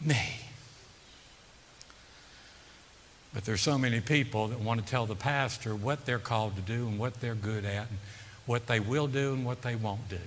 me. 0.01 0.41
But 3.33 3.45
there's 3.45 3.61
so 3.61 3.79
many 3.79 4.01
people 4.01 4.49
that 4.49 4.61
want 4.61 4.85
to 4.85 4.87
tell 4.87 5.07
the 5.07 5.15
pastor 5.15 5.75
what 5.75 6.05
they're 6.05 6.19
called 6.19 6.57
to 6.57 6.63
do 6.63 6.89
and 6.89 6.99
what 6.99 7.21
they're 7.21 7.35
good 7.35 7.65
at 7.65 7.89
and 7.89 7.99
what 8.47 8.67
they 8.67 8.81
will 8.81 9.07
do 9.07 9.33
and 9.33 9.45
what 9.45 9.63
they 9.63 9.77
won't 9.77 10.09
do. 10.09 10.19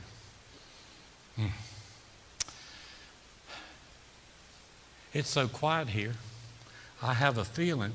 Hmm. 1.36 1.48
It's 5.14 5.30
so 5.30 5.48
quiet 5.48 5.90
here. 5.90 6.14
I 7.02 7.14
have 7.14 7.38
a 7.38 7.46
feeling 7.46 7.92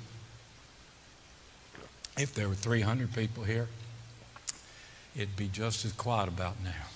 if 2.18 2.35
there 2.35 2.49
were 2.49 2.55
300 2.55 3.14
people 3.14 3.45
here, 3.45 3.68
it'd 5.16 5.37
be 5.37 5.49
just 5.49 5.85
as 5.85 5.93
quiet 5.93 6.29
about 6.29 6.62
now. 6.62 6.87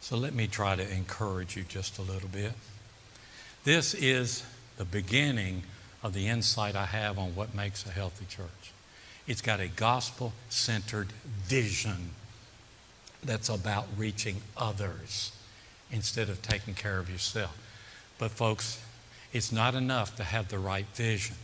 So 0.00 0.16
let 0.16 0.34
me 0.34 0.46
try 0.46 0.76
to 0.76 0.92
encourage 0.92 1.56
you 1.56 1.64
just 1.64 1.98
a 1.98 2.02
little 2.02 2.28
bit. 2.28 2.52
This 3.68 3.92
is 3.92 4.44
the 4.78 4.86
beginning 4.86 5.62
of 6.02 6.14
the 6.14 6.26
insight 6.26 6.74
I 6.74 6.86
have 6.86 7.18
on 7.18 7.34
what 7.34 7.54
makes 7.54 7.84
a 7.84 7.90
healthy 7.90 8.24
church. 8.24 8.72
It's 9.26 9.42
got 9.42 9.60
a 9.60 9.68
gospel 9.68 10.32
centered 10.48 11.08
vision 11.44 12.12
that's 13.22 13.50
about 13.50 13.86
reaching 13.94 14.36
others 14.56 15.32
instead 15.92 16.30
of 16.30 16.40
taking 16.40 16.72
care 16.72 16.98
of 16.98 17.10
yourself. 17.10 17.54
But, 18.16 18.30
folks, 18.30 18.82
it's 19.34 19.52
not 19.52 19.74
enough 19.74 20.16
to 20.16 20.24
have 20.24 20.48
the 20.48 20.58
right 20.58 20.86
vision. 20.94 21.36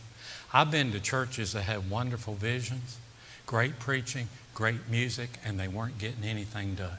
I've 0.51 0.71
been 0.71 0.91
to 0.93 0.99
churches 0.99 1.53
that 1.53 1.61
had 1.61 1.91
wonderful 1.91 2.33
visions, 2.33 2.97
great 3.45 3.77
preaching, 3.77 4.29
great 4.55 4.89
music, 4.89 5.29
and 5.45 5.59
they 5.59 5.67
weren't 5.67 5.99
getting 5.99 6.23
anything 6.23 6.73
done. 6.73 6.97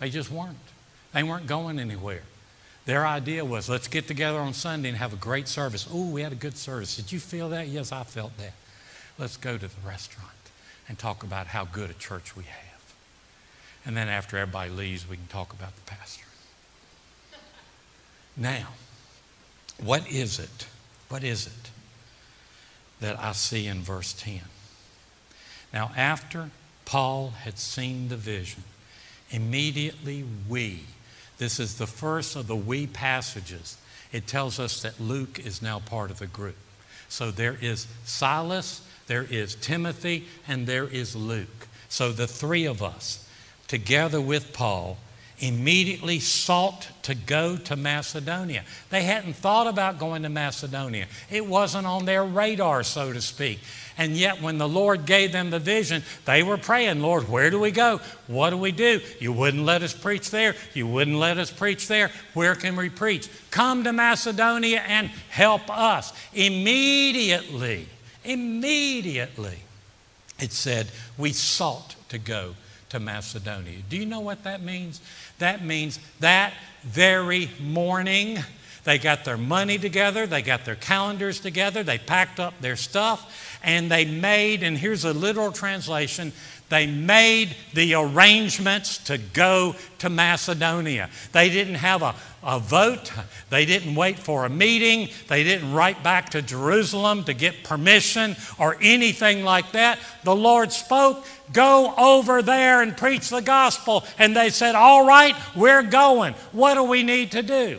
They 0.00 0.10
just 0.10 0.28
weren't. 0.28 0.56
They 1.12 1.22
weren't 1.22 1.46
going 1.46 1.78
anywhere. 1.78 2.22
Their 2.88 3.06
idea 3.06 3.44
was 3.44 3.68
let's 3.68 3.86
get 3.86 4.08
together 4.08 4.38
on 4.38 4.54
Sunday 4.54 4.88
and 4.88 4.96
have 4.96 5.12
a 5.12 5.16
great 5.16 5.46
service. 5.46 5.86
Oh, 5.92 6.08
we 6.08 6.22
had 6.22 6.32
a 6.32 6.34
good 6.34 6.56
service. 6.56 6.96
Did 6.96 7.12
you 7.12 7.20
feel 7.20 7.50
that? 7.50 7.68
Yes, 7.68 7.92
I 7.92 8.02
felt 8.02 8.34
that. 8.38 8.54
Let's 9.18 9.36
go 9.36 9.58
to 9.58 9.68
the 9.68 9.86
restaurant 9.86 10.30
and 10.88 10.98
talk 10.98 11.22
about 11.22 11.48
how 11.48 11.66
good 11.66 11.90
a 11.90 11.92
church 11.92 12.34
we 12.34 12.44
have. 12.44 12.94
And 13.84 13.94
then 13.94 14.08
after 14.08 14.38
everybody 14.38 14.70
leaves, 14.70 15.06
we 15.06 15.16
can 15.16 15.26
talk 15.26 15.52
about 15.52 15.74
the 15.76 15.82
pastor. 15.82 16.24
Now, 18.38 18.68
what 19.78 20.10
is 20.10 20.38
it? 20.38 20.66
What 21.10 21.22
is 21.22 21.46
it 21.46 21.70
that 23.00 23.20
I 23.20 23.32
see 23.32 23.66
in 23.66 23.82
verse 23.82 24.14
10? 24.14 24.40
Now, 25.74 25.90
after 25.94 26.48
Paul 26.86 27.34
had 27.42 27.58
seen 27.58 28.08
the 28.08 28.16
vision. 28.16 28.62
Immediately, 29.30 30.24
we. 30.48 30.84
This 31.38 31.60
is 31.60 31.78
the 31.78 31.86
first 31.86 32.36
of 32.36 32.46
the 32.46 32.56
we 32.56 32.86
passages. 32.86 33.78
It 34.12 34.26
tells 34.26 34.58
us 34.58 34.82
that 34.82 35.00
Luke 35.00 35.38
is 35.38 35.62
now 35.62 35.78
part 35.78 36.10
of 36.10 36.18
the 36.18 36.26
group. 36.26 36.56
So 37.08 37.30
there 37.30 37.56
is 37.60 37.86
Silas, 38.04 38.86
there 39.06 39.22
is 39.22 39.54
Timothy, 39.54 40.26
and 40.46 40.66
there 40.66 40.86
is 40.86 41.16
Luke. 41.16 41.68
So 41.88 42.12
the 42.12 42.26
three 42.26 42.66
of 42.66 42.82
us, 42.82 43.26
together 43.66 44.20
with 44.20 44.52
Paul, 44.52 44.98
immediately 45.40 46.20
sought 46.20 46.88
to 47.02 47.14
go 47.14 47.56
to 47.56 47.76
Macedonia. 47.76 48.64
They 48.90 49.02
hadn't 49.02 49.34
thought 49.34 49.66
about 49.66 49.98
going 49.98 50.22
to 50.22 50.28
Macedonia, 50.28 51.06
it 51.30 51.46
wasn't 51.46 51.86
on 51.86 52.04
their 52.04 52.24
radar, 52.24 52.82
so 52.82 53.12
to 53.12 53.20
speak. 53.20 53.60
And 53.96 54.16
yet, 54.16 54.40
when 54.40 54.58
the 54.58 54.68
Lord 54.68 55.06
gave 55.06 55.32
them 55.32 55.50
the 55.50 55.58
vision, 55.58 56.04
they 56.24 56.44
were 56.44 56.56
praying, 56.56 57.00
Lord, 57.00 57.28
where 57.28 57.50
do 57.50 57.58
we 57.58 57.72
go? 57.72 58.00
What 58.28 58.50
do 58.50 58.56
we 58.56 58.70
do? 58.70 59.00
You 59.18 59.32
wouldn't 59.32 59.64
let 59.64 59.82
us 59.82 59.92
preach 59.92 60.30
there. 60.30 60.54
You 60.72 60.86
wouldn't 60.86 61.16
let 61.16 61.36
us 61.36 61.50
preach 61.50 61.88
there. 61.88 62.12
Where 62.32 62.54
can 62.54 62.76
we 62.76 62.90
preach? 62.90 63.28
Come 63.50 63.82
to 63.82 63.92
Macedonia 63.92 64.84
and 64.86 65.08
help 65.30 65.68
us. 65.68 66.12
Immediately, 66.32 67.88
immediately, 68.24 69.58
it 70.38 70.52
said, 70.52 70.86
we 71.16 71.32
sought 71.32 71.96
to 72.10 72.18
go 72.18 72.54
to 72.90 73.00
Macedonia. 73.00 73.78
Do 73.88 73.96
you 73.96 74.06
know 74.06 74.20
what 74.20 74.44
that 74.44 74.62
means? 74.62 75.00
That 75.38 75.64
means 75.64 75.98
that 76.20 76.54
very 76.82 77.50
morning, 77.60 78.38
they 78.84 78.98
got 78.98 79.24
their 79.24 79.36
money 79.36 79.78
together, 79.78 80.26
they 80.26 80.42
got 80.42 80.64
their 80.64 80.76
calendars 80.76 81.40
together, 81.40 81.82
they 81.82 81.98
packed 81.98 82.40
up 82.40 82.58
their 82.60 82.76
stuff, 82.76 83.58
and 83.62 83.90
they 83.90 84.04
made, 84.04 84.62
and 84.62 84.78
here's 84.78 85.04
a 85.04 85.12
literal 85.12 85.52
translation, 85.52 86.32
they 86.68 86.86
made 86.86 87.56
the 87.72 87.94
arrangements 87.94 88.98
to 89.04 89.16
go 89.18 89.74
to 89.98 90.10
Macedonia. 90.10 91.08
They 91.32 91.48
didn't 91.48 91.76
have 91.76 92.02
a, 92.02 92.14
a 92.42 92.58
vote. 92.58 93.10
They 93.48 93.64
didn't 93.64 93.94
wait 93.94 94.18
for 94.18 94.44
a 94.44 94.50
meeting. 94.50 95.08
They 95.28 95.44
didn't 95.44 95.72
write 95.72 96.02
back 96.02 96.30
to 96.30 96.42
Jerusalem 96.42 97.24
to 97.24 97.32
get 97.32 97.64
permission 97.64 98.36
or 98.58 98.76
anything 98.82 99.44
like 99.44 99.72
that. 99.72 99.98
The 100.24 100.36
Lord 100.36 100.70
spoke, 100.70 101.24
go 101.52 101.94
over 101.96 102.42
there 102.42 102.82
and 102.82 102.96
preach 102.96 103.30
the 103.30 103.40
gospel. 103.40 104.04
And 104.18 104.36
they 104.36 104.50
said, 104.50 104.74
All 104.74 105.06
right, 105.06 105.34
we're 105.56 105.82
going. 105.82 106.34
What 106.52 106.74
do 106.74 106.84
we 106.84 107.02
need 107.02 107.32
to 107.32 107.42
do? 107.42 107.78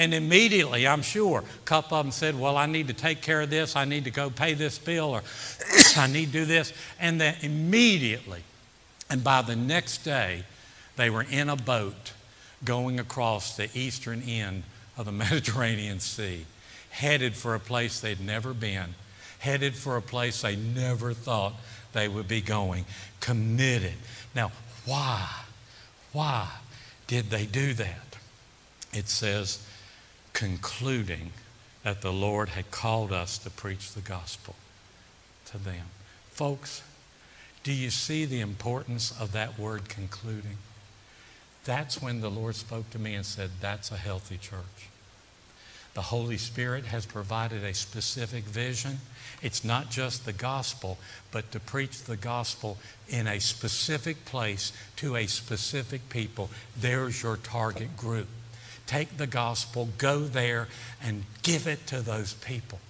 And 0.00 0.14
immediately, 0.14 0.88
I'm 0.88 1.02
sure, 1.02 1.40
a 1.40 1.64
couple 1.66 1.98
of 1.98 2.06
them 2.06 2.10
said, 2.10 2.40
Well, 2.40 2.56
I 2.56 2.64
need 2.64 2.88
to 2.88 2.94
take 2.94 3.20
care 3.20 3.42
of 3.42 3.50
this. 3.50 3.76
I 3.76 3.84
need 3.84 4.04
to 4.04 4.10
go 4.10 4.30
pay 4.30 4.54
this 4.54 4.78
bill, 4.78 5.10
or 5.10 5.22
I 5.96 6.06
need 6.06 6.32
to 6.32 6.32
do 6.32 6.44
this. 6.46 6.72
And 6.98 7.20
then 7.20 7.36
immediately, 7.42 8.42
and 9.10 9.22
by 9.22 9.42
the 9.42 9.54
next 9.54 9.98
day, 9.98 10.44
they 10.96 11.10
were 11.10 11.26
in 11.30 11.50
a 11.50 11.56
boat 11.56 12.14
going 12.64 12.98
across 12.98 13.58
the 13.58 13.68
eastern 13.74 14.22
end 14.22 14.62
of 14.96 15.04
the 15.04 15.12
Mediterranean 15.12 16.00
Sea, 16.00 16.46
headed 16.88 17.34
for 17.34 17.54
a 17.54 17.60
place 17.60 18.00
they'd 18.00 18.22
never 18.22 18.54
been, 18.54 18.94
headed 19.40 19.76
for 19.76 19.98
a 19.98 20.02
place 20.02 20.40
they 20.40 20.56
never 20.56 21.12
thought 21.12 21.52
they 21.92 22.08
would 22.08 22.26
be 22.26 22.40
going, 22.40 22.86
committed. 23.20 23.98
Now, 24.34 24.50
why? 24.86 25.28
Why 26.12 26.48
did 27.06 27.28
they 27.28 27.44
do 27.44 27.74
that? 27.74 28.16
It 28.94 29.06
says, 29.10 29.66
concluding 30.32 31.32
that 31.82 32.02
the 32.02 32.12
Lord 32.12 32.50
had 32.50 32.70
called 32.70 33.12
us 33.12 33.38
to 33.38 33.50
preach 33.50 33.92
the 33.92 34.00
gospel 34.00 34.54
to 35.46 35.58
them. 35.58 35.86
Folks, 36.30 36.82
do 37.62 37.72
you 37.72 37.90
see 37.90 38.24
the 38.24 38.40
importance 38.40 39.12
of 39.18 39.32
that 39.32 39.58
word 39.58 39.88
concluding? 39.88 40.58
That's 41.64 42.00
when 42.00 42.20
the 42.20 42.30
Lord 42.30 42.54
spoke 42.54 42.90
to 42.90 42.98
me 42.98 43.14
and 43.14 43.26
said, 43.26 43.50
That's 43.60 43.90
a 43.90 43.96
healthy 43.96 44.38
church. 44.38 44.88
The 45.92 46.02
Holy 46.02 46.38
Spirit 46.38 46.86
has 46.86 47.04
provided 47.04 47.64
a 47.64 47.74
specific 47.74 48.44
vision. 48.44 49.00
It's 49.42 49.64
not 49.64 49.90
just 49.90 50.24
the 50.24 50.32
gospel, 50.32 50.98
but 51.32 51.50
to 51.52 51.60
preach 51.60 52.04
the 52.04 52.16
gospel 52.16 52.78
in 53.08 53.26
a 53.26 53.40
specific 53.40 54.24
place 54.24 54.72
to 54.96 55.16
a 55.16 55.26
specific 55.26 56.08
people. 56.08 56.48
There's 56.76 57.22
your 57.22 57.36
target 57.36 57.96
group. 57.96 58.28
Take 58.90 59.18
the 59.18 59.28
gospel, 59.28 59.88
go 59.98 60.18
there, 60.18 60.66
and 61.00 61.22
give 61.44 61.68
it 61.68 61.86
to 61.86 62.00
those 62.00 62.34
people. 62.34 62.80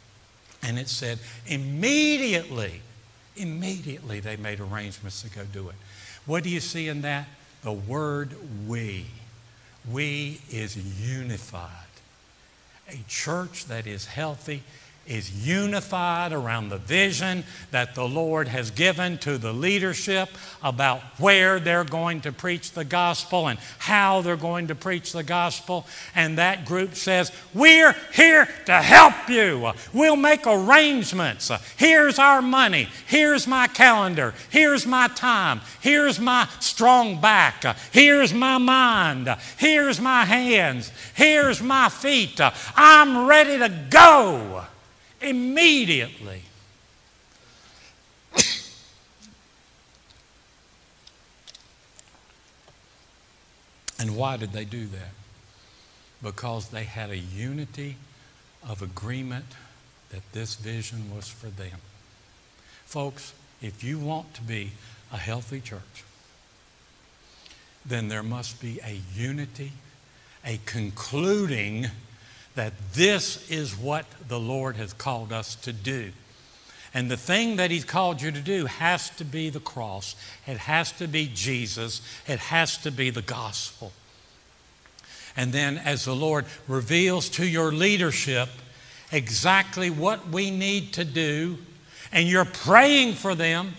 And 0.63 0.79
it 0.79 0.89
said, 0.89 1.19
immediately, 1.47 2.81
immediately 3.37 4.19
they 4.19 4.39
made 4.39 4.61
arrangements 4.61 5.21
to 5.21 5.29
go 5.29 5.43
do 5.45 5.69
it. 5.69 5.75
What 6.25 6.43
do 6.43 6.49
you 6.49 6.61
see 6.61 6.89
in 6.89 7.03
that? 7.03 7.27
The 7.63 7.73
word 7.73 8.31
we. 8.67 9.09
We 9.93 10.41
is 10.51 10.75
unified. 10.75 11.69
A 12.89 13.01
church 13.07 13.67
that 13.67 13.87
is 13.87 14.07
healthy 14.07 14.63
is 15.11 15.45
unified 15.45 16.33
around 16.33 16.69
the 16.69 16.79
vision 16.79 17.43
that 17.73 17.97
the 17.97 18.07
Lord 18.07 18.47
has 18.47 18.71
given 18.71 19.19
to 19.19 19.39
the 19.39 19.53
leadership 19.53 20.29
about 20.63 21.01
where 21.19 21.59
they're 21.59 21.85
going 21.85 22.21
to 22.21 22.33
preach 22.33 22.71
the 22.73 22.85
gospel 22.85 23.49
and 23.49 23.59
how 23.79 24.21
they're 24.21 24.37
going 24.37 24.69
to 24.69 24.77
preach 24.77 25.13
the 25.13 25.25
gospel. 25.25 25.85
And 26.15 26.39
that 26.39 26.65
group 26.65 26.95
says, 26.95 27.33
We're 27.53 27.97
here 28.15 28.49
to 28.67 28.77
help 28.77 29.29
you. 29.29 29.73
We'll 29.93 30.15
make 30.15 30.47
arrangements. 30.47 31.51
Here's 31.77 32.21
our 32.21 32.41
money. 32.41 32.89
Here's 33.07 33.49
my 33.49 33.67
calendar. 33.67 34.33
Here's 34.49 34.87
my 34.87 35.09
time. 35.09 35.61
Here's 35.81 36.21
my 36.21 36.49
strong 36.61 37.21
back. 37.21 37.65
Here's 37.91 38.33
my 38.33 38.59
mind. 38.59 39.29
Here's 39.59 40.01
my 40.01 40.25
hands. 40.25 40.93
Here's 41.15 41.61
my 41.61 41.89
feet. 41.89 42.41
I'm 42.77 43.27
ready 43.27 43.59
to 43.59 43.69
go 43.91 44.67
immediately. 45.21 46.43
and 54.01 54.17
why 54.17 54.37
did 54.37 54.53
they 54.53 54.65
do 54.65 54.87
that? 54.87 55.13
Because 56.23 56.69
they 56.69 56.85
had 56.85 57.11
a 57.11 57.19
unity 57.19 57.97
of 58.67 58.83
agreement 58.83 59.45
that 60.11 60.23
this 60.33 60.55
vision 60.55 61.15
was 61.15 61.29
for 61.29 61.49
them. 61.49 61.79
Folks, 62.85 63.35
if 63.63 63.85
you 63.85 63.99
want 63.99 64.35
to 64.35 64.43
be 64.43 64.73
a 65.13 65.17
healthy 65.17 65.61
church, 65.61 66.05
then 67.85 68.09
there 68.09 68.23
must 68.23 68.61
be 68.61 68.81
a 68.85 69.01
unity, 69.15 69.73
a 70.45 70.59
concluding 70.65 71.87
that 72.55 72.73
this 72.95 73.49
is 73.51 73.77
what 73.77 74.07
the 74.29 74.41
Lord 74.41 74.77
has 74.77 74.93
called 74.93 75.33
us 75.33 75.55
to 75.57 75.73
do. 75.73 76.13
And 76.93 77.11
the 77.11 77.17
thing 77.17 77.57
that 77.57 77.71
He's 77.71 77.85
called 77.85 78.21
you 78.21 78.33
to 78.33 78.41
do 78.41 78.67
has 78.67 79.11
to 79.11 79.25
be 79.25 79.51
the 79.51 79.61
cross, 79.61 80.17
it 80.47 80.59
has 80.59 80.91
to 80.93 81.07
be 81.07 81.31
Jesus, 81.33 82.03
it 82.27 82.39
has 82.39 82.77
to 82.79 82.91
be 82.91 83.11
the 83.11 83.23
gospel. 83.23 83.93
And 85.37 85.53
then, 85.53 85.79
as 85.79 86.05
the 86.05 86.15
Lord 86.15 86.47
reveals 86.67 87.29
to 87.31 87.47
your 87.47 87.71
leadership 87.71 88.49
exactly 89.13 89.89
what 89.89 90.29
we 90.29 90.51
need 90.51 90.93
to 90.95 91.05
do, 91.05 91.59
and 92.13 92.29
you're 92.29 92.45
praying 92.45 93.15
for 93.15 93.37
them, 93.37 93.75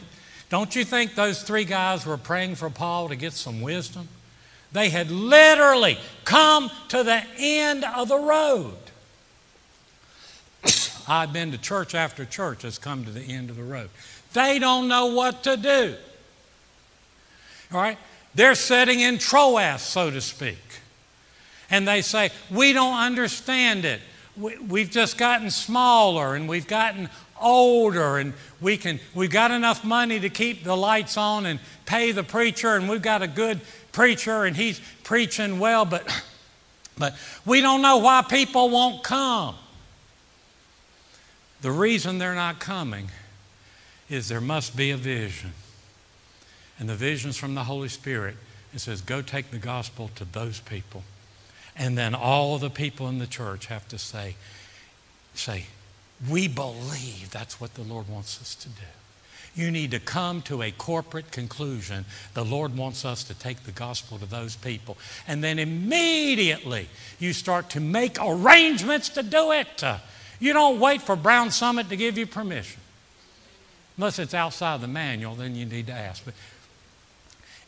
don't 0.50 0.74
you 0.76 0.86
think 0.86 1.16
those 1.16 1.44
three 1.44 1.66
guys 1.66 2.06
were 2.06 2.18
praying 2.18 2.56
for 2.56 2.70
Paul 2.70 3.10
to 3.10 3.18
get 3.18 3.34
some 3.34 3.62
wisdom? 3.62 4.08
They 4.74 4.90
had 4.90 5.12
literally 5.12 5.98
come 6.24 6.72
to 6.90 7.04
the 7.04 7.24
end 7.38 7.84
of 7.84 8.08
the 8.08 8.18
road. 8.18 8.78
I've 11.08 11.34
been 11.34 11.52
to 11.52 11.58
church 11.58 11.94
after 11.94 12.26
church 12.26 12.62
that's 12.62 12.78
come 12.78 13.04
to 13.06 13.12
the 13.12 13.22
end 13.22 13.50
of 13.50 13.58
the 13.58 13.64
road. 13.64 13.90
They 14.34 14.60
don't 14.60 14.88
know 14.88 15.08
what 15.08 15.44
to 15.44 15.58
do. 15.58 15.96
All 17.74 17.82
right? 17.82 17.98
They're 18.34 18.56
sitting 18.56 19.02
in 19.02 19.18
Troas, 19.18 19.82
so 19.82 20.10
to 20.10 20.22
speak. 20.22 20.80
And 21.70 21.88
they 21.88 22.02
say, 22.02 22.32
We 22.50 22.74
don't 22.74 22.98
understand 22.98 23.86
it. 23.86 24.02
We, 24.38 24.82
have 24.82 24.92
just 24.92 25.18
gotten 25.18 25.50
smaller 25.50 26.36
and 26.36 26.48
we've 26.48 26.68
gotten 26.68 27.10
older 27.40 28.18
and 28.18 28.34
we 28.62 28.78
can, 28.78 29.00
we've 29.14 29.30
got 29.30 29.52
enough 29.52 29.84
money 29.84 30.22
to 30.22 30.30
keep 30.30 30.64
the 30.64 30.76
lights 30.76 31.18
on 31.18 31.46
and 31.46 31.60
pay 31.86 32.14
the 32.14 32.24
preacher 32.24 32.76
and 32.76 32.88
we've 32.88 33.02
got 33.02 33.22
a 33.22 33.28
good 33.28 33.60
preacher 33.92 34.46
and 34.46 34.56
he's 34.56 34.80
preaching 35.04 35.60
well, 35.60 35.86
but, 35.86 36.04
but 36.98 37.16
we 37.46 37.62
don't 37.62 37.82
know 37.82 37.98
why 37.98 38.22
people 38.22 38.70
won't 38.70 39.04
come. 39.04 39.56
The 41.62 41.72
reason 41.72 42.18
they're 42.18 42.36
not 42.36 42.60
coming 42.60 43.10
is 44.10 44.28
there 44.28 44.42
must 44.42 44.76
be 44.76 44.92
a 44.92 44.98
vision. 44.98 45.54
And 46.80 46.90
the 46.90 46.96
vision's 46.96 47.38
from 47.38 47.54
the 47.54 47.64
Holy 47.64 47.90
Spirit. 47.90 48.36
It 48.74 48.80
says, 48.80 49.02
go 49.02 49.22
take 49.22 49.52
the 49.52 49.58
gospel 49.58 50.10
to 50.16 50.26
those 50.26 50.60
people. 50.60 51.04
And 51.76 51.98
then 51.98 52.16
all 52.16 52.58
the 52.58 52.70
people 52.70 53.08
in 53.08 53.20
the 53.20 53.28
church 53.28 53.68
have 53.68 53.88
to 53.90 53.98
say, 53.98 54.36
say, 55.34 55.66
we 56.30 56.48
believe 56.48 57.30
that's 57.32 57.62
what 57.62 57.76
the 57.76 57.84
Lord 57.84 58.10
wants 58.10 58.42
us 58.42 58.56
to 58.56 58.70
do. 58.70 59.01
You 59.54 59.70
need 59.70 59.92
to 59.92 60.00
come 60.00 60.42
to 60.44 60.62
a 60.62 60.72
corporate 60.72 61.32
conclusion. 61.32 62.06
The 62.34 62.46
Lord 62.46 62.78
wants 62.78 63.04
us 63.04 63.24
to 63.26 63.34
take 63.34 63.64
the 63.64 63.72
gospel 63.72 64.18
to 64.18 64.26
those 64.26 64.56
people. 64.56 64.98
And 65.28 65.44
then 65.44 65.60
immediately 65.60 66.88
you 67.20 67.34
start 67.34 67.70
to 67.72 67.82
make 67.82 68.18
arrangements 68.22 69.10
to 69.10 69.24
do 69.24 69.52
it. 69.52 69.84
You 70.40 70.54
don't 70.54 70.80
wait 70.80 71.02
for 71.02 71.16
Brown 71.16 71.52
Summit 71.52 71.90
to 71.90 71.98
give 71.98 72.18
you 72.18 72.26
permission. 72.26 72.80
Unless 73.98 74.20
it's 74.20 74.34
outside 74.34 74.82
the 74.82 74.88
manual, 74.88 75.36
then 75.36 75.56
you 75.56 75.66
need 75.66 75.88
to 75.88 75.94
ask. 75.94 76.24
But 76.24 76.34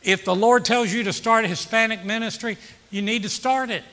if 0.02 0.24
the 0.24 0.34
Lord 0.34 0.64
tells 0.64 0.92
you 0.92 1.04
to 1.04 1.12
start 1.12 1.44
a 1.44 1.48
Hispanic 1.48 2.04
ministry, 2.04 2.56
you 2.90 3.02
need 3.02 3.22
to 3.22 3.28
start 3.28 3.70
it. 3.70 3.84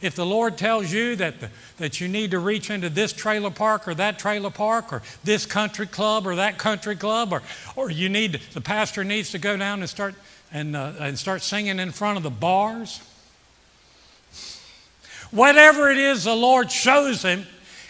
If 0.00 0.14
the 0.14 0.26
Lord 0.26 0.56
tells 0.56 0.92
you 0.92 1.16
that, 1.16 1.40
the, 1.40 1.50
that 1.78 2.00
you 2.00 2.06
need 2.06 2.30
to 2.30 2.38
reach 2.38 2.70
into 2.70 2.88
this 2.88 3.12
trailer 3.12 3.50
park 3.50 3.88
or 3.88 3.94
that 3.94 4.18
trailer 4.18 4.50
park 4.50 4.92
or 4.92 5.02
this 5.24 5.44
country 5.44 5.86
club 5.86 6.26
or 6.26 6.36
that 6.36 6.56
country 6.56 6.94
club 6.94 7.32
or, 7.32 7.42
or 7.74 7.90
you 7.90 8.08
need, 8.08 8.40
the 8.52 8.60
pastor 8.60 9.02
needs 9.02 9.32
to 9.32 9.38
go 9.38 9.56
down 9.56 9.80
and 9.80 9.90
start, 9.90 10.14
and, 10.52 10.76
uh, 10.76 10.92
and 11.00 11.18
start 11.18 11.42
singing 11.42 11.80
in 11.80 11.90
front 11.90 12.16
of 12.16 12.22
the 12.22 12.30
bars, 12.30 13.00
whatever 15.30 15.90
it 15.90 15.98
is 15.98 16.24
the 16.24 16.36
Lord 16.36 16.70
shows 16.70 17.22
him, 17.22 17.44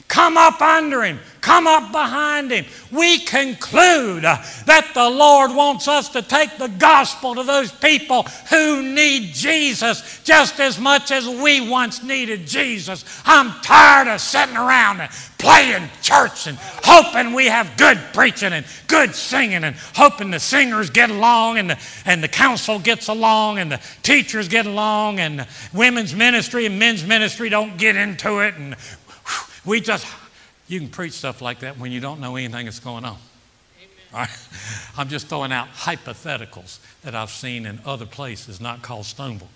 come 0.08 0.38
up 0.38 0.60
under 0.62 1.02
him, 1.02 1.20
come 1.42 1.66
up 1.66 1.92
behind 1.92 2.50
him. 2.50 2.64
We 2.90 3.20
conclude 3.20 4.22
that 4.22 4.90
the 4.94 5.08
Lord 5.08 5.54
wants 5.54 5.86
us 5.86 6.08
to 6.10 6.22
take 6.22 6.56
the 6.56 6.68
gospel 6.68 7.34
to 7.34 7.42
those 7.42 7.70
people 7.70 8.22
who 8.50 8.82
need 8.82 9.34
Jesus 9.34 10.20
just 10.24 10.58
as 10.60 10.80
much 10.80 11.10
as 11.10 11.28
we 11.28 11.68
once 11.68 12.02
needed 12.02 12.46
Jesus. 12.46 13.04
I'm 13.26 13.50
tired 13.60 14.08
of 14.08 14.20
sitting 14.20 14.56
around 14.56 15.02
and 15.02 15.10
playing 15.36 15.88
church 16.02 16.46
and 16.46 16.58
hoping 16.58 17.32
we 17.34 17.46
have 17.46 17.76
good 17.76 17.98
preaching 18.12 18.52
and 18.52 18.66
good 18.88 19.14
singing 19.14 19.62
and 19.62 19.76
hoping 19.94 20.30
the 20.30 20.40
singers 20.40 20.90
get 20.90 21.10
along 21.10 21.58
and 21.58 21.70
the, 21.70 21.78
and 22.06 22.24
the 22.24 22.28
council 22.28 22.78
gets 22.78 23.08
along 23.08 23.58
and 23.58 23.70
the 23.70 23.80
teachers 24.02 24.48
get 24.48 24.66
along 24.66 25.20
and 25.20 25.46
women's 25.72 26.14
ministry 26.14 26.66
and 26.66 26.78
men's 26.78 27.04
ministry 27.04 27.48
don't 27.50 27.76
get 27.76 27.94
into 27.94 28.40
it 28.40 28.54
and 28.56 28.74
we 29.68 29.80
just, 29.80 30.06
you 30.66 30.80
can 30.80 30.88
preach 30.88 31.12
stuff 31.12 31.42
like 31.42 31.60
that 31.60 31.78
when 31.78 31.92
you 31.92 32.00
don't 32.00 32.20
know 32.20 32.36
anything 32.36 32.64
that's 32.64 32.80
going 32.80 33.04
on. 33.04 33.18
Right? 34.12 34.28
I'm 34.96 35.08
just 35.08 35.28
throwing 35.28 35.52
out 35.52 35.68
hypotheticals 35.74 36.78
that 37.02 37.14
I've 37.14 37.30
seen 37.30 37.66
in 37.66 37.78
other 37.84 38.06
places, 38.06 38.60
not 38.60 38.80
called 38.82 39.04
Stoneville. 39.04 39.48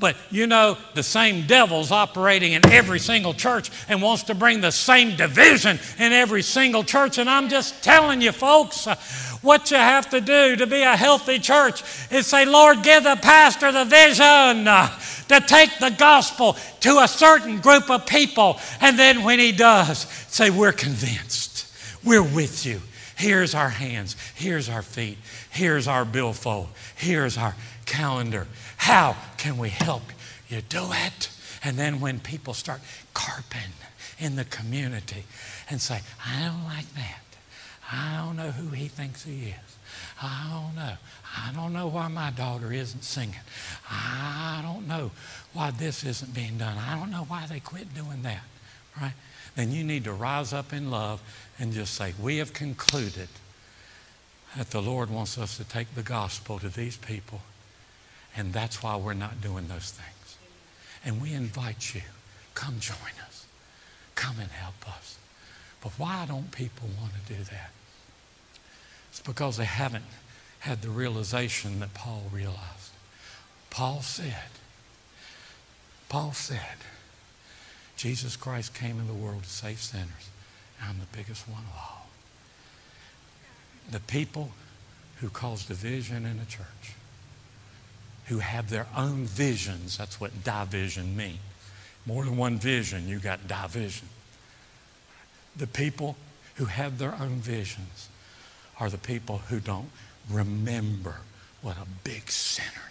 But 0.00 0.16
you 0.30 0.46
know, 0.46 0.78
the 0.94 1.02
same 1.02 1.46
devil's 1.46 1.90
operating 1.90 2.52
in 2.52 2.64
every 2.66 3.00
single 3.00 3.34
church 3.34 3.70
and 3.88 4.00
wants 4.00 4.24
to 4.24 4.34
bring 4.34 4.60
the 4.60 4.70
same 4.70 5.16
division 5.16 5.78
in 5.98 6.12
every 6.12 6.42
single 6.42 6.84
church. 6.84 7.18
And 7.18 7.28
I'm 7.28 7.48
just 7.48 7.82
telling 7.82 8.20
you, 8.20 8.30
folks, 8.30 8.86
uh, 8.86 8.94
what 9.42 9.70
you 9.70 9.76
have 9.76 10.08
to 10.10 10.20
do 10.20 10.56
to 10.56 10.66
be 10.66 10.82
a 10.82 10.96
healthy 10.96 11.38
church 11.38 11.82
is 12.12 12.26
say, 12.26 12.44
Lord, 12.44 12.82
give 12.82 13.02
the 13.04 13.18
pastor 13.20 13.72
the 13.72 13.84
vision. 13.84 14.68
Uh, 14.68 14.88
to 15.28 15.40
take 15.40 15.78
the 15.78 15.90
gospel 15.90 16.56
to 16.80 16.98
a 16.98 17.08
certain 17.08 17.60
group 17.60 17.90
of 17.90 18.06
people. 18.06 18.58
And 18.80 18.98
then 18.98 19.24
when 19.24 19.38
he 19.38 19.52
does, 19.52 20.00
say, 20.28 20.50
We're 20.50 20.72
convinced. 20.72 21.66
We're 22.04 22.22
with 22.22 22.64
you. 22.64 22.80
Here's 23.16 23.54
our 23.54 23.68
hands. 23.68 24.16
Here's 24.34 24.68
our 24.68 24.82
feet. 24.82 25.18
Here's 25.50 25.88
our 25.88 26.04
billfold. 26.04 26.68
Here's 26.94 27.36
our 27.36 27.54
calendar. 27.84 28.46
How 28.78 29.16
can 29.36 29.58
we 29.58 29.68
help 29.68 30.02
you 30.48 30.62
do 30.62 30.88
it? 30.90 31.30
And 31.62 31.76
then 31.76 32.00
when 32.00 32.20
people 32.20 32.54
start 32.54 32.80
carping 33.12 33.72
in 34.18 34.36
the 34.36 34.44
community 34.44 35.24
and 35.70 35.80
say, 35.80 36.00
I 36.24 36.46
don't 36.46 36.64
like 36.64 36.92
that. 36.94 37.22
I 37.90 38.22
don't 38.24 38.36
know 38.36 38.50
who 38.50 38.68
he 38.68 38.88
thinks 38.88 39.24
he 39.24 39.48
is. 39.48 39.76
I 40.20 40.48
don't 40.50 40.76
know. 40.76 40.94
I 41.36 41.52
don't 41.52 41.72
know 41.72 41.86
why 41.86 42.08
my 42.08 42.30
daughter 42.30 42.72
isn't 42.72 43.04
singing. 43.04 43.34
I 43.90 44.60
don't 44.62 44.86
know 44.88 45.10
why 45.52 45.70
this 45.70 46.04
isn't 46.04 46.34
being 46.34 46.58
done. 46.58 46.76
I 46.76 46.98
don't 46.98 47.10
know 47.10 47.24
why 47.24 47.46
they 47.46 47.60
quit 47.60 47.94
doing 47.94 48.22
that, 48.22 48.42
right? 49.00 49.14
Then 49.54 49.72
you 49.72 49.84
need 49.84 50.04
to 50.04 50.12
rise 50.12 50.52
up 50.52 50.72
in 50.72 50.90
love 50.90 51.20
and 51.58 51.72
just 51.72 51.94
say, 51.94 52.14
We 52.20 52.38
have 52.38 52.52
concluded 52.52 53.28
that 54.56 54.70
the 54.70 54.82
Lord 54.82 55.10
wants 55.10 55.38
us 55.38 55.56
to 55.56 55.64
take 55.64 55.94
the 55.94 56.02
gospel 56.02 56.58
to 56.58 56.68
these 56.68 56.96
people, 56.96 57.40
and 58.38 58.52
that's 58.52 58.84
why 58.84 58.94
we're 58.96 59.14
not 59.14 59.40
doing 59.40 59.66
those 59.66 59.90
things. 59.90 60.36
And 61.04 61.20
we 61.20 61.34
invite 61.34 61.92
you, 61.92 62.02
come 62.54 62.78
join 62.78 62.96
us, 63.26 63.46
come 64.14 64.36
and 64.38 64.50
help 64.50 64.88
us. 64.88 65.18
But 65.82 65.92
why 65.98 66.24
don't 66.26 66.52
people 66.52 66.88
want 67.00 67.12
to 67.14 67.34
do 67.34 67.42
that? 67.42 67.70
It's 69.10 69.20
because 69.20 69.56
they 69.56 69.64
haven't 69.64 70.04
had 70.60 70.82
the 70.82 70.88
realization 70.88 71.80
that 71.80 71.94
Paul 71.94 72.22
realized. 72.32 72.92
Paul 73.70 74.02
said, 74.02 74.50
Paul 76.08 76.32
said, 76.32 76.78
Jesus 77.96 78.36
Christ 78.36 78.72
came 78.72 79.00
in 79.00 79.08
the 79.08 79.14
world 79.14 79.42
to 79.42 79.48
save 79.48 79.80
sinners. 79.80 80.30
I'm 80.80 81.00
the 81.00 81.16
biggest 81.16 81.48
one 81.48 81.62
of 81.62 81.76
all. 81.76 82.06
The 83.90 84.00
people 84.00 84.50
who 85.16 85.28
cause 85.28 85.64
division 85.64 86.24
in 86.24 86.38
a 86.38 86.44
church, 86.44 86.94
who 88.28 88.38
have 88.38 88.70
their 88.70 88.86
own 88.96 89.24
visions, 89.24 89.96
that's 89.98 90.20
what 90.20 90.44
division 90.44 91.16
means. 91.16 91.38
More 92.06 92.24
than 92.24 92.36
one 92.36 92.58
vision, 92.58 93.08
you 93.08 93.18
got 93.18 93.48
division. 93.48 94.08
The 95.56 95.66
people 95.66 96.16
who 96.54 96.66
have 96.66 96.98
their 96.98 97.14
own 97.14 97.40
visions 97.40 98.08
are 98.80 98.88
the 98.88 98.98
people 98.98 99.38
who 99.48 99.60
don't 99.60 99.90
remember 100.30 101.16
what 101.62 101.76
a 101.76 101.86
big 102.04 102.30
sinner 102.30 102.88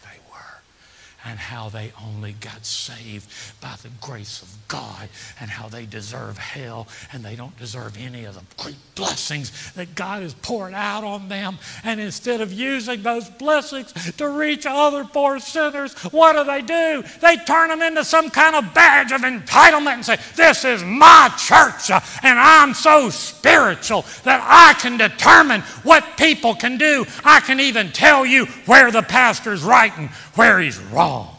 and 1.28 1.39
how 1.39 1.69
they 1.69 1.91
only 2.03 2.34
got 2.34 2.65
saved 2.65 3.30
by 3.61 3.75
the 3.84 3.89
grace 4.01 4.41
of 4.41 4.55
God 4.67 5.09
and 5.39 5.49
how 5.49 5.67
they 5.67 5.86
deserve 5.86 6.38
hell 6.38 6.88
and 7.11 7.23
they 7.23 7.36
don't 7.36 7.57
deserve 7.57 7.97
any 7.97 8.25
of 8.25 8.36
the 8.36 8.41
great 8.61 8.78
blessings 8.95 9.71
that 9.73 9.93
God 9.95 10.23
has 10.23 10.34
poured 10.34 10.73
out 10.73 11.03
on 11.03 11.30
them. 11.30 11.57
And 11.84 11.99
instead 11.99 12.41
of 12.41 12.51
using 12.51 13.03
those 13.03 13.30
blessings 13.30 13.93
to 14.17 14.30
reach 14.30 14.65
other 14.65 15.03
poor 15.03 15.39
sinners, 15.39 15.93
what 16.11 16.34
do 16.34 16.43
they 16.43 16.61
do? 16.61 17.03
They 17.21 17.38
turn 17.38 17.69
them 17.69 17.82
into 17.82 18.03
some 18.03 18.30
kind 18.30 18.55
of 18.55 18.73
badge 18.73 19.11
of 19.11 19.21
entitlement 19.21 19.93
and 19.93 20.05
say, 20.05 20.17
This 20.36 20.65
is 20.65 20.84
my 20.84 21.32
church 21.38 21.91
uh, 21.91 21.99
and 22.23 22.39
I'm 22.39 22.73
so 22.73 23.09
spiritual 23.09 24.05
that 24.23 24.41
I 24.43 24.80
can 24.80 24.97
determine 24.97 25.61
what 25.84 26.17
people 26.17 26.55
can 26.55 26.78
do. 26.78 27.05
I 27.23 27.39
can 27.41 27.59
even 27.59 27.91
tell 27.91 28.25
you 28.25 28.45
where 28.65 28.91
the 28.91 29.01
pastor's 29.01 29.63
and 29.97 30.09
where 30.38 30.59
he's 30.59 30.79
wrong. 30.79 31.35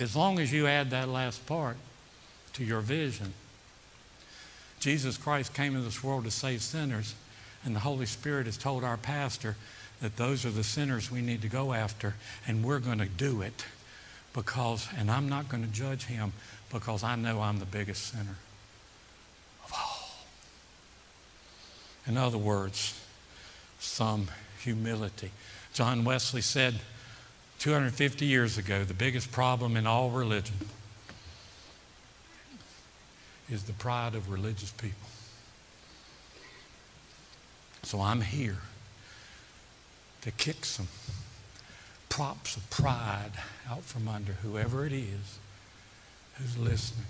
As 0.00 0.16
long 0.16 0.38
as 0.38 0.52
you 0.52 0.66
add 0.66 0.90
that 0.90 1.08
last 1.08 1.46
part 1.46 1.76
to 2.54 2.64
your 2.64 2.80
vision, 2.80 3.34
Jesus 4.80 5.16
Christ 5.16 5.54
came 5.54 5.74
into 5.74 5.84
this 5.84 6.02
world 6.02 6.24
to 6.24 6.30
save 6.30 6.62
sinners, 6.62 7.14
and 7.64 7.74
the 7.74 7.80
Holy 7.80 8.06
Spirit 8.06 8.46
has 8.46 8.56
told 8.56 8.84
our 8.84 8.96
pastor 8.96 9.56
that 10.00 10.16
those 10.16 10.44
are 10.44 10.50
the 10.50 10.64
sinners 10.64 11.10
we 11.10 11.20
need 11.20 11.42
to 11.42 11.48
go 11.48 11.72
after, 11.72 12.14
and 12.46 12.64
we're 12.64 12.78
going 12.78 12.98
to 12.98 13.06
do 13.06 13.42
it 13.42 13.64
because, 14.34 14.88
and 14.98 15.10
I'm 15.10 15.28
not 15.28 15.48
going 15.48 15.64
to 15.64 15.72
judge 15.72 16.04
him 16.04 16.32
because 16.72 17.02
I 17.02 17.16
know 17.16 17.40
I'm 17.40 17.58
the 17.58 17.66
biggest 17.66 18.12
sinner 18.12 18.36
of 19.64 19.72
all. 19.72 20.10
In 22.06 22.16
other 22.16 22.38
words, 22.38 22.98
some 23.78 24.28
humility. 24.60 25.30
John 25.76 26.04
Wesley 26.04 26.40
said 26.40 26.76
250 27.58 28.24
years 28.24 28.56
ago 28.56 28.82
the 28.82 28.94
biggest 28.94 29.30
problem 29.30 29.76
in 29.76 29.86
all 29.86 30.08
religion 30.08 30.56
is 33.50 33.64
the 33.64 33.74
pride 33.74 34.14
of 34.14 34.30
religious 34.30 34.70
people. 34.70 35.10
So 37.82 38.00
I'm 38.00 38.22
here 38.22 38.56
to 40.22 40.30
kick 40.30 40.64
some 40.64 40.88
props 42.08 42.56
of 42.56 42.70
pride 42.70 43.32
out 43.70 43.82
from 43.82 44.08
under 44.08 44.32
whoever 44.32 44.86
it 44.86 44.94
is 44.94 45.38
who's 46.38 46.56
listening. 46.56 47.04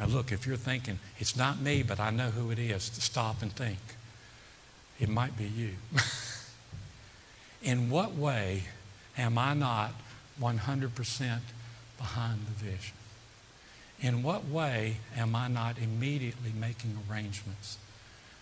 Now, 0.00 0.06
look, 0.06 0.32
if 0.32 0.48
you're 0.48 0.56
thinking, 0.56 0.98
it's 1.20 1.36
not 1.36 1.60
me, 1.60 1.84
but 1.84 2.00
I 2.00 2.10
know 2.10 2.30
who 2.30 2.50
it 2.50 2.58
is, 2.58 2.90
to 2.90 3.00
stop 3.00 3.40
and 3.40 3.52
think. 3.52 3.78
It 4.98 5.08
might 5.08 5.38
be 5.38 5.44
you. 5.44 5.74
In 7.64 7.90
what 7.90 8.14
way 8.14 8.64
am 9.18 9.38
I 9.38 9.54
not 9.54 9.92
100% 10.40 11.38
behind 11.98 12.40
the 12.46 12.64
vision? 12.64 12.94
In 14.00 14.22
what 14.22 14.46
way 14.46 14.98
am 15.16 15.34
I 15.34 15.48
not 15.48 15.78
immediately 15.78 16.52
making 16.58 16.98
arrangements 17.10 17.78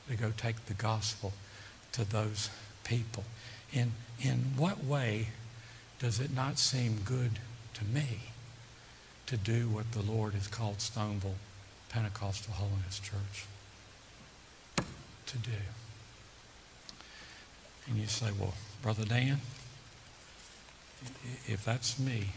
to 0.08 0.16
go 0.16 0.32
take 0.36 0.66
the 0.66 0.74
gospel 0.74 1.32
to 1.92 2.04
those 2.04 2.50
people? 2.84 3.24
In, 3.72 3.92
in 4.20 4.52
what 4.56 4.84
way 4.84 5.28
does 5.98 6.20
it 6.20 6.34
not 6.34 6.58
seem 6.58 7.00
good 7.04 7.38
to 7.74 7.84
me 7.84 8.20
to 9.26 9.36
do 9.36 9.68
what 9.68 9.92
the 9.92 10.02
Lord 10.02 10.34
has 10.34 10.48
called 10.48 10.78
Stoneville 10.78 11.36
Pentecostal 11.88 12.54
Holiness 12.54 12.98
Church? 12.98 13.46
to 15.32 15.38
do. 15.38 15.50
And 17.88 17.96
you 17.96 18.06
say, 18.06 18.26
Well, 18.38 18.54
Brother 18.82 19.04
Dan, 19.04 19.40
if 21.46 21.64
that's 21.64 22.00
me, 22.00 22.30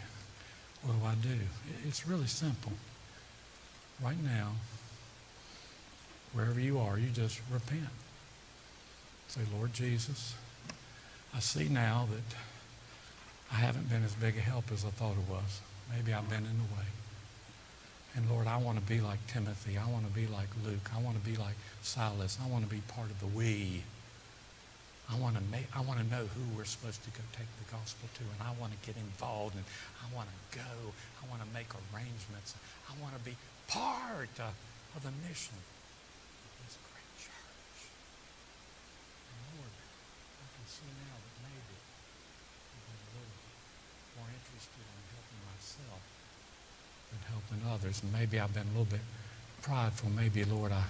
what 0.83 0.99
do 0.99 1.05
I 1.05 1.15
do? 1.15 1.39
It's 1.87 2.07
really 2.07 2.27
simple. 2.27 2.71
Right 4.03 4.21
now, 4.23 4.51
wherever 6.33 6.59
you 6.59 6.79
are, 6.79 6.99
you 6.99 7.09
just 7.09 7.41
repent. 7.51 7.89
Say, 9.27 9.41
Lord 9.57 9.73
Jesus, 9.73 10.35
I 11.35 11.39
see 11.39 11.67
now 11.67 12.07
that 12.11 12.37
I 13.51 13.55
haven't 13.55 13.89
been 13.89 14.03
as 14.03 14.13
big 14.13 14.37
a 14.37 14.41
help 14.41 14.71
as 14.71 14.85
I 14.85 14.89
thought 14.89 15.13
it 15.13 15.29
was. 15.29 15.61
Maybe 15.91 16.13
I've 16.13 16.29
been 16.29 16.45
in 16.45 16.57
the 16.57 16.75
way. 16.75 16.85
And 18.15 18.29
Lord, 18.29 18.45
I 18.45 18.57
want 18.57 18.77
to 18.77 18.83
be 18.83 19.01
like 19.01 19.25
Timothy. 19.27 19.77
I 19.77 19.89
want 19.89 20.05
to 20.05 20.11
be 20.11 20.27
like 20.27 20.49
Luke. 20.63 20.91
I 20.95 21.01
want 21.01 21.17
to 21.17 21.29
be 21.29 21.37
like 21.37 21.55
Silas. 21.81 22.37
I 22.43 22.47
want 22.47 22.63
to 22.63 22.69
be 22.69 22.81
part 22.87 23.09
of 23.09 23.19
the 23.19 23.27
we. 23.27 23.83
I 25.05 25.15
want 25.21 25.37
to 25.37 25.43
make, 25.53 25.69
I 25.75 25.81
want 25.85 26.01
to 26.01 26.07
know 26.09 26.25
who 26.25 26.43
we're 26.57 26.65
supposed 26.65 27.03
to 27.05 27.11
go 27.13 27.21
take 27.37 27.49
the 27.61 27.69
gospel 27.69 28.09
to, 28.17 28.23
and 28.25 28.41
I 28.41 28.57
want 28.57 28.73
to 28.73 28.79
get 28.81 28.97
involved, 28.97 29.53
and 29.53 29.63
I 30.01 30.09
want 30.15 30.29
to 30.29 30.39
go. 30.57 30.73
I 31.21 31.29
want 31.29 31.45
to 31.45 31.49
make 31.53 31.69
arrangements. 31.93 32.57
I 32.89 32.97
want 32.97 33.13
to 33.13 33.21
be 33.21 33.37
part 33.69 34.33
of, 34.41 34.53
of 34.97 35.01
the 35.05 35.13
mission 35.29 35.57
of 35.61 36.51
this 36.65 36.77
great 36.89 37.11
church. 37.21 37.81
And 39.29 39.61
Lord, 39.61 39.73
I 40.41 40.47
can 40.57 40.65
see 40.65 40.89
now 40.89 41.15
that 41.21 41.35
maybe 41.45 41.75
I've 41.77 42.85
been 42.89 42.97
a 42.97 43.09
little 43.13 43.37
more 44.17 44.29
interested 44.33 44.85
in 44.89 45.01
helping 45.13 45.41
myself 45.53 46.01
than 47.13 47.21
helping 47.29 47.61
others. 47.69 48.01
And 48.01 48.09
maybe 48.09 48.41
I've 48.41 48.53
been 48.57 48.69
a 48.73 48.73
little 48.73 48.89
bit 48.89 49.05
prideful. 49.61 50.09
Maybe, 50.09 50.41
Lord, 50.45 50.73
I, 50.73 50.85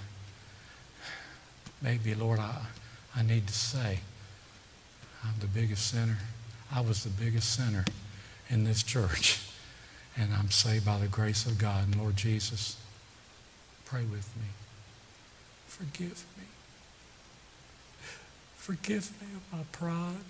maybe, 1.83 2.15
Lord, 2.15 2.39
I, 2.39 2.63
I 3.15 3.23
need 3.23 3.47
to 3.47 3.53
say, 3.53 3.99
I'm 5.23 5.39
the 5.39 5.47
biggest 5.47 5.87
sinner. 5.87 6.17
I 6.73 6.81
was 6.81 7.03
the 7.03 7.09
biggest 7.09 7.55
sinner 7.55 7.85
in 8.49 8.63
this 8.63 8.83
church. 8.83 9.41
And 10.17 10.33
I'm 10.33 10.49
saved 10.49 10.85
by 10.85 10.97
the 10.97 11.09
grace 11.09 11.45
of 11.45 11.57
God. 11.57 11.87
And 11.87 11.97
Lord 11.97 12.15
Jesus, 12.15 12.77
pray 13.83 14.05
with 14.05 14.33
me. 14.37 14.47
Forgive 15.67 16.23
me. 16.37 16.45
Forgive 18.55 19.11
me 19.21 19.27
of 19.35 19.57
my 19.57 19.65
pride. 19.73 20.23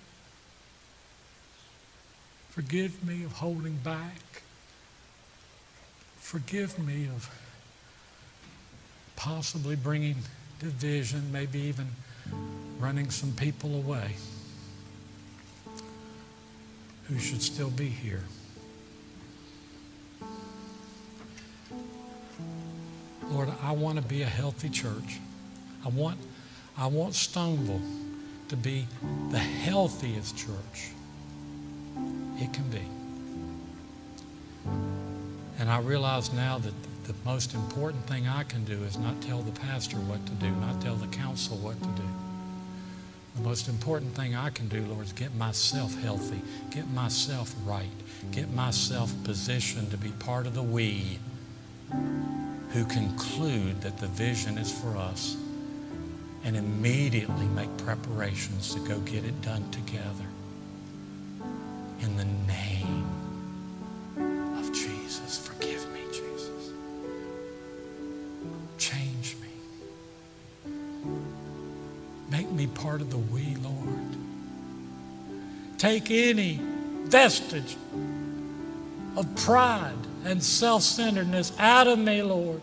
Forgive 2.50 3.06
me 3.06 3.22
of 3.22 3.34
holding 3.34 3.76
back. 3.76 4.42
Forgive 6.18 6.80
me 6.80 7.06
of 7.06 7.30
possibly 9.14 9.76
bringing 9.76 10.16
division, 10.58 11.30
maybe 11.30 11.60
even 11.60 11.86
running 12.78 13.10
some 13.10 13.32
people 13.32 13.74
away 13.74 14.12
who 17.08 17.18
should 17.18 17.42
still 17.42 17.70
be 17.70 17.88
here. 17.88 18.24
Lord, 23.30 23.48
I 23.62 23.72
want 23.72 23.96
to 23.96 24.02
be 24.02 24.22
a 24.22 24.26
healthy 24.26 24.68
church. 24.68 25.18
I 25.84 25.88
want, 25.88 26.18
I 26.78 26.86
want 26.86 27.14
Stoneville 27.14 27.80
to 28.48 28.56
be 28.56 28.86
the 29.30 29.38
healthiest 29.38 30.36
church 30.36 30.90
it 32.38 32.52
can 32.52 32.68
be. 32.70 32.82
And 35.58 35.70
I 35.70 35.80
realize 35.80 36.32
now 36.32 36.58
that 36.58 36.74
the 37.04 37.14
most 37.24 37.54
important 37.54 38.06
thing 38.06 38.28
I 38.28 38.42
can 38.42 38.64
do 38.64 38.82
is 38.84 38.98
not 38.98 39.20
tell 39.22 39.40
the 39.42 39.58
pastor 39.60 39.96
what 39.96 40.24
to 40.26 40.32
do, 40.32 40.50
not 40.50 40.80
tell 40.80 40.96
the 40.96 41.06
council 41.08 41.56
what 41.56 41.80
to 41.80 41.88
do. 41.88 42.25
The 43.36 43.42
most 43.42 43.68
important 43.68 44.14
thing 44.14 44.34
I 44.34 44.48
can 44.48 44.66
do, 44.68 44.82
Lord, 44.86 45.04
is 45.04 45.12
get 45.12 45.34
myself 45.34 45.94
healthy, 46.00 46.40
get 46.70 46.88
myself 46.90 47.54
right, 47.64 47.86
get 48.32 48.50
myself 48.52 49.12
positioned 49.24 49.90
to 49.90 49.98
be 49.98 50.10
part 50.12 50.46
of 50.46 50.54
the 50.54 50.62
we 50.62 51.18
who 52.70 52.84
conclude 52.86 53.82
that 53.82 53.98
the 53.98 54.06
vision 54.08 54.58
is 54.58 54.72
for 54.72 54.96
us 54.96 55.36
and 56.44 56.56
immediately 56.56 57.46
make 57.46 57.74
preparations 57.78 58.74
to 58.74 58.80
go 58.80 58.98
get 59.00 59.24
it 59.24 59.40
done 59.42 59.70
together. 59.70 60.26
In 62.00 62.16
the 62.16 62.24
name 62.24 63.05
part 72.86 73.00
of 73.00 73.10
the 73.10 73.18
we, 73.18 73.56
Lord. 73.56 74.16
Take 75.76 76.08
any 76.08 76.60
vestige 77.06 77.76
of 79.16 79.26
pride 79.34 79.92
and 80.24 80.40
self 80.40 80.84
centeredness 80.84 81.52
out 81.58 81.88
of 81.88 81.98
me, 81.98 82.22
Lord. 82.22 82.60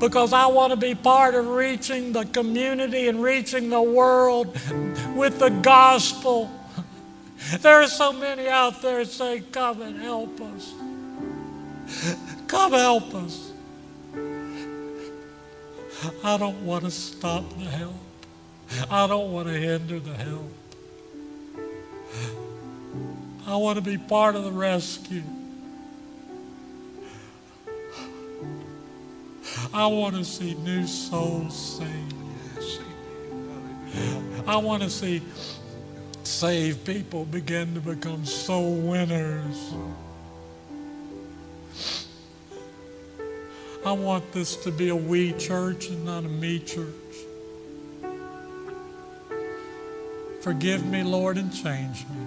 Because 0.00 0.32
I 0.32 0.46
want 0.46 0.70
to 0.70 0.78
be 0.78 0.94
part 0.94 1.34
of 1.34 1.46
reaching 1.48 2.12
the 2.12 2.24
community 2.24 3.08
and 3.08 3.22
reaching 3.22 3.68
the 3.68 3.82
world 3.82 4.58
with 5.14 5.38
the 5.38 5.50
gospel. 5.60 6.50
There 7.60 7.82
are 7.82 7.86
so 7.86 8.14
many 8.14 8.48
out 8.48 8.80
there 8.80 9.04
saying, 9.04 9.44
Come 9.52 9.82
and 9.82 10.00
help 10.00 10.40
us. 10.40 10.72
Come 12.46 12.72
help 12.72 13.14
us. 13.14 13.47
I 16.22 16.36
don't 16.36 16.64
want 16.64 16.84
to 16.84 16.90
stop 16.90 17.48
the 17.58 17.64
help. 17.64 17.94
I 18.90 19.06
don't 19.06 19.32
want 19.32 19.48
to 19.48 19.54
hinder 19.54 19.98
the 19.98 20.14
help. 20.14 20.52
I 23.46 23.56
want 23.56 23.76
to 23.76 23.82
be 23.82 23.98
part 23.98 24.36
of 24.36 24.44
the 24.44 24.52
rescue. 24.52 25.22
I 29.72 29.86
want 29.86 30.14
to 30.16 30.24
see 30.24 30.54
new 30.54 30.86
souls 30.86 31.78
saved. 31.78 32.14
I 34.46 34.56
want 34.56 34.82
to 34.82 34.90
see 34.90 35.22
saved 36.22 36.84
people 36.84 37.24
begin 37.24 37.74
to 37.74 37.80
become 37.80 38.24
soul 38.24 38.76
winners. 38.76 39.74
I 43.84 43.92
want 43.92 44.32
this 44.32 44.56
to 44.64 44.72
be 44.72 44.88
a 44.88 44.96
we 44.96 45.32
church 45.34 45.88
and 45.88 46.04
not 46.04 46.24
a 46.24 46.28
me 46.28 46.58
church. 46.58 46.94
Forgive 50.40 50.84
me, 50.86 51.02
Lord, 51.02 51.36
and 51.38 51.52
change 51.52 52.04
me. 52.08 52.26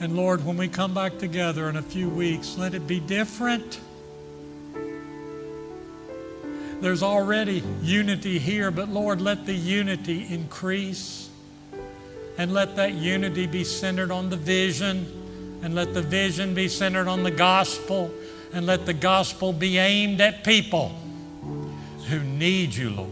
And 0.00 0.16
Lord, 0.16 0.44
when 0.44 0.56
we 0.56 0.68
come 0.68 0.94
back 0.94 1.18
together 1.18 1.68
in 1.68 1.76
a 1.76 1.82
few 1.82 2.08
weeks, 2.08 2.58
let 2.58 2.74
it 2.74 2.86
be 2.86 2.98
different. 3.00 3.80
There's 6.80 7.02
already 7.02 7.62
unity 7.80 8.40
here, 8.40 8.72
but 8.72 8.88
Lord, 8.88 9.20
let 9.20 9.46
the 9.46 9.54
unity 9.54 10.26
increase. 10.28 11.30
And 12.36 12.52
let 12.52 12.74
that 12.76 12.94
unity 12.94 13.46
be 13.46 13.62
centered 13.62 14.10
on 14.10 14.30
the 14.30 14.36
vision. 14.36 15.06
And 15.62 15.74
let 15.76 15.94
the 15.94 16.02
vision 16.02 16.54
be 16.54 16.66
centered 16.66 17.06
on 17.06 17.22
the 17.22 17.30
gospel. 17.30 18.10
And 18.52 18.66
let 18.66 18.84
the 18.86 18.92
gospel 18.92 19.52
be 19.52 19.78
aimed 19.78 20.20
at 20.20 20.44
people 20.44 20.90
who 22.08 22.20
need 22.20 22.74
you, 22.74 22.90
Lord. 22.90 23.10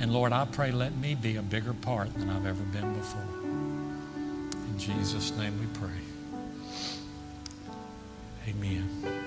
And 0.00 0.12
Lord, 0.12 0.32
I 0.32 0.44
pray, 0.44 0.72
let 0.72 0.94
me 0.94 1.14
be 1.14 1.36
a 1.36 1.42
bigger 1.42 1.72
part 1.72 2.12
than 2.14 2.28
I've 2.28 2.46
ever 2.46 2.62
been 2.64 2.94
before. 2.94 3.22
In 4.14 4.78
Jesus' 4.78 5.32
name 5.36 5.58
we 5.58 5.66
pray. 5.78 5.90
Amen. 8.48 9.25